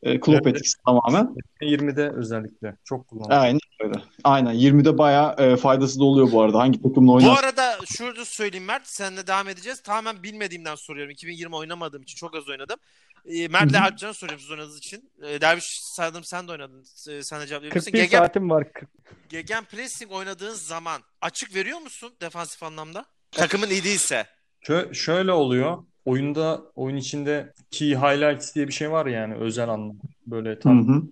E, 0.08 0.20
Klopp 0.20 0.48
Evet. 0.48 0.56
etkisi 0.58 0.78
tamamen. 0.86 1.36
20'de 1.62 2.10
özellikle. 2.10 2.76
Çok 2.84 3.08
kullanılıyor. 3.08 3.40
Aynen 3.42 3.60
öyle. 3.80 3.94
Aynen. 4.24 4.54
20'de 4.56 4.98
bayağı 4.98 5.36
e, 5.38 5.56
faydası 5.58 6.00
da 6.00 6.04
oluyor 6.04 6.32
bu 6.32 6.42
arada. 6.42 6.60
Hangi 6.60 6.82
takımla 6.82 7.12
Bu 7.12 7.16
oynar? 7.16 7.44
arada 7.44 7.78
şurada 7.98 8.26
söyleyeyim 8.26 8.66
Mert. 8.66 8.88
Seninle 8.88 9.28
devam 9.28 9.50
edeceğiz. 9.50 9.82
Tamamen 9.82 10.24
bilmediğimden 10.24 10.76
soruyorum. 10.76 11.12
2020 11.12 11.56
oynamadığım 11.56 12.02
için 12.02 12.16
çok 12.16 12.36
az 12.36 12.50
oynadım. 12.50 12.78
Ee, 13.26 13.48
Mert'le. 13.48 13.76
Alpcan'a 13.76 14.14
soruyorum 14.14 14.42
siz 14.42 14.52
oynadığınız 14.52 14.78
için. 14.78 15.12
Ee, 15.24 15.42
Derviş 15.42 15.80
saydım 15.84 16.24
sen 16.24 16.48
de 16.48 16.52
oynadın. 16.52 16.86
Ee, 17.10 17.24
sen 17.24 17.42
de 17.42 17.48
cevaplayabilirsin. 17.48 17.92
41 17.92 18.04
Gegen, 18.04 18.18
saatim 18.18 18.50
var. 18.50 18.74
40. 18.74 18.90
Gegen 19.30 19.64
pressing 19.64 20.12
oynadığın 20.12 20.54
zaman 20.54 21.02
açık 21.22 21.56
veriyor 21.56 21.80
musun 21.80 22.14
defansif 22.22 22.64
anlamda? 22.64 23.06
Takımın 23.32 23.70
iyi 23.70 23.84
değilse. 23.84 24.26
Şö- 24.64 24.94
şöyle 24.96 25.32
oluyor. 25.32 25.84
Oyunda, 26.08 26.62
oyun 26.76 26.96
içinde 26.98 27.54
key 27.72 27.96
highlights 27.96 28.56
diye 28.56 28.68
bir 28.68 28.74
şey 28.74 28.92
var 28.92 29.06
yani 29.06 29.36
özel 29.36 29.70
anlam. 29.70 29.98
Böyle 30.28 30.50
Hı 30.50 30.60
tam 30.60 30.88
hı. 30.88 31.04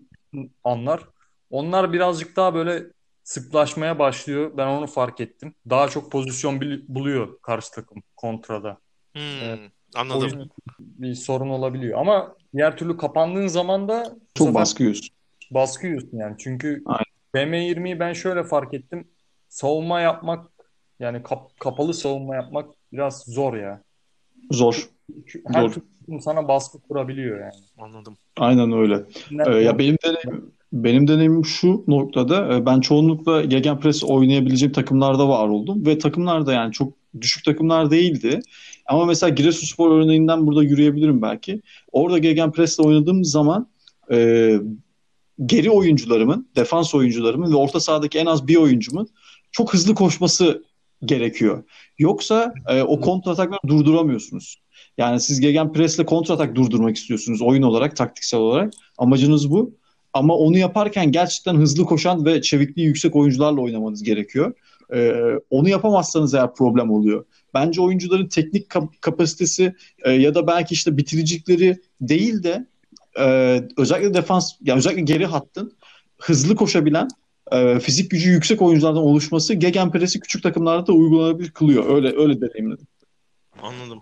anlar. 0.63 1.01
Onlar 1.49 1.93
birazcık 1.93 2.35
daha 2.35 2.53
böyle 2.55 2.83
sıklaşmaya 3.23 3.99
başlıyor. 3.99 4.51
Ben 4.57 4.67
onu 4.67 4.87
fark 4.87 5.19
ettim. 5.19 5.55
Daha 5.69 5.89
çok 5.89 6.11
pozisyon 6.11 6.61
buluyor 6.87 7.39
karşı 7.41 7.71
takım 7.71 8.03
kontrada. 8.15 8.77
Hmm, 9.13 9.21
Evet. 9.43 9.71
Anladım. 9.95 10.49
bir 10.79 11.15
sorun 11.15 11.49
olabiliyor. 11.49 11.99
Ama 11.99 12.35
diğer 12.55 12.77
türlü 12.77 12.97
kapandığın 12.97 13.47
zaman 13.47 13.87
da 13.87 14.15
Çok 14.35 14.53
baskı 14.55 14.83
yiyorsun. 14.83 15.09
baskı 15.51 15.87
yiyorsun 15.87 16.17
yani. 16.17 16.35
Çünkü 16.39 16.83
Aynen. 16.85 17.05
BM20'yi 17.35 17.99
ben 17.99 18.13
şöyle 18.13 18.43
fark 18.43 18.73
ettim. 18.73 19.07
Savunma 19.49 20.01
yapmak 20.01 20.47
yani 20.99 21.23
kap- 21.23 21.59
kapalı 21.59 21.93
savunma 21.93 22.35
yapmak 22.35 22.69
biraz 22.93 23.23
zor 23.27 23.53
ya. 23.53 23.81
Zor. 24.51 24.89
Her 25.47 25.69
Zor. 25.69 25.81
sana 26.21 26.47
baskı 26.47 26.79
kurabiliyor 26.79 27.39
yani. 27.39 27.63
Anladım. 27.77 28.17
Aynen 28.37 28.71
öyle. 28.71 29.03
Ee, 29.47 29.51
ya 29.51 29.79
benim 29.79 29.97
deneyim, 30.05 30.51
benim 30.73 31.07
deneyimim 31.07 31.45
şu 31.45 31.83
noktada 31.87 32.55
e, 32.55 32.65
ben 32.65 32.79
çoğunlukla 32.79 33.41
Gegenpress 33.41 34.03
oynayabileceğim 34.03 34.73
takımlarda 34.73 35.29
var 35.29 35.47
oldum 35.47 35.85
ve 35.85 35.97
takımlar 35.97 36.45
da 36.45 36.53
yani 36.53 36.71
çok 36.71 36.93
düşük 37.21 37.45
takımlar 37.45 37.91
değildi. 37.91 38.39
Ama 38.85 39.05
mesela 39.05 39.29
Giresunspor 39.29 39.91
örneğinden 39.91 40.47
burada 40.47 40.63
yürüyebilirim 40.63 41.21
belki. 41.21 41.61
Orada 41.91 42.17
Gegenpress'le 42.17 42.79
oynadığım 42.79 43.23
zaman 43.23 43.67
e, 44.11 44.51
geri 45.45 45.71
oyuncularımın, 45.71 46.47
defans 46.55 46.95
oyuncularımın 46.95 47.51
ve 47.51 47.55
orta 47.55 47.79
sahadaki 47.79 48.17
en 48.17 48.25
az 48.25 48.47
bir 48.47 48.55
oyuncumun 48.55 49.07
çok 49.51 49.73
hızlı 49.73 49.95
koşması 49.95 50.63
gerekiyor. 51.07 51.63
Yoksa 51.97 52.53
e, 52.67 52.81
o 52.81 52.99
kontratakları 52.99 53.67
durduramıyorsunuz. 53.67 54.61
Yani 54.97 55.19
siz 55.19 55.39
Gegenpress'le 55.39 56.05
kontratak 56.05 56.55
durdurmak 56.55 56.95
istiyorsunuz 56.95 57.41
oyun 57.41 57.61
olarak, 57.61 57.95
taktiksel 57.95 58.39
olarak. 58.39 58.73
Amacınız 58.97 59.51
bu. 59.51 59.73
Ama 60.13 60.35
onu 60.35 60.57
yaparken 60.57 61.11
gerçekten 61.11 61.55
hızlı 61.55 61.85
koşan 61.85 62.25
ve 62.25 62.41
çevikliği 62.41 62.87
yüksek 62.87 63.15
oyuncularla 63.15 63.61
oynamanız 63.61 64.03
gerekiyor. 64.03 64.53
Ee, 64.93 65.13
onu 65.49 65.69
yapamazsanız 65.69 66.33
eğer 66.33 66.53
problem 66.53 66.91
oluyor. 66.91 67.25
Bence 67.53 67.81
oyuncuların 67.81 68.27
teknik 68.27 68.69
kap- 68.69 69.01
kapasitesi 69.01 69.73
e, 70.03 70.11
ya 70.11 70.35
da 70.35 70.47
belki 70.47 70.73
işte 70.73 70.97
bitiricilikleri 70.97 71.77
değil 72.01 72.43
de 72.43 72.65
e, 73.19 73.61
özellikle 73.77 74.13
defans, 74.13 74.51
yani 74.61 74.77
özellikle 74.77 75.01
geri 75.01 75.25
hattın 75.25 75.73
hızlı 76.17 76.55
koşabilen, 76.55 77.07
e, 77.51 77.79
fizik 77.79 78.11
gücü 78.11 78.29
yüksek 78.29 78.61
oyunculardan 78.61 79.03
oluşması 79.03 79.53
Gegenpress'i 79.53 80.19
küçük 80.19 80.43
takımlarda 80.43 80.87
da 80.87 80.93
uygulanabilir 80.93 81.51
kılıyor. 81.51 81.95
Öyle 81.95 82.07
öyle 82.17 82.41
deneyimledim. 82.41 82.87
Anladım. 83.61 83.99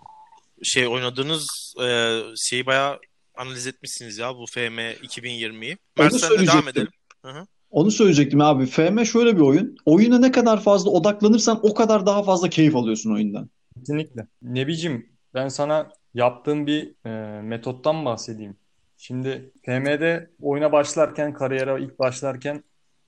Şey 0.62 0.88
oynadığınız 0.88 1.74
e, 1.82 2.20
şeyi 2.36 2.66
bayağı 2.66 2.98
analiz 3.34 3.66
etmişsiniz 3.66 4.18
ya 4.18 4.34
bu 4.34 4.46
FM 4.46 4.78
2020'yi. 4.78 5.76
Onu 5.98 6.04
Mert 6.04 6.14
sen 6.14 6.30
de 6.30 6.34
devam 6.34 6.38
söyleyecektim. 6.38 6.68
edelim. 6.68 7.46
Onu 7.70 7.90
söyleyecektim 7.90 8.40
abi. 8.40 8.66
FM 8.66 9.02
şöyle 9.02 9.36
bir 9.36 9.40
oyun. 9.40 9.76
Oyuna 9.86 10.18
ne 10.18 10.32
kadar 10.32 10.62
fazla 10.62 10.90
odaklanırsan 10.90 11.60
o 11.62 11.74
kadar 11.74 12.06
daha 12.06 12.22
fazla 12.22 12.48
keyif 12.48 12.76
alıyorsun 12.76 13.14
oyundan. 13.14 13.50
Kesinlikle. 13.78 14.26
Nebicim 14.42 15.06
ben 15.34 15.48
sana 15.48 15.90
yaptığım 16.14 16.66
bir 16.66 16.94
e, 17.06 17.42
metottan 17.42 18.04
bahsedeyim. 18.04 18.56
Şimdi 18.96 19.52
FM'de 19.64 20.30
oyuna 20.40 20.72
başlarken, 20.72 21.32
kariyere 21.34 21.84
ilk 21.84 21.98
başlarken 21.98 22.64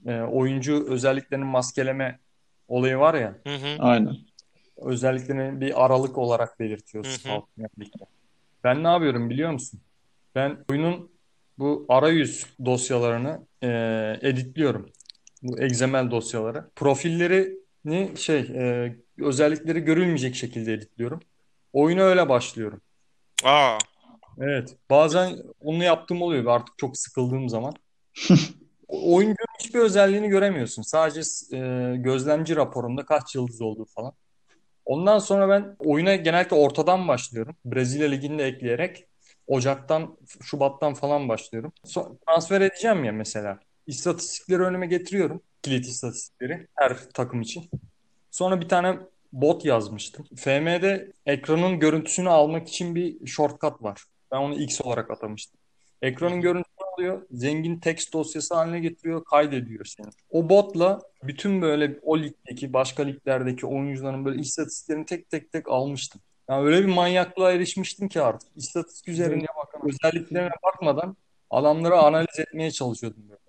e, 0.07 0.21
oyuncu 0.21 0.87
özelliklerinin 0.89 1.47
maskeleme 1.47 2.19
olayı 2.69 2.99
var 2.99 3.15
ya, 3.15 3.39
Hı 3.47 3.55
hı. 3.55 3.77
Aynen. 3.79 4.17
özelliklerini 4.77 5.61
bir 5.61 5.85
aralık 5.85 6.19
olarak 6.19 6.61
belirtiyor 6.61 7.05
Hı. 7.05 7.43
Ben 8.65 8.85
ne 8.85 8.89
yapıyorum 8.89 9.31
biliyor 9.31 9.51
musun? 9.51 9.81
Ben 10.35 10.65
oyunun 10.71 11.11
bu 11.59 11.87
arayüz 11.89 12.47
dosyalarını 12.65 13.47
e, 13.63 13.69
editliyorum. 14.29 14.91
Bu 15.43 15.63
XML 15.63 16.11
dosyaları. 16.11 16.71
Profillerini 16.77 18.17
şey 18.17 18.41
e, 18.41 18.97
özellikleri 19.19 19.81
görülmeyecek 19.81 20.35
şekilde 20.35 20.73
editliyorum. 20.73 21.21
Oyuna 21.73 22.03
öyle 22.03 22.29
başlıyorum. 22.29 22.81
Aa, 23.45 23.79
Evet. 24.41 24.77
Bazen 24.91 25.37
onu 25.61 25.85
yaptığım 25.85 26.23
oluyor 26.23 26.47
artık 26.47 26.79
çok 26.79 26.97
sıkıldığım 26.97 27.49
zaman. 27.49 27.75
Oyuncunun 28.89 29.59
hiçbir 29.61 29.81
özelliğini 29.81 30.29
göremiyorsun. 30.29 30.83
Sadece 30.83 31.21
e, 31.57 31.93
gözlemci 31.97 32.57
raporunda 32.57 33.05
kaç 33.07 33.35
yıldız 33.35 33.63
olduğu 33.63 33.85
falan. 33.85 34.13
Ondan 34.85 35.19
sonra 35.19 35.49
ben 35.49 35.77
oyuna 35.79 36.15
genellikle 36.15 36.57
ortadan 36.57 37.09
başlıyorum. 37.09 37.57
Brezilya 37.65 38.09
Ligi'ni 38.09 38.39
de 38.39 38.45
ekleyerek 38.45 39.07
Ocak'tan, 39.47 40.17
Şubat'tan 40.43 40.95
falan 40.95 41.29
başlıyorum. 41.29 41.73
So- 41.85 42.17
transfer 42.27 42.61
edeceğim 42.61 43.05
ya 43.05 43.13
mesela. 43.13 43.59
İstatistikleri 43.87 44.63
önüme 44.63 44.87
getiriyorum. 44.87 45.43
Kilit 45.63 45.87
istatistikleri 45.87 46.67
her 46.75 47.11
takım 47.15 47.41
için. 47.41 47.71
Sonra 48.31 48.61
bir 48.61 48.69
tane 48.69 48.99
bot 49.33 49.65
yazmıştım. 49.65 50.27
FM'de 50.37 51.13
ekranın 51.27 51.79
görüntüsünü 51.79 52.29
almak 52.29 52.69
için 52.69 52.95
bir 52.95 53.27
shortcut 53.27 53.83
var. 53.83 54.05
Ben 54.33 54.37
onu 54.37 54.55
X 54.55 54.81
olarak 54.81 55.11
atamıştım. 55.11 55.61
Ekranın 56.03 56.41
görüntüsünü 56.41 56.76
alıyor. 56.97 57.23
Zengin 57.31 57.81
text 57.81 58.13
dosyası 58.13 58.55
haline 58.55 58.81
getiriyor, 58.81 59.25
kaydediyor 59.25 59.85
seni. 59.85 60.07
O 60.31 60.49
botla 60.49 61.01
bütün 61.23 61.63
böyle 61.63 61.99
o 62.03 62.19
ligdeki, 62.19 62.73
başka 62.73 63.03
liglerdeki 63.03 63.67
oyuncuların 63.67 64.25
böyle 64.25 64.41
istatistiklerini 64.41 65.07
tek 65.07 65.31
tek 65.31 65.53
tek 65.53 65.69
almıştım. 65.69 66.21
Yani 66.51 66.67
öyle 66.67 66.81
bir 66.81 66.93
manyaklığa 66.93 67.53
erişmiştim 67.53 68.09
ki 68.09 68.23
artık. 68.23 68.49
İstatistik 68.57 69.09
üzerine 69.09 69.47
bakana. 69.59 69.83
özelliklerine 69.93 70.51
bakmadan 70.63 71.17
adamları 71.51 71.95
analiz 71.95 72.39
etmeye 72.39 72.71
çalışıyordum 72.71 73.23
böyle. 73.29 73.41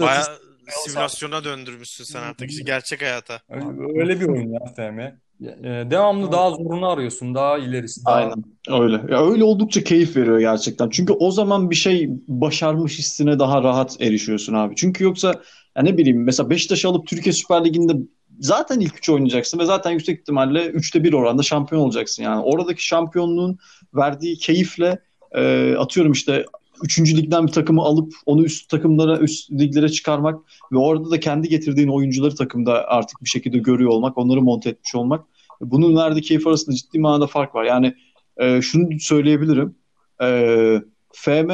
Baya 0.00 0.20
İstatistik 0.20 0.52
simülasyona 0.68 1.44
döndürmüşsün 1.44 2.04
sen 2.04 2.22
artık 2.22 2.50
gerçek 2.66 3.02
hayata. 3.02 3.40
öyle, 3.48 4.00
öyle 4.00 4.20
bir 4.20 4.26
oyun 4.26 4.52
ya 4.52 4.60
FM. 4.76 5.18
Ee, 5.42 5.90
devamlı 5.90 6.32
daha 6.32 6.50
zorunu 6.50 6.88
arıyorsun, 6.88 7.34
daha 7.34 7.58
ilerisi, 7.58 8.04
daha 8.04 8.14
Aynen 8.14 8.44
öyle. 8.68 9.12
Ya 9.12 9.26
öyle 9.26 9.44
oldukça 9.44 9.84
keyif 9.84 10.16
veriyor 10.16 10.40
gerçekten. 10.40 10.88
Çünkü 10.88 11.12
o 11.12 11.30
zaman 11.30 11.70
bir 11.70 11.74
şey 11.74 12.10
başarmış 12.28 12.98
hissine 12.98 13.38
daha 13.38 13.62
rahat 13.62 14.00
erişiyorsun 14.00 14.54
abi. 14.54 14.74
Çünkü 14.76 15.04
yoksa 15.04 15.28
ya 15.76 15.82
ne 15.82 15.98
bileyim 15.98 16.24
mesela 16.24 16.50
Beşiktaş'ı 16.50 16.88
alıp 16.88 17.06
Türkiye 17.06 17.32
Süper 17.32 17.64
Ligi'nde 17.64 17.92
zaten 18.40 18.80
ilk 18.80 18.98
üç 18.98 19.08
oynayacaksın 19.08 19.58
ve 19.58 19.64
zaten 19.64 19.90
yüksek 19.90 20.20
ihtimalle 20.20 20.66
üçte 20.66 21.04
bir 21.04 21.12
oranda 21.12 21.42
şampiyon 21.42 21.82
olacaksın. 21.82 22.22
Yani 22.22 22.42
oradaki 22.42 22.86
şampiyonluğun 22.86 23.58
verdiği 23.94 24.36
keyifle 24.38 24.98
e, 25.32 25.74
atıyorum 25.78 26.12
işte 26.12 26.46
üçüncü 26.82 27.16
ligden 27.16 27.46
bir 27.46 27.52
takımı 27.52 27.82
alıp 27.82 28.12
onu 28.26 28.44
üst 28.44 28.68
takımlara, 28.68 29.18
üst 29.18 29.50
liglere 29.50 29.88
çıkarmak 29.88 30.40
ve 30.72 30.78
orada 30.78 31.10
da 31.10 31.20
kendi 31.20 31.48
getirdiğin 31.48 31.88
oyuncuları 31.88 32.34
takımda 32.34 32.88
artık 32.88 33.22
bir 33.24 33.28
şekilde 33.28 33.58
görüyor 33.58 33.90
olmak, 33.90 34.18
onları 34.18 34.42
monte 34.42 34.70
etmiş 34.70 34.94
olmak. 34.94 35.24
Bunun 35.60 35.96
verdiği 35.96 36.22
keyif 36.22 36.46
arasında 36.46 36.76
ciddi 36.76 36.98
manada 36.98 37.26
fark 37.26 37.54
var. 37.54 37.64
Yani 37.64 37.94
e, 38.36 38.62
şunu 38.62 39.00
söyleyebilirim. 39.00 39.76
E, 40.22 40.82
FM 41.12 41.50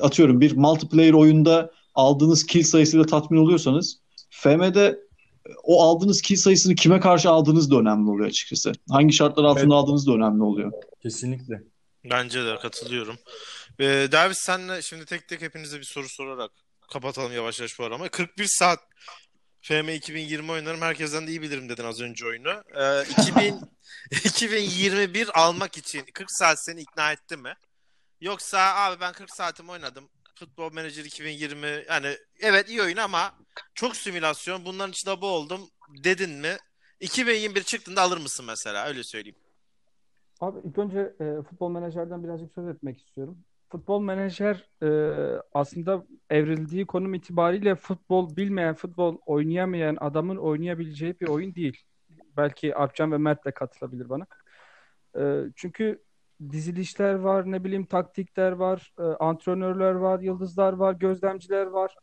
atıyorum 0.00 0.40
bir 0.40 0.56
multiplayer 0.56 1.12
oyunda 1.12 1.70
aldığınız 1.94 2.46
kill 2.46 2.62
sayısıyla 2.62 3.06
tatmin 3.06 3.38
oluyorsanız 3.38 4.00
FM'de 4.30 4.98
o 5.62 5.82
aldığınız 5.82 6.22
kill 6.22 6.36
sayısını 6.36 6.74
kime 6.74 7.00
karşı 7.00 7.30
aldığınız 7.30 7.70
da 7.70 7.76
önemli 7.76 8.10
oluyor 8.10 8.28
açıkçası. 8.28 8.72
Hangi 8.90 9.12
şartlar 9.12 9.44
altında 9.44 9.62
Evet. 9.62 9.72
aldığınız 9.72 10.06
da 10.06 10.12
önemli 10.12 10.42
oluyor. 10.42 10.72
kesinlikle. 11.02 11.62
Bence 12.10 12.44
de 12.44 12.56
katılıyorum. 12.62 13.16
Ee, 13.80 13.84
Derviş 14.12 14.38
senle 14.38 14.82
şimdi 14.82 15.04
tek 15.04 15.28
tek 15.28 15.42
hepinize 15.42 15.78
bir 15.78 15.84
soru 15.84 16.08
sorarak 16.08 16.50
kapatalım 16.92 17.32
yavaş 17.32 17.60
yavaş 17.60 17.78
bu 17.78 17.84
aramayı. 17.84 18.10
41 18.10 18.46
saat 18.48 18.78
FM 19.62 19.88
2020 19.88 20.52
oynarım. 20.52 20.80
Herkesten 20.80 21.26
de 21.26 21.30
iyi 21.30 21.42
bilirim 21.42 21.68
dedin 21.68 21.84
az 21.84 22.00
önce 22.00 22.26
oyunu. 22.26 22.62
Ee, 22.80 23.02
2000, 23.22 23.60
2021 24.10 25.40
almak 25.40 25.78
için 25.78 26.04
40 26.14 26.30
saat 26.30 26.64
seni 26.64 26.80
ikna 26.80 27.12
etti 27.12 27.36
mi? 27.36 27.54
Yoksa 28.20 28.58
abi 28.74 29.00
ben 29.00 29.12
40 29.12 29.30
saatimi 29.30 29.70
oynadım. 29.70 30.08
Futbol 30.34 30.72
Manager 30.72 31.04
2020 31.04 31.84
yani 31.88 32.16
evet 32.40 32.68
iyi 32.68 32.82
oyun 32.82 32.96
ama 32.96 33.34
çok 33.74 33.96
simülasyon. 33.96 34.64
Bunların 34.64 34.90
içinde 34.90 35.20
bu 35.20 35.26
oldum 35.26 35.70
dedin 36.04 36.30
mi? 36.30 36.56
2021 37.00 37.62
çıktığında 37.62 38.02
alır 38.02 38.18
mısın 38.18 38.46
mesela? 38.46 38.86
Öyle 38.86 39.04
söyleyeyim. 39.04 39.36
Abi 40.40 40.58
ilk 40.64 40.78
önce 40.78 40.98
e, 41.20 41.42
futbol 41.50 41.70
menajerden 41.70 42.24
birazcık 42.24 42.52
söz 42.54 42.68
etmek 42.68 43.00
istiyorum. 43.00 43.38
Futbol 43.72 44.02
menajer 44.02 44.68
e, 44.82 44.88
aslında 45.54 46.06
evrildiği 46.30 46.86
konum 46.86 47.14
itibariyle 47.14 47.74
futbol 47.74 48.36
bilmeyen, 48.36 48.74
futbol 48.74 49.18
oynayamayan 49.26 49.96
adamın 50.00 50.36
oynayabileceği 50.36 51.20
bir 51.20 51.28
oyun 51.28 51.54
değil. 51.54 51.82
Belki 52.36 52.74
Alpcan 52.74 53.12
ve 53.12 53.18
Mert 53.18 53.44
de 53.44 53.50
katılabilir 53.50 54.08
bana. 54.08 54.26
E, 55.18 55.44
çünkü 55.56 56.02
dizilişler 56.50 57.14
var, 57.14 57.52
ne 57.52 57.64
bileyim 57.64 57.84
taktikler 57.84 58.52
var, 58.52 58.94
e, 58.98 59.02
antrenörler 59.02 59.92
var, 59.92 60.20
yıldızlar 60.20 60.72
var, 60.72 60.92
gözlemciler 60.92 61.66
var. 61.66 61.94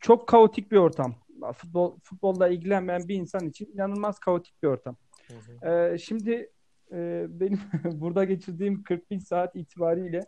Çok 0.00 0.28
kaotik 0.28 0.72
bir 0.72 0.76
ortam. 0.76 1.14
Futbol 1.54 1.98
futbolla 2.02 2.48
ilgilenmeyen 2.48 3.08
bir 3.08 3.14
insan 3.14 3.48
için 3.48 3.66
inanılmaz 3.74 4.18
kaotik 4.18 4.62
bir 4.62 4.68
ortam. 4.68 4.96
E, 5.62 5.98
şimdi 5.98 6.50
e, 6.92 7.26
benim 7.28 7.60
burada 7.84 8.24
geçirdiğim 8.24 8.82
41 8.82 9.20
saat 9.20 9.56
itibariyle 9.56 10.24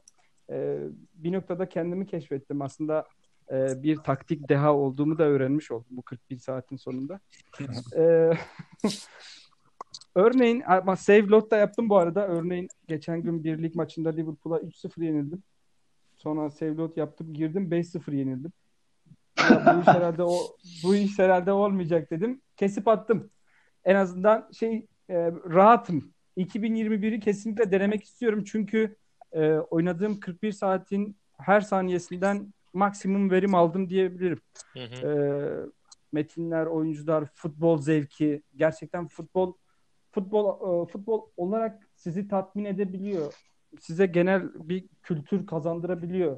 e, 0.50 0.78
bir 1.14 1.32
noktada 1.32 1.68
kendimi 1.68 2.06
keşfettim. 2.06 2.62
Aslında 2.62 3.04
e, 3.50 3.82
bir 3.82 3.96
taktik 3.96 4.48
deha 4.48 4.74
olduğumu 4.74 5.18
da 5.18 5.24
öğrenmiş 5.24 5.70
oldum 5.70 5.88
bu 5.90 6.02
41 6.02 6.38
saatin 6.38 6.76
sonunda. 6.76 7.20
E, 7.96 8.02
örneğin 10.14 10.62
ama 10.66 10.96
save 10.96 11.26
lot 11.26 11.50
da 11.50 11.56
yaptım 11.56 11.88
bu 11.88 11.96
arada. 11.96 12.26
Örneğin 12.26 12.68
geçen 12.88 13.22
gün 13.22 13.44
bir 13.44 13.62
lig 13.62 13.74
maçında 13.74 14.10
Liverpool'a 14.10 14.58
3-0 14.58 15.04
yenildim. 15.04 15.42
Sonra 16.16 16.50
save 16.50 16.76
lot 16.76 16.96
yaptım, 16.96 17.34
girdim 17.34 17.70
5-0 17.70 18.14
yenildim. 18.14 18.52
Ya 19.50 19.74
bu 19.76 19.80
iş 19.80 19.86
herhalde 19.86 20.22
o 20.22 20.38
bu 20.84 20.94
iş 20.94 21.18
herhalde 21.18 21.52
olmayacak 21.52 22.10
dedim. 22.10 22.40
Kesip 22.56 22.88
attım. 22.88 23.30
En 23.84 23.94
azından 23.94 24.48
şey 24.52 24.86
e, 25.10 25.16
rahatım. 25.50 26.12
2021'i 26.36 27.20
kesinlikle 27.20 27.70
denemek 27.70 28.04
istiyorum 28.04 28.44
çünkü 28.44 28.96
e, 29.32 29.52
oynadığım 29.52 30.20
41 30.20 30.52
saatin 30.52 31.16
her 31.38 31.60
saniyesinden 31.60 32.54
maksimum 32.72 33.30
verim 33.30 33.54
aldım 33.54 33.88
diyebilirim. 33.88 34.40
Hı 34.72 34.84
hı. 34.84 35.06
E, 35.06 35.12
metinler, 36.12 36.66
oyuncular, 36.66 37.24
futbol 37.34 37.78
zevki, 37.78 38.42
gerçekten 38.56 39.06
futbol 39.06 39.52
futbol 40.12 40.46
e, 40.82 40.86
futbol 40.86 41.22
olarak 41.36 41.88
sizi 41.96 42.28
tatmin 42.28 42.64
edebiliyor. 42.64 43.32
Size 43.80 44.06
genel 44.06 44.42
bir 44.54 44.84
kültür 45.02 45.46
kazandırabiliyor. 45.46 46.36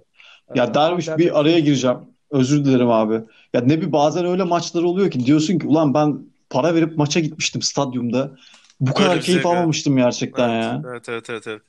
E, 0.55 0.59
Ya 0.59 0.75
Derviş 0.75 1.09
ama 1.09 1.19
bir 1.19 1.41
araya 1.41 1.59
gireceğim. 1.59 1.99
Özür 2.31 2.65
dilerim 2.65 2.91
abi. 2.91 3.15
Ya 3.53 3.61
ne 3.61 3.81
bir 3.81 3.93
bazen 3.93 4.27
öyle 4.27 4.45
maçlar 4.45 4.83
oluyor 4.83 5.11
ki 5.11 5.27
diyorsun 5.27 5.59
ki 5.59 5.67
ulan 5.67 5.95
ben 5.95 6.19
para 6.51 6.75
verip 6.75 6.97
maça 6.99 7.21
gitmiştim 7.21 7.63
stadyumda. 7.63 8.37
Bu 8.81 8.95
kadar 8.95 9.17
bir 9.17 9.23
keyif 9.23 9.47
evet. 9.47 9.47
almamıştım 9.47 9.97
gerçekten 9.97 10.49
Evet, 10.51 10.65
ya. 10.65 10.83
evet, 10.87 11.09
evet, 11.09 11.31
evet, 11.31 11.47
evet. 11.47 11.63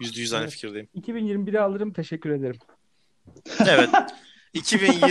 Yüzde 0.00 0.20
yüz 0.20 0.32
aynı 0.32 0.42
Evet. 0.42 0.52
fikirdeyim. 0.52 0.88
2021'i 0.96 1.58
alırım. 1.58 1.92
Teşekkür 1.92 2.30
ederim. 2.30 2.56
Evet. 3.68 3.90
2020 4.54 5.08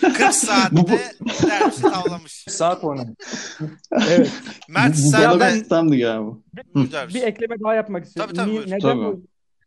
40 0.00 0.28
Bu- 0.28 0.32
saatte 0.32 0.98
dervişi 1.48 1.82
tavlamış. 1.82 2.32
Saat 2.48 2.84
oynadım. 2.84 3.16
Evet. 4.08 4.32
Mert 4.68 4.94
Bu, 4.94 4.98
bu 4.98 5.10
sen 5.10 5.40
bir 5.40 5.44
sistemdi 5.48 5.96
ya 5.96 6.22
bu. 6.22 6.42
Buyur 6.74 6.92
derviş. 6.92 7.14
Bir 7.14 7.22
ekleme 7.22 7.60
daha 7.60 7.74
yapmak 7.74 8.04
istiyorum. 8.04 8.34
Tabii, 8.34 8.44
tabii, 8.46 8.54
Ni- 8.54 8.58
buyur. 8.58 8.66
neden 8.66 8.80
Tabii. 8.80 9.00
bu- 9.04 9.22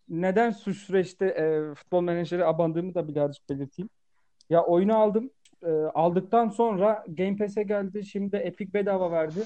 neden 0.09 0.51
şu 0.65 0.73
süreçte 0.73 1.25
e, 1.25 1.75
futbol 1.75 2.01
menajeri 2.01 2.45
abandığımı 2.45 2.95
da 2.95 3.07
birazcık 3.07 3.49
belirteyim. 3.49 3.89
Ya 4.49 4.63
oyunu 4.63 4.95
aldım. 4.97 5.29
E, 5.65 5.69
aldıktan 5.71 6.49
sonra 6.49 7.03
Game 7.07 7.35
Pass'e 7.37 7.63
geldi. 7.63 8.05
Şimdi 8.05 8.35
Epic 8.35 8.73
bedava 8.73 9.11
verdi. 9.11 9.39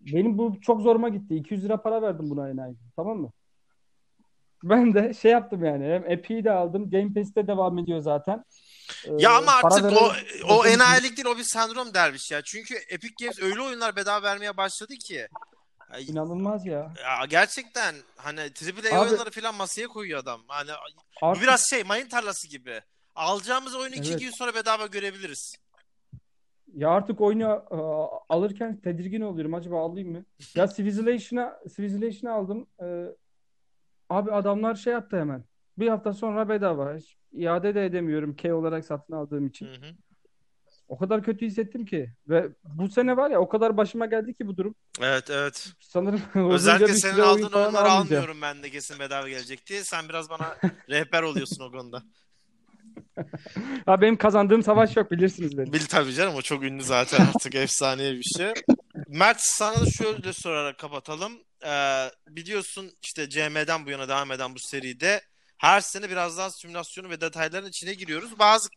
Benim 0.00 0.38
bu 0.38 0.56
çok 0.60 0.80
zoruma 0.80 1.08
gitti. 1.08 1.34
200 1.36 1.64
lira 1.64 1.82
para 1.82 2.02
verdim 2.02 2.30
buna 2.30 2.48
enayi. 2.50 2.74
Tamam 2.96 3.18
mı? 3.18 3.30
Ben 4.64 4.94
de 4.94 5.14
şey 5.14 5.30
yaptım 5.32 5.64
yani. 5.64 5.84
Hem 5.84 6.10
Epic'i 6.10 6.44
de 6.44 6.50
aldım. 6.50 6.90
Game 6.90 7.12
Pass'te 7.14 7.46
devam 7.46 7.78
ediyor 7.78 8.00
zaten. 8.00 8.44
Ya 9.18 9.36
ama 9.36 9.60
para 9.62 9.74
artık 9.74 10.02
o 10.02 10.12
o 10.48 10.66
enayilik 10.66 11.16
değil 11.16 11.26
o 11.26 11.36
bir 11.38 11.42
sendrom 11.44 11.94
derviş 11.94 12.30
ya. 12.30 12.42
Çünkü 12.42 12.74
Epic 12.90 13.14
Games 13.20 13.42
öyle 13.42 13.60
oyunlar 13.62 13.96
bedava 13.96 14.22
vermeye 14.22 14.56
başladı 14.56 14.94
ki. 14.94 15.28
İnanılmaz 16.08 16.66
ya. 16.66 16.92
Ya 17.04 17.24
gerçekten 17.28 17.94
hani 18.16 18.40
AAA 18.40 19.00
Abi- 19.00 19.08
oyunları 19.08 19.30
falan 19.30 19.54
masaya 19.54 19.88
koyuyor 19.88 20.20
adam. 20.20 20.40
Hani 20.48 20.70
Artık 21.22 21.42
biraz 21.42 21.70
şey 21.70 21.84
mayın 21.84 22.08
tarlası 22.08 22.48
gibi. 22.48 22.80
Alacağımız 23.14 23.74
oyunu 23.74 23.94
iki 23.94 24.10
Evet. 24.10 24.20
gün 24.20 24.30
sonra 24.30 24.54
bedava 24.54 24.86
görebiliriz. 24.86 25.56
Ya 26.74 26.90
artık 26.90 27.20
oyunu 27.20 27.64
e, 27.70 27.76
alırken 28.34 28.80
tedirgin 28.80 29.20
oluyorum. 29.20 29.54
Acaba 29.54 29.84
alayım 29.84 30.12
mı? 30.12 30.24
Ya 30.54 30.66
Civilization'a 30.76 31.58
Civilization'a 31.76 32.34
aldım. 32.34 32.66
E, 32.82 32.86
abi 34.10 34.32
adamlar 34.32 34.74
şey 34.74 34.92
yaptı 34.92 35.16
hemen. 35.16 35.44
Bir 35.78 35.88
hafta 35.88 36.12
sonra 36.12 36.48
bedava. 36.48 36.96
Hiç 36.96 37.16
iade 37.32 37.74
de 37.74 37.86
edemiyorum 37.86 38.36
K 38.36 38.54
olarak 38.54 38.84
satın 38.84 39.12
aldığım 39.12 39.46
için. 39.46 39.66
Hı 39.66 39.72
hı. 39.72 39.94
O 40.88 40.98
kadar 40.98 41.22
kötü 41.22 41.46
hissettim 41.46 41.86
ki. 41.86 42.10
Ve 42.28 42.48
bu 42.64 42.88
sene 42.88 43.16
var 43.16 43.30
ya 43.30 43.40
o 43.40 43.48
kadar 43.48 43.76
başıma 43.76 44.06
geldi 44.06 44.34
ki 44.34 44.46
bu 44.46 44.56
durum. 44.56 44.74
Evet 45.00 45.30
evet. 45.30 45.68
Sanırım 45.80 46.20
Özellikle 46.50 46.94
senin 46.94 47.14
oyun 47.14 47.24
aldığın 47.24 47.48
falan 47.48 47.64
oyunları 47.64 47.90
almıyorum 47.90 48.42
ben 48.42 48.62
de 48.62 48.70
kesin 48.70 48.98
bedava 48.98 49.28
gelecek 49.28 49.66
diye. 49.66 49.84
Sen 49.84 50.08
biraz 50.08 50.30
bana 50.30 50.56
rehber 50.90 51.22
oluyorsun 51.22 51.64
o 51.64 51.70
konuda. 51.70 52.02
Ha, 53.86 54.00
benim 54.00 54.16
kazandığım 54.16 54.62
savaş 54.62 54.96
yok 54.96 55.10
bilirsiniz 55.10 55.58
beni. 55.58 55.72
Bil 55.72 55.86
tabii 55.88 56.12
canım 56.12 56.34
o 56.34 56.42
çok 56.42 56.62
ünlü 56.62 56.82
zaten 56.82 57.26
artık 57.26 57.54
efsane 57.54 58.12
bir 58.12 58.22
şey. 58.22 58.52
Mert 59.08 59.40
sana 59.40 59.80
da 59.80 59.90
şöyle 59.90 60.32
sorarak 60.32 60.78
kapatalım. 60.78 61.42
Ee, 61.64 62.10
biliyorsun 62.28 62.92
işte 63.02 63.30
CM'den 63.30 63.86
bu 63.86 63.90
yana 63.90 64.08
devam 64.08 64.32
eden 64.32 64.54
bu 64.54 64.58
seride 64.58 65.22
her 65.56 65.80
sene 65.80 66.10
biraz 66.10 66.38
daha 66.38 66.50
simülasyonu 66.50 67.10
ve 67.10 67.20
detayların 67.20 67.68
içine 67.68 67.94
giriyoruz. 67.94 68.38
Bazı 68.38 68.68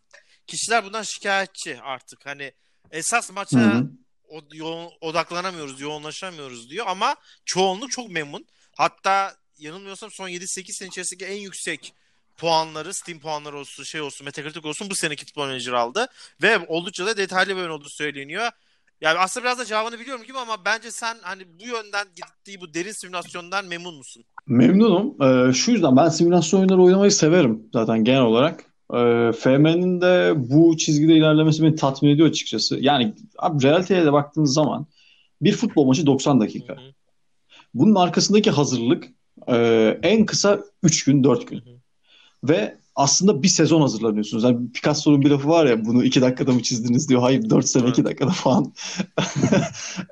kişiler 0.47 0.86
bundan 0.86 1.03
şikayetçi 1.03 1.82
artık. 1.82 2.25
Hani 2.25 2.53
esas 2.91 3.32
maça 3.32 3.59
hı. 3.59 3.88
o, 4.30 4.41
yoğun, 4.53 4.91
odaklanamıyoruz, 5.01 5.82
yoğunlaşamıyoruz 5.82 6.69
diyor 6.69 6.86
ama 6.88 7.15
çoğunluk 7.45 7.91
çok 7.91 8.09
memnun. 8.09 8.45
Hatta 8.77 9.36
yanılmıyorsam 9.57 10.11
son 10.11 10.30
7-8 10.30 10.73
sene 10.73 10.88
içerisindeki 10.88 11.25
en 11.25 11.38
yüksek 11.38 11.93
puanları, 12.38 12.93
Steam 12.93 13.19
puanları 13.19 13.57
olsun, 13.57 13.84
şey 13.84 14.01
olsun, 14.01 14.25
Metacritic 14.25 14.67
olsun 14.67 14.89
bu 14.89 14.95
seneki 14.95 15.25
Football 15.25 15.45
Manager 15.45 15.73
aldı. 15.73 16.07
Ve 16.41 16.59
oldukça 16.67 17.05
da 17.05 17.17
detaylı 17.17 17.55
bir 17.55 17.61
oyun 17.61 17.69
olduğu 17.69 17.89
söyleniyor. 17.89 18.51
Yani 19.02 19.20
aslında 19.20 19.43
biraz 19.43 19.60
da 19.60 19.66
cevabını 19.66 20.00
biliyorum 20.00 20.24
gibi 20.28 20.38
ama 20.38 20.66
bence 20.66 20.91
sen 20.91 21.18
hani 21.22 21.43
bu 21.60 21.64
yönden 21.64 22.08
gittiği 22.16 22.62
bu 22.62 22.74
derin 22.74 22.91
simülasyondan 22.91 23.66
memnun 23.66 23.95
musun? 23.95 24.24
Memnunum. 24.47 25.22
Ee, 25.22 25.54
şu 25.54 25.72
yüzden 25.72 25.95
ben 25.97 26.10
simülasyon 26.10 26.60
oyunları 26.60 26.82
oynamayı 26.82 27.12
severim 27.12 27.64
zaten 27.74 28.04
genel 28.04 28.22
olarak. 28.22 28.66
Ee, 28.93 29.32
FM'nin 29.32 30.02
de 30.02 30.34
bu 30.36 30.78
çizgide 30.78 31.14
ilerlemesi 31.14 31.64
beni 31.64 31.76
tatmin 31.76 32.10
ediyor 32.10 32.30
açıkçası. 32.30 32.78
Yani 32.80 33.14
abi 33.38 33.64
realiteye 33.64 34.06
de 34.06 34.14
baktığınız 34.14 34.54
zaman 34.54 34.86
bir 35.41 35.54
futbol 35.54 35.86
maçı 35.86 36.06
90 36.06 36.41
dakika. 36.41 36.74
Hı 36.74 36.78
hı. 36.78 36.93
Bunun 37.74 37.95
arkasındaki 37.95 38.52
hazırlık 38.52 39.08
e, 39.47 40.00
en 40.04 40.26
kısa 40.26 40.60
3 40.84 41.04
gün 41.04 41.24
4 41.24 41.47
gün. 41.47 41.58
Hı 41.58 41.70
hı. 41.70 41.80
Ve 42.43 42.78
aslında 43.00 43.43
bir 43.43 43.47
sezon 43.47 43.82
hazırlanıyorsunuz. 43.82 44.43
Yani 44.43 44.72
Picasso'nun 44.72 45.22
bir 45.22 45.30
lafı 45.30 45.50
var 45.50 45.66
ya 45.66 45.86
bunu 45.86 46.04
2 46.04 46.22
dakikada 46.22 46.52
mı 46.52 46.64
çizdiniz 46.64 47.10
diyor. 47.10 47.22
Hayır 47.22 47.50
4 47.50 47.68
sene. 47.68 47.89
2 47.89 48.06
dakikada 48.06 48.32
falan. 48.32 48.74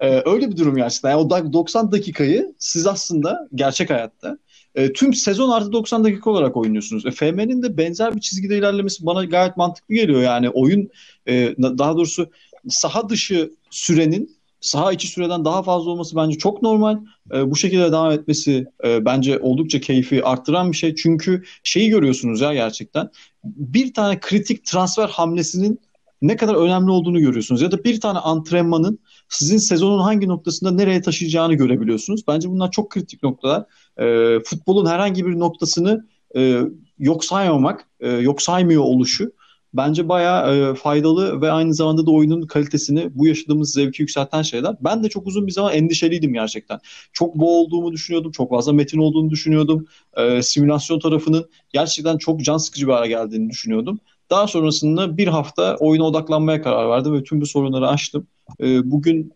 E, 0.02 0.22
öyle 0.26 0.52
bir 0.52 0.58
durum 0.58 0.76
gerçekten. 0.76 1.10
Yani 1.10 1.22
o 1.22 1.30
da- 1.30 1.54
90 1.54 1.92
dakikayı 1.92 2.56
siz 2.60 2.88
aslında 2.88 3.48
gerçek 3.56 3.90
hayatta 3.90 4.38
e, 4.76 4.94
tüm 4.94 5.14
sezon 5.14 5.50
artı 5.50 5.72
90 5.72 6.04
dakika 6.04 6.30
olarak 6.30 6.58
oynuyorsunuz. 6.58 7.06
E, 7.06 7.12
FM'nin 7.12 7.64
de 7.64 7.78
benzer 7.78 8.16
bir 8.16 8.22
çizgide 8.22 8.58
ilerlemesi 8.58 9.06
bana 9.06 9.24
gayet 9.26 9.58
mantıklı 9.58 9.96
geliyor. 9.96 10.22
Yani 10.22 10.50
oyun 10.50 10.90
e, 11.28 11.56
daha 11.58 11.96
doğrusu 11.96 12.32
saha 12.70 13.10
dışı 13.10 13.52
sürenin 13.70 14.37
saha 14.62 14.92
içi 14.92 15.08
süreden 15.08 15.46
daha 15.46 15.64
fazla 15.64 15.92
olması 15.92 16.16
bence 16.16 16.38
çok 16.38 16.62
normal. 16.62 16.98
E, 17.34 17.52
bu 17.52 17.56
şekilde 17.56 17.92
devam 17.92 18.12
etmesi 18.12 18.66
e, 18.84 19.06
bence 19.06 19.40
oldukça 19.40 19.80
keyfi 19.80 20.26
arttıran 20.26 20.72
bir 20.72 20.78
şey. 20.78 20.96
Çünkü 20.96 21.44
şeyi 21.64 21.90
görüyorsunuz 21.90 22.42
ya 22.42 22.54
gerçekten. 22.54 23.10
Bir 23.44 23.94
tane 23.94 24.20
kritik 24.20 24.66
transfer 24.66 25.08
hamlesinin 25.10 25.80
ne 26.22 26.36
kadar 26.36 26.56
önemli 26.56 26.92
olduğunu 26.92 27.20
görüyorsunuz. 27.20 27.62
Ya 27.62 27.72
da 27.72 27.84
bir 27.84 28.00
tane 28.02 28.20
antrenmanın 28.20 29.00
sizin 29.30 29.58
sezonun 29.58 30.00
hangi 30.00 30.28
noktasında 30.28 30.72
nereye 30.72 31.02
taşıyacağını 31.02 31.54
görebiliyorsunuz. 31.54 32.22
Bence 32.28 32.50
bunlar 32.50 32.72
çok 32.72 32.90
kritik 32.90 33.24
noktalar. 33.24 33.66
E, 33.98 34.40
futbolun 34.44 34.86
herhangi 34.86 35.26
bir 35.26 35.40
noktasını 35.40 36.08
e, 36.36 36.62
yok 37.00 37.26
saymamak, 37.26 37.88
e, 38.00 38.10
yok 38.10 38.42
saymıyor 38.42 38.84
oluşu 38.84 39.32
bence 39.78 40.10
bayağı 40.10 40.56
e, 40.56 40.76
faydalı 40.76 41.42
ve 41.42 41.52
aynı 41.52 41.74
zamanda 41.74 42.06
da 42.06 42.12
oyunun 42.12 42.42
kalitesini, 42.42 43.10
bu 43.16 43.28
yaşadığımız 43.28 43.74
zevki 43.74 44.02
yükselten 44.02 44.42
şeyler. 44.42 44.76
Ben 44.82 45.04
de 45.04 45.10
çok 45.10 45.28
uzun 45.28 45.48
bir 45.48 45.52
zaman 45.52 45.74
endişeliydim 45.74 46.34
gerçekten. 46.34 46.80
Çok 47.14 47.36
boğ 47.36 47.62
olduğumu 47.62 47.92
düşünüyordum, 47.92 48.32
çok 48.32 48.50
fazla 48.50 48.74
metin 48.74 48.98
olduğunu 48.98 49.30
düşünüyordum. 49.30 49.86
E, 50.18 50.42
simülasyon 50.42 51.00
tarafının 51.00 51.50
gerçekten 51.74 52.18
çok 52.18 52.42
can 52.42 52.58
sıkıcı 52.58 52.88
bir 52.88 52.94
hale 52.94 53.08
geldiğini 53.08 53.50
düşünüyordum. 53.50 54.00
Daha 54.30 54.48
sonrasında 54.48 55.18
bir 55.18 55.28
hafta 55.28 55.76
oyuna 55.80 56.04
odaklanmaya 56.04 56.62
karar 56.62 56.90
verdim 56.90 57.14
ve 57.14 57.24
tüm 57.24 57.42
bu 57.42 57.46
sorunları 57.46 57.88
aştım. 57.88 58.28
E, 58.62 58.92
bugün 58.92 59.34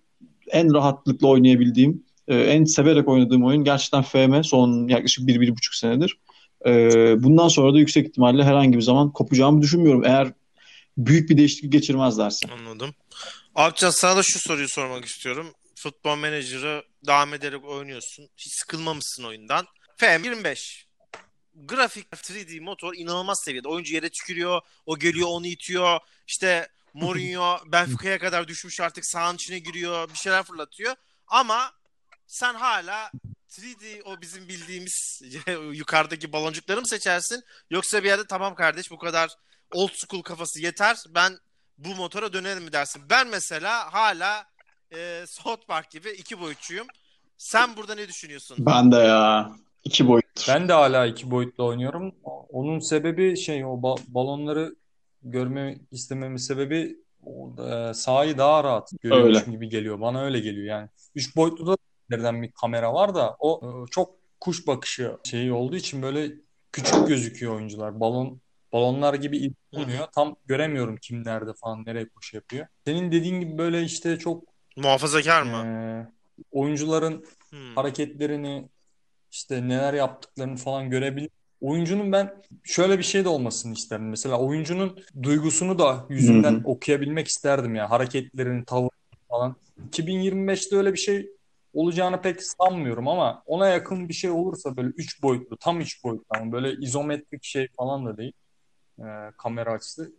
en 0.52 0.74
rahatlıkla 0.74 1.28
oynayabildiğim, 1.28 2.04
e, 2.28 2.36
en 2.36 2.64
severek 2.64 3.08
oynadığım 3.08 3.44
oyun 3.44 3.64
gerçekten 3.64 4.02
FM 4.02 4.44
son 4.44 4.88
yaklaşık 4.88 5.28
bir, 5.28 5.42
bir 5.42 5.50
buçuk 5.52 5.76
senedir. 5.76 6.18
Ee, 6.66 7.24
bundan 7.24 7.48
sonra 7.48 7.74
da 7.74 7.80
yüksek 7.80 8.08
ihtimalle 8.08 8.44
herhangi 8.44 8.78
bir 8.78 8.82
zaman 8.82 9.12
kopacağımı 9.12 9.62
düşünmüyorum. 9.62 10.06
Eğer 10.06 10.34
büyük 10.98 11.30
bir 11.30 11.38
değişiklik 11.38 11.72
geçirmezlerse. 11.72 12.48
Anladım. 12.60 12.96
Alpcan 13.56 13.90
sana 13.90 14.18
da 14.18 14.24
şu 14.24 14.40
soruyu 14.40 14.70
sormak 14.70 15.06
istiyorum. 15.06 15.54
Futbol 15.76 16.16
Manager'ı 16.16 16.84
devam 17.08 17.34
ederek 17.34 17.66
oynuyorsun. 17.66 18.30
Hiç 18.38 18.54
sıkılmamışsın 18.54 19.24
oyundan. 19.24 19.66
FM25. 19.98 20.86
Grafik 21.56 22.08
3D 22.08 22.60
motor 22.60 22.94
inanılmaz 22.96 23.42
seviyede. 23.46 23.68
Oyuncu 23.68 23.94
yere 23.94 24.10
tükürüyor. 24.10 24.62
O 24.86 25.00
geliyor 25.00 25.28
onu 25.32 25.48
itiyor. 25.48 26.00
İşte 26.28 26.68
Mourinho 26.94 27.58
Benfica'ya 27.72 28.20
kadar 28.20 28.48
düşmüş 28.48 28.80
artık 28.80 29.06
sahanın 29.06 29.36
içine 29.36 29.60
giriyor. 29.60 30.10
Bir 30.10 30.18
şeyler 30.18 30.44
fırlatıyor. 30.44 30.96
Ama 31.28 31.72
sen 32.28 32.54
hala 32.54 33.12
3D 33.52 34.02
o 34.06 34.22
bizim 34.22 34.48
bildiğimiz 34.48 35.22
yukarıdaki 35.74 36.34
baloncukları 36.34 36.80
mı 36.80 36.88
seçersin? 36.88 37.44
Yoksa 37.70 38.04
bir 38.04 38.08
yerde 38.08 38.28
tamam 38.30 38.56
kardeş 38.56 38.92
bu 38.92 38.98
kadar 38.98 39.30
old 39.74 39.90
school 39.94 40.22
kafası 40.22 40.62
yeter. 40.62 40.98
Ben 41.16 41.38
bu 41.78 41.96
motora 41.96 42.34
dönerim 42.34 42.64
mi 42.64 42.72
dersin? 42.72 43.02
Ben 43.10 43.28
mesela 43.28 43.94
hala 43.94 44.46
e, 44.96 45.24
South 45.28 45.68
Park 45.68 45.92
gibi 45.92 46.10
iki 46.10 46.40
boyutçuyum. 46.40 46.88
Sen 47.38 47.78
burada 47.78 47.96
ne 47.96 48.08
düşünüyorsun? 48.08 48.58
Ben 48.60 48.92
de 48.92 48.96
ya. 48.96 49.52
iki 49.84 50.08
boyut. 50.08 50.48
Ben 50.48 50.68
de 50.70 50.74
hala 50.74 51.06
iki 51.06 51.32
boyutlu 51.32 51.66
oynuyorum. 51.66 52.16
Onun 52.50 52.80
sebebi 52.80 53.38
şey 53.38 53.66
o 53.66 53.70
ba- 53.70 54.02
balonları 54.08 54.76
görme 55.24 55.80
istememin 55.92 56.38
sebebi 56.38 56.98
o, 57.26 57.56
e, 57.70 57.94
sahayı 57.94 58.38
daha 58.38 58.64
rahat 58.64 58.90
görüyormuşum 59.02 59.54
gibi 59.54 59.70
geliyor. 59.70 60.02
Bana 60.02 60.24
öyle 60.24 60.40
geliyor 60.40 60.66
yani. 60.66 60.90
Üç 61.16 61.36
boyutlu 61.36 61.68
da 61.68 61.78
nereden 62.12 62.42
bir 62.42 62.52
kamera 62.52 62.94
var 62.94 63.16
da 63.16 63.36
o 63.40 63.62
e, 63.64 63.92
çok 63.92 64.16
kuş 64.40 64.68
bakışı 64.68 65.18
şeyi 65.24 65.54
olduğu 65.54 65.76
için 65.76 66.02
böyle 66.02 66.32
küçük 66.72 67.08
gözüküyor 67.08 67.56
oyuncular. 67.56 68.00
Balon 68.00 68.42
balonlar 68.74 69.14
gibi 69.14 69.52
oluyor. 69.74 70.08
Tam 70.16 70.36
göremiyorum 70.46 70.98
kim 70.98 71.26
nerede 71.26 71.54
falan 71.54 71.86
nereye 71.86 72.10
koşu 72.10 72.36
yapıyor. 72.38 72.68
Senin 72.86 73.12
dediğin 73.12 73.40
gibi 73.40 73.58
böyle 73.58 73.84
işte 73.84 74.20
çok 74.20 74.44
Muhafazakar 74.78 75.42
mı? 75.42 75.66
e, 75.66 75.72
oyuncuların 76.52 77.26
Hmm. 77.50 77.76
hareketlerini 77.76 78.70
işte 79.32 79.68
neler 79.68 79.94
yaptıklarını 79.94 80.58
falan 80.58 80.90
görebilir. 80.90 81.30
Oyuncunun 81.62 82.12
ben 82.12 82.42
şöyle 82.64 82.98
bir 82.98 83.04
şey 83.04 83.24
de 83.26 83.30
olmasını 83.30 83.74
isterdim. 83.74 84.10
Mesela 84.10 84.40
oyuncunun 84.40 85.00
duygusunu 85.24 85.80
da 85.80 86.06
yüzünden 86.10 86.54
Hı 86.54 86.58
hı. 86.58 86.62
okuyabilmek 86.66 87.28
isterdim 87.28 87.76
ya. 87.76 87.90
Hareketlerini, 87.90 88.66
tavırını 88.66 88.90
falan. 89.30 89.56
2025'te 89.88 90.76
öyle 90.78 90.94
bir 90.94 90.98
şey 91.00 91.30
olacağını 91.74 92.22
pek 92.22 92.44
sanmıyorum 92.44 93.08
ama 93.08 93.44
ona 93.46 93.68
yakın 93.68 94.10
bir 94.10 94.14
şey 94.14 94.30
olursa 94.30 94.78
böyle 94.78 94.88
3 94.90 95.22
boyutlu, 95.24 95.58
tam 95.58 95.80
3 95.82 96.04
boyutlu 96.04 96.26
ama 96.30 96.52
böyle 96.52 96.74
izometrik 96.86 97.44
şey 97.44 97.68
falan 97.78 98.06
da 98.06 98.18
değil. 98.18 98.34
Ee, 99.00 99.04
kamera 99.38 99.72
açısı. 99.72 100.12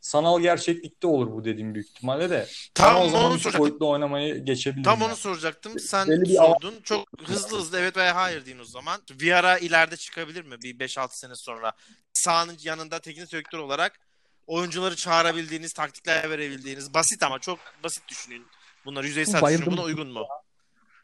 Sanal 0.00 0.40
gerçeklikte 0.40 1.06
olur 1.06 1.32
bu 1.32 1.44
dediğim 1.44 1.74
büyük 1.74 1.88
ihtimalle 1.88 2.30
de. 2.30 2.46
Tam 2.74 2.96
o 3.02 3.08
zaman 3.08 3.26
onu 3.26 3.34
3 3.34 3.42
soracaktım. 3.42 3.60
boyutlu 3.60 3.88
oynamayı 3.88 4.44
geçebilirim 4.44 4.82
Tam 4.82 5.00
yani. 5.00 5.08
onu 5.08 5.16
soracaktım. 5.16 5.78
Sen 5.78 6.08
Belli 6.08 6.22
bir 6.22 6.34
sordun. 6.34 6.74
Çok 6.82 7.08
hızlı 7.24 7.58
hızlı 7.58 7.78
evet 7.78 7.96
veya 7.96 8.16
hayır 8.16 8.46
deyin 8.46 8.58
o 8.58 8.64
zaman. 8.64 9.00
VR'a 9.22 9.58
ileride 9.58 9.96
çıkabilir 9.96 10.44
mi? 10.44 10.56
Bir 10.62 10.78
5-6 10.78 11.18
sene 11.18 11.34
sonra. 11.34 11.72
Sahanın 12.12 12.56
yanında 12.62 12.98
teknik 12.98 13.32
direktör 13.32 13.58
olarak 13.58 14.00
oyuncuları 14.46 14.96
çağırabildiğiniz, 14.96 15.72
taktikler 15.72 16.30
verebildiğiniz. 16.30 16.94
Basit 16.94 17.22
ama 17.22 17.38
çok 17.38 17.58
basit 17.84 18.08
düşünün. 18.08 18.46
Bunlar 18.84 19.04
yüzeysel 19.04 19.42
Bayıldım. 19.42 19.60
düşünün. 19.66 19.76
Buna 19.78 19.86
uygun 19.86 20.08
mu? 20.12 20.26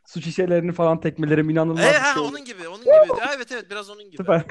Su 0.09 0.23
şişelerini 0.23 0.73
falan 0.73 1.01
tekmelerim 1.01 1.51
inanılmaz 1.51 1.85
E, 1.85 1.93
ha, 1.93 2.15
şey. 2.15 2.23
onun 2.23 2.45
gibi. 2.45 2.69
Onun 2.69 2.81
gibi. 2.81 3.21
Ya, 3.21 3.31
evet 3.37 3.53
evet 3.53 3.71
biraz 3.71 3.91
onun 3.91 4.05
gibi. 4.05 4.17
Süper. 4.17 4.45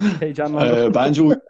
Heyecanlandım. 0.20 0.78
Ee, 0.78 0.94
bence 0.94 1.22
uygun. 1.22 1.42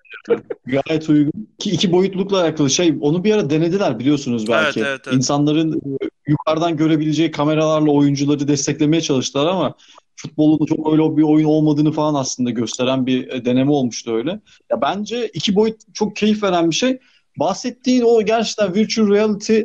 Gayet 0.66 1.08
uygun. 1.08 1.48
Ki 1.58 1.70
iki 1.70 1.92
boyutlulukla 1.92 2.40
alakalı 2.42 2.70
şey 2.70 2.94
onu 3.00 3.24
bir 3.24 3.34
ara 3.34 3.50
denediler 3.50 3.98
biliyorsunuz 3.98 4.48
belki. 4.48 4.80
Evet, 4.80 4.88
evet, 4.90 5.00
evet. 5.06 5.16
İnsanların 5.16 5.72
e, 6.02 6.08
yukarıdan 6.26 6.76
görebileceği 6.76 7.30
kameralarla 7.30 7.90
oyuncuları 7.90 8.48
desteklemeye 8.48 9.00
çalıştılar 9.02 9.46
ama 9.46 9.74
futbolun 10.16 10.66
çok 10.66 10.92
öyle 10.92 11.16
bir 11.16 11.22
oyun 11.22 11.46
olmadığını 11.46 11.92
falan 11.92 12.14
aslında 12.14 12.50
gösteren 12.50 13.06
bir 13.06 13.28
e, 13.28 13.44
deneme 13.44 13.70
olmuştu 13.70 14.14
öyle. 14.14 14.30
Ya 14.70 14.80
bence 14.82 15.28
iki 15.28 15.54
boyut 15.54 15.94
çok 15.94 16.16
keyif 16.16 16.42
veren 16.42 16.70
bir 16.70 16.74
şey. 16.76 16.98
Bahsettiğin 17.36 18.02
o 18.02 18.22
gerçekten 18.22 18.74
virtual 18.74 19.10
reality 19.10 19.60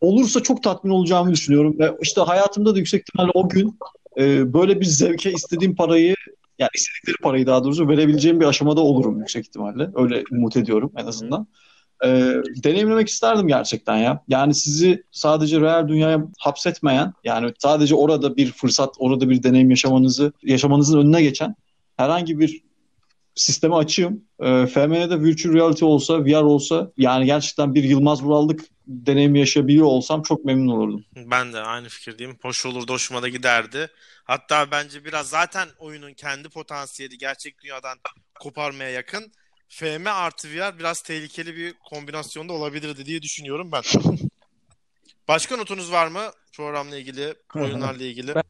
olursa 0.00 0.42
çok 0.42 0.62
tatmin 0.62 0.90
olacağımı 0.90 1.32
düşünüyorum 1.32 1.78
ve 1.78 1.92
işte 2.02 2.20
hayatımda 2.20 2.74
da 2.74 2.78
yüksek 2.78 3.00
ihtimalle 3.00 3.30
o 3.34 3.48
gün 3.48 3.78
e, 4.18 4.52
böyle 4.54 4.80
bir 4.80 4.86
zevke 4.86 5.32
istediğim 5.32 5.74
parayı 5.76 6.14
yani 6.58 6.70
istedikleri 6.74 7.16
parayı 7.22 7.46
daha 7.46 7.64
doğrusu 7.64 7.88
verebileceğim 7.88 8.40
bir 8.40 8.46
aşamada 8.46 8.80
olurum 8.80 9.18
yüksek 9.18 9.46
ihtimalle. 9.46 9.90
Öyle 9.94 10.24
umut 10.32 10.56
ediyorum 10.56 10.92
en 10.96 11.06
azından. 11.06 11.46
Ee, 12.04 12.34
deneyimlemek 12.64 13.08
isterdim 13.08 13.48
gerçekten 13.48 13.96
ya. 13.96 14.24
Yani 14.28 14.54
sizi 14.54 15.04
sadece 15.10 15.60
real 15.60 15.88
dünyaya 15.88 16.28
hapsetmeyen, 16.38 17.12
yani 17.24 17.52
sadece 17.58 17.94
orada 17.94 18.36
bir 18.36 18.52
fırsat, 18.52 18.94
orada 18.98 19.30
bir 19.30 19.42
deneyim 19.42 19.70
yaşamanızı, 19.70 20.32
yaşamanızın 20.42 20.98
önüne 20.98 21.22
geçen 21.22 21.56
herhangi 21.96 22.38
bir 22.38 22.62
sisteme 23.40 23.74
açığım. 23.74 24.24
Ee, 24.40 24.66
FM'de 24.66 25.20
virtual 25.20 25.54
reality 25.54 25.84
olsa, 25.84 26.24
VR 26.24 26.42
olsa 26.42 26.92
yani 26.96 27.26
gerçekten 27.26 27.74
bir 27.74 27.84
Yılmaz 27.84 28.22
Vurallık 28.22 28.60
deneyimi 28.86 29.38
yaşayabiliyor 29.38 29.86
olsam 29.86 30.22
çok 30.22 30.44
memnun 30.44 30.76
olurdum. 30.76 31.04
Ben 31.16 31.52
de 31.52 31.60
aynı 31.60 31.88
fikirdeyim. 31.88 32.38
Hoş 32.42 32.66
olurdu, 32.66 32.92
hoşuma 32.92 33.22
da 33.22 33.28
giderdi. 33.28 33.88
Hatta 34.24 34.70
bence 34.70 35.04
biraz 35.04 35.28
zaten 35.28 35.68
oyunun 35.78 36.14
kendi 36.14 36.48
potansiyeli 36.48 37.18
gerçek 37.18 37.62
dünyadan 37.62 37.98
koparmaya 38.40 38.90
yakın. 38.90 39.32
FM 39.68 40.06
artı 40.06 40.48
VR 40.48 40.78
biraz 40.78 41.02
tehlikeli 41.02 41.56
bir 41.56 41.74
kombinasyonda 41.90 42.52
olabilirdi 42.52 43.06
diye 43.06 43.22
düşünüyorum 43.22 43.72
ben. 43.72 43.82
Başka 45.28 45.56
notunuz 45.56 45.92
var 45.92 46.06
mı 46.06 46.20
programla 46.56 46.96
ilgili, 46.96 47.34
oyunlarla 47.54 48.04
ilgili? 48.04 48.34
Ben- 48.34 48.42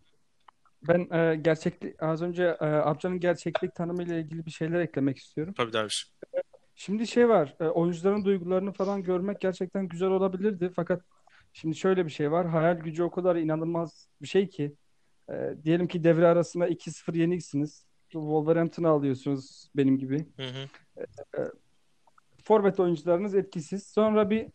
Ben 0.89 1.09
e, 1.19 1.37
gerçeklik 1.37 2.03
az 2.03 2.23
önce 2.23 2.57
e, 2.61 2.65
Abcan'ın 2.65 3.21
gerçeklik 3.21 3.75
tanımıyla 3.75 4.17
ilgili 4.19 4.47
bir 4.47 4.51
şeyler 4.51 4.81
eklemek 4.81 5.19
istiyorum. 5.19 5.55
Tabii 5.57 5.73
derviş. 5.73 6.13
Şimdi 6.75 7.07
şey 7.07 7.29
var, 7.29 7.57
e, 7.61 7.65
oyuncuların 7.65 8.25
duygularını 8.25 8.73
falan 8.73 9.03
görmek 9.03 9.41
gerçekten 9.41 9.89
güzel 9.89 10.09
olabilirdi. 10.09 10.71
Fakat 10.77 11.03
şimdi 11.53 11.77
şöyle 11.77 12.05
bir 12.05 12.11
şey 12.11 12.31
var, 12.31 12.49
hayal 12.49 12.77
gücü 12.77 13.03
o 13.03 13.11
kadar 13.11 13.37
inanılmaz 13.37 14.09
bir 14.23 14.27
şey 14.29 14.49
ki. 14.49 14.75
e, 15.31 15.55
diyelim 15.65 15.89
ki 15.89 16.05
devre 16.05 16.27
arasında 16.27 16.69
2-0 16.69 17.17
yeniksiniz. 17.17 17.87
Wolverhampton'ı 18.11 18.89
alıyorsunuz 18.89 19.71
benim 19.77 19.99
gibi. 19.99 20.27
Hı 20.37 20.47
hı. 20.47 21.53
Forvet 22.45 22.81
oyuncularınız 22.81 23.35
etkisiz. 23.35 23.87
Sonra 23.87 24.31
bir 24.31 24.47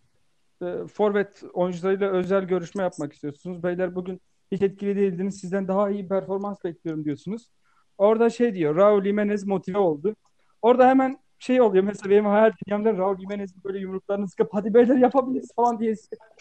e, 0.61 0.87
forvet 0.87 1.43
oyuncularıyla 1.53 2.09
özel 2.11 2.43
görüşme 2.43 2.83
yapmak 2.83 3.13
istiyorsunuz. 3.13 3.63
Beyler 3.63 3.95
bugün 3.95 4.21
hiç 4.51 4.61
etkili 4.61 4.95
değildiniz. 4.95 5.39
Sizden 5.39 5.67
daha 5.67 5.89
iyi 5.89 6.07
performans 6.07 6.63
bekliyorum 6.63 7.05
diyorsunuz. 7.05 7.49
Orada 7.97 8.29
şey 8.29 8.53
diyor. 8.53 8.75
Raul 8.75 9.03
Jimenez 9.03 9.43
motive 9.45 9.77
oldu. 9.77 10.15
Orada 10.61 10.87
hemen 10.89 11.17
şey 11.39 11.61
oluyor. 11.61 11.83
Mesela 11.83 12.09
benim 12.09 12.25
hayal 12.25 12.51
dünyamda 12.67 12.97
Raul 12.97 13.17
Jimenez'in 13.19 13.63
böyle 13.63 13.79
yumruklarını 13.79 14.27
sıkıp 14.29 14.49
hadi 14.51 14.73
beyler 14.73 14.95
yapabiliriz 14.95 15.49
falan 15.55 15.79
diye 15.79 15.95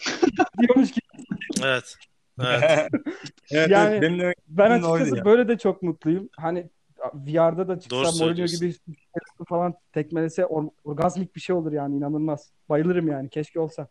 diyormuş 0.61 0.91
ki. 0.91 0.99
Evet. 1.63 1.95
Evet. 2.41 2.63
Evet, 3.51 3.69
Yani- 3.69 3.89
evet, 3.93 4.01
benim 4.01 4.19
de 4.19 4.33
Ben 4.47 4.71
açıkçası 4.71 5.17
ya. 5.17 5.25
böyle 5.25 5.47
de 5.47 5.57
çok 5.57 5.81
mutluyum. 5.81 6.29
Hani 6.37 6.69
VR'da 7.13 7.67
da 7.67 7.79
çıksa 7.79 7.97
Doğru 7.97 8.25
Mourinho 8.25 8.45
gibi 8.45 8.73
falan 9.47 9.73
tekmelese 9.93 10.41
or- 10.41 10.71
orgazmik 10.83 11.35
bir 11.35 11.41
şey 11.41 11.55
olur 11.55 11.71
yani 11.71 11.95
inanılmaz. 11.97 12.51
Bayılırım 12.69 13.07
yani. 13.07 13.29
Keşke 13.29 13.59
olsa. 13.59 13.87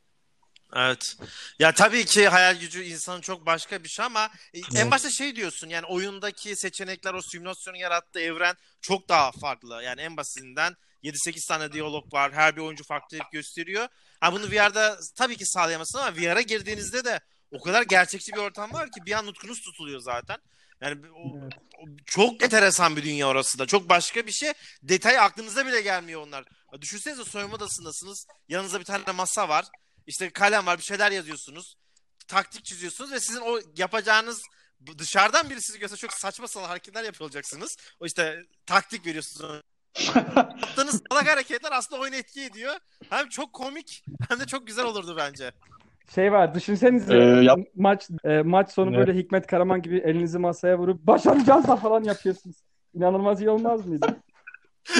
Evet. 0.75 1.17
Ya 1.59 1.73
tabii 1.75 2.05
ki 2.05 2.29
hayal 2.29 2.57
gücü 2.61 2.83
insanın 2.83 3.21
çok 3.21 3.47
başka 3.47 3.85
bir 3.85 3.89
şey 3.89 4.05
ama 4.05 4.31
e, 4.55 4.59
en 4.59 4.63
Evet. 4.77 4.91
başta 4.91 5.11
şey 5.11 5.37
diyorsun 5.37 5.69
yani 5.69 5.87
oyundaki 5.87 6.57
seçenekler 6.57 7.15
o 7.15 7.23
simülasyonun 7.23 7.79
yarattığı 7.79 8.21
evren 8.21 8.57
çok 8.81 9.09
daha 9.09 9.33
farklı. 9.33 9.83
Yani 9.83 10.01
en 10.01 10.17
basitinden 10.17 10.77
7-8 11.03 11.49
tane 11.49 11.73
diyalog 11.73 12.13
var. 12.15 12.33
Her 12.33 12.57
bir 12.57 12.61
oyuncu 12.61 12.85
farklılık 12.85 13.33
gösteriyor. 13.33 13.89
Ha 14.21 14.33
bunu 14.33 14.51
VR'da 14.51 14.99
tabii 15.17 15.37
ki 15.37 15.47
sağlayamazsın 15.47 15.99
ama 15.99 16.17
VR'a 16.17 16.41
girdiğinizde 16.41 17.05
de 17.05 17.21
o 17.51 17.61
kadar 17.63 17.83
gerçekçi 17.83 18.33
bir 18.33 18.39
ortam 18.39 18.73
var 18.73 18.87
ki 18.87 19.01
bir 19.07 19.13
an 19.13 19.27
nutkunuz 19.27 19.61
tutuluyor 19.61 20.01
zaten. 20.01 20.37
Yani 20.81 21.01
o, 21.17 21.39
Evet. 21.43 21.53
o- 21.79 21.87
çok 22.07 22.43
enteresan 22.43 22.97
bir 22.97 23.03
dünya 23.05 23.29
orası 23.29 23.59
da. 23.59 23.67
Çok 23.67 23.89
başka 23.89 24.27
bir 24.27 24.33
şey. 24.33 24.53
Detay 24.83 25.19
aklınıza 25.19 25.67
bile 25.67 25.81
gelmiyor 25.81 26.21
onlar. 26.27 26.45
Düşünsenize 26.81 27.25
soyunma 27.25 27.55
odasındasınız. 27.57 28.27
Yanınızda 28.49 28.81
bir 28.81 28.85
tane 28.85 29.13
masa 29.13 29.49
var. 29.49 29.65
İşte 30.07 30.31
kalem 30.31 30.67
var 30.67 30.79
bir 30.79 30.83
şeyler 30.83 31.11
yazıyorsunuz. 31.13 31.75
Taktik 32.29 32.65
çiziyorsunuz 32.65 33.13
ve 33.13 33.21
sizin 33.21 33.41
o 33.41 33.59
yapacağınız 33.77 34.43
dışarıdan 34.99 35.51
biri 35.51 35.63
sizi 35.63 35.79
görse 35.79 35.97
çok 35.97 36.13
saçma 36.13 36.49
salak 36.49 36.71
hareketler 36.71 37.05
yapıyor 37.05 37.21
olacaksınız. 37.25 37.77
O 38.01 38.07
işte 38.07 38.43
taktik 38.67 39.07
veriyorsunuz. 39.07 39.61
Yaptığınız 40.37 41.03
salak 41.11 41.29
hareketler 41.29 41.73
aslında 41.73 42.01
oyunu 42.03 42.17
etki 42.17 42.43
ediyor. 42.45 42.75
Hem 43.11 43.29
çok 43.29 43.53
komik 43.53 44.05
hem 44.29 44.41
de 44.41 44.47
çok 44.47 44.67
güzel 44.67 44.85
olurdu 44.85 45.15
bence. 45.19 45.53
Şey 46.15 46.33
var 46.33 46.55
düşünsenize 46.55 47.15
Ee, 47.17 47.43
yap- 47.45 47.59
maç 47.75 48.09
e, 48.25 48.43
maç 48.43 48.71
sonu 48.73 48.97
Evet. 48.97 49.07
böyle 49.07 49.19
Hikmet 49.19 49.47
Karaman 49.47 49.83
gibi 49.83 49.99
elinizi 49.99 50.39
masaya 50.39 50.79
vurup 50.79 51.01
başaracağız 51.07 51.69
da 51.69 51.77
falan 51.77 52.05
yapıyorsunuz. 52.05 52.57
İnanılmaz 52.95 53.41
iyi 53.41 53.51
olmaz 53.51 53.87
mıydı? 53.87 54.17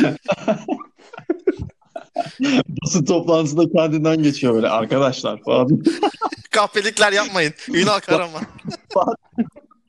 Basın 2.83 3.05
toplantısında 3.05 3.73
kendinden 3.73 4.23
geçiyor 4.23 4.55
böyle 4.55 4.69
arkadaşlar 4.69 5.43
falan. 5.43 5.69
Kahpelikler 6.51 7.13
yapmayın. 7.13 7.53
Ünal 7.69 8.01
Karaman. 8.01 8.43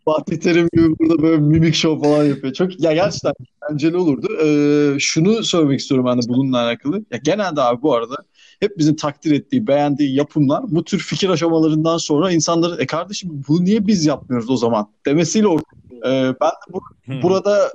Fatih 0.05 0.37
Terim 0.37 0.67
gibi 0.73 0.99
burada 0.99 1.23
böyle 1.23 1.37
mimik 1.37 1.75
show 1.75 2.09
falan 2.09 2.23
yapıyor. 2.23 2.53
Çok 2.53 2.79
ya 2.79 2.93
gerçekten 2.93 3.33
eğlenceli 3.69 3.97
olurdu. 3.97 4.27
Ee, 4.43 4.99
şunu 4.99 5.43
söylemek 5.43 5.79
istiyorum 5.79 6.05
ben 6.05 6.21
de 6.21 6.27
bununla 6.27 6.61
alakalı. 6.61 7.05
Ya 7.11 7.19
genelde 7.23 7.61
abi 7.61 7.81
bu 7.81 7.95
arada 7.95 8.15
hep 8.59 8.77
bizim 8.77 8.95
takdir 8.95 9.31
ettiği, 9.31 9.67
beğendiği 9.67 10.15
yapımlar 10.15 10.63
bu 10.67 10.83
tür 10.83 10.99
fikir 10.99 11.29
aşamalarından 11.29 11.97
sonra 11.97 12.31
insanların 12.31 12.79
e 12.79 12.85
kardeşim 12.85 13.43
bunu 13.47 13.65
niye 13.65 13.87
biz 13.87 14.05
yapmıyoruz 14.05 14.49
o 14.49 14.57
zaman 14.57 14.87
demesiyle 15.05 15.47
ortaya. 15.47 15.75
Ee, 16.05 16.35
ben 16.41 16.49
de 16.49 16.73
bu, 16.73 16.81
burada 17.23 17.71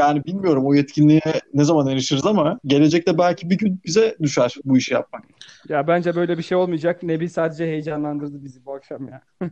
yani 0.00 0.24
bilmiyorum 0.24 0.66
o 0.66 0.74
yetkinliğe 0.74 1.42
ne 1.54 1.64
zaman 1.64 1.86
erişiriz 1.86 2.26
ama 2.26 2.60
gelecekte 2.66 3.18
belki 3.18 3.50
bir 3.50 3.58
gün 3.58 3.80
bize 3.84 4.16
düşer 4.22 4.54
bu 4.64 4.78
işi 4.78 4.94
yapmak. 4.94 5.24
Ya 5.68 5.86
bence 5.88 6.14
böyle 6.16 6.38
bir 6.38 6.42
şey 6.42 6.56
olmayacak. 6.56 7.02
Nebi 7.02 7.28
sadece 7.28 7.64
heyecanlandırdı 7.64 8.44
bizi 8.44 8.64
bu 8.66 8.74
akşam 8.74 9.08
ya. 9.08 9.22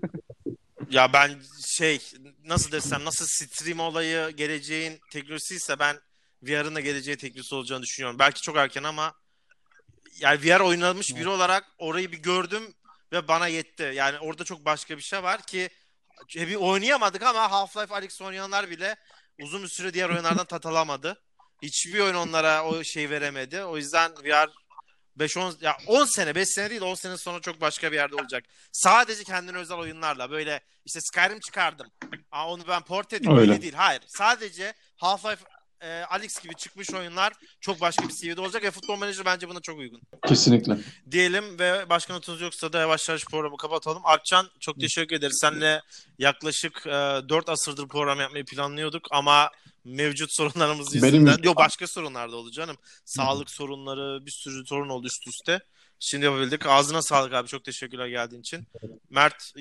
Ya 0.91 1.13
ben 1.13 1.31
şey 1.67 1.99
nasıl 2.45 2.73
desem 2.73 3.05
nasıl 3.05 3.27
stream 3.27 3.81
olayı 3.81 4.31
geleceğin 4.31 4.93
teknolojisiyse 5.11 5.79
ben 5.79 5.97
VR'ın 6.43 6.75
da 6.75 6.81
geleceği 6.81 7.17
teknolojisi 7.17 7.55
olacağını 7.55 7.83
düşünüyorum. 7.83 8.19
Belki 8.19 8.43
çok 8.43 8.57
erken 8.57 8.83
ama 8.83 9.13
yani 10.21 10.39
VR 10.43 10.61
oynamış 10.61 11.17
biri 11.17 11.29
olarak 11.29 11.65
orayı 11.79 12.13
bir 12.13 12.23
gördüm 12.23 12.63
ve 13.13 13.29
bana 13.29 13.47
yetti. 13.47 13.93
Yani 13.95 14.19
orada 14.19 14.45
çok 14.45 14.65
başka 14.65 14.97
bir 14.97 15.03
şey 15.03 15.23
var 15.23 15.43
ki 15.43 15.69
bir 16.35 16.55
oynayamadık 16.55 17.23
ama 17.23 17.39
Half-Life 17.39 17.95
Alyx 17.95 18.21
oynayanlar 18.21 18.71
bile 18.71 18.97
uzun 19.43 19.63
bir 19.63 19.69
süre 19.69 19.95
diğer 19.95 20.09
oyunlardan 20.09 20.47
tat 20.47 20.67
alamadı. 20.67 21.23
Hiçbir 21.63 21.99
oyun 22.01 22.15
onlara 22.15 22.65
o 22.65 22.85
şey 22.85 23.11
veremedi. 23.11 23.63
O 23.65 23.77
yüzden 23.77 24.13
VR 24.13 24.49
5-10 25.19 25.65
ya 25.65 25.77
10 25.87 26.05
sene 26.05 26.35
5 26.35 26.49
sene 26.49 26.71
değil 26.71 26.83
10 26.83 26.95
sene 26.95 27.17
sonra 27.17 27.41
çok 27.41 27.61
başka 27.61 27.93
bir 27.93 27.97
yerde 27.97 28.15
olacak. 28.15 28.45
Sadece 28.73 29.25
kendine 29.25 29.57
özel 29.57 29.77
oyunlarla 29.79 30.31
böyle 30.31 30.61
işte 30.85 31.01
Skyrim 31.01 31.41
çıkardım. 31.41 31.87
Aa, 32.31 32.51
onu 32.51 32.69
ben 32.69 32.83
port 32.83 33.13
edeyim 33.13 33.39
Öyle. 33.39 33.51
öyle 33.51 33.63
değil. 33.63 33.75
Hayır. 33.75 34.03
Sadece 34.07 34.75
Half-Life 34.97 35.39
e, 35.81 36.03
Alyx 36.03 36.43
gibi 36.43 36.55
çıkmış 36.55 36.95
oyunlar 36.95 37.33
çok 37.61 37.81
başka 37.81 38.09
bir 38.09 38.13
seviyede 38.13 38.41
olacak 38.41 38.63
ve 38.63 38.71
Futbol 38.71 38.97
Manager 38.97 39.25
bence 39.25 39.49
buna 39.49 39.61
çok 39.61 39.79
uygun. 39.79 40.01
Kesinlikle. 40.29 40.77
Diyelim 41.11 41.59
ve 41.59 41.89
başka 41.91 42.15
notunuz 42.15 42.41
yoksa 42.41 42.73
da 42.73 42.79
yavaş 42.79 43.09
yavaş 43.09 43.25
programı 43.25 43.57
kapatalım. 43.57 44.03
Alpcan 44.05 44.49
çok 44.61 44.81
teşekkür 44.81 45.17
ederiz. 45.17 45.39
Seninle 45.41 45.83
yaklaşık 46.19 46.87
e, 46.87 46.91
4 46.91 47.49
asırdır 47.49 47.89
program 47.89 48.21
yapmayı 48.21 48.45
planlıyorduk 48.45 49.09
ama 49.11 49.51
mevcut 49.85 50.33
sorunlarımız 50.33 50.95
Benim 50.95 51.05
yüzünden. 51.05 51.31
yüzümden. 51.31 51.49
Yok 51.49 51.57
başka 51.57 51.87
sorunlar 51.87 52.33
da 52.33 52.37
oldu 52.37 52.51
canım. 52.51 52.77
Sağlık 53.05 53.51
sorunları 53.51 54.27
bir 54.27 54.31
sürü 54.31 54.67
sorun 54.67 54.89
oldu 54.89 55.07
üst 55.07 55.27
üste. 55.29 55.61
Şimdi 56.01 56.25
yapabildik. 56.25 56.67
Ağzına 56.67 57.03
sağlık 57.03 57.33
abi. 57.33 57.49
Çok 57.49 57.65
teşekkürler 57.65 58.07
geldiğin 58.07 58.41
için. 58.41 58.67
Mert 59.11 59.53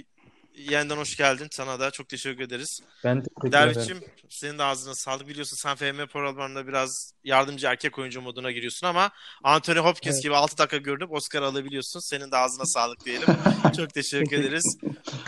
yeniden 0.58 0.98
hoş 0.98 1.16
geldin. 1.18 1.48
Sana 1.52 1.80
da 1.80 1.92
çok 1.92 2.10
teşekkür 2.10 2.44
ederiz. 2.44 2.80
ben 3.04 3.22
teşekkür 3.24 3.48
ederim. 3.50 3.76
Derviş'im 3.76 4.00
senin 4.30 4.58
de 4.58 4.64
ağzına 4.64 4.96
sağlık. 4.96 5.28
Biliyorsun 5.28 5.58
sen 5.58 5.76
FM 5.76 6.06
programlarında 6.06 6.68
biraz 6.68 7.14
yardımcı 7.24 7.68
erkek 7.68 8.00
oyuncu 8.00 8.22
moduna 8.22 8.52
giriyorsun 8.52 8.88
ama 8.88 9.12
Anthony 9.44 9.78
Hopkins 9.80 10.14
Evet. 10.14 10.24
gibi 10.24 10.36
6 10.36 10.58
dakika 10.58 10.78
görünüp 10.78 11.12
Oscar 11.12 11.42
alabiliyorsun. 11.42 12.00
Senin 12.00 12.32
de 12.32 12.38
ağzına 12.38 12.66
sağlık 12.66 13.06
diyelim. 13.06 13.28
Çok 13.78 13.94
teşekkür 13.94 14.40
ederiz. 14.40 14.78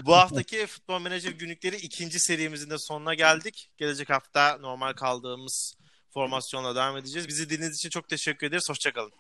Bu 0.05 0.15
haftaki 0.15 0.67
Futbol 0.67 0.99
Menajer 1.01 1.31
günlükleri 1.31 1.75
ikinci 1.75 2.19
serimizin 2.19 2.69
de 2.69 2.77
sonuna 2.77 3.13
geldik. 3.13 3.69
Gelecek 3.77 4.09
hafta 4.09 4.57
normal 4.57 4.93
kaldığımız 4.93 5.73
formasyonla 6.13 6.75
devam 6.75 6.97
edeceğiz. 6.97 7.27
Bizi 7.27 7.49
dinlediğiniz 7.49 7.77
için 7.77 7.89
çok 7.89 8.09
teşekkür 8.09 8.47
ederiz. 8.47 8.69
Hoşçakalın. 8.69 9.11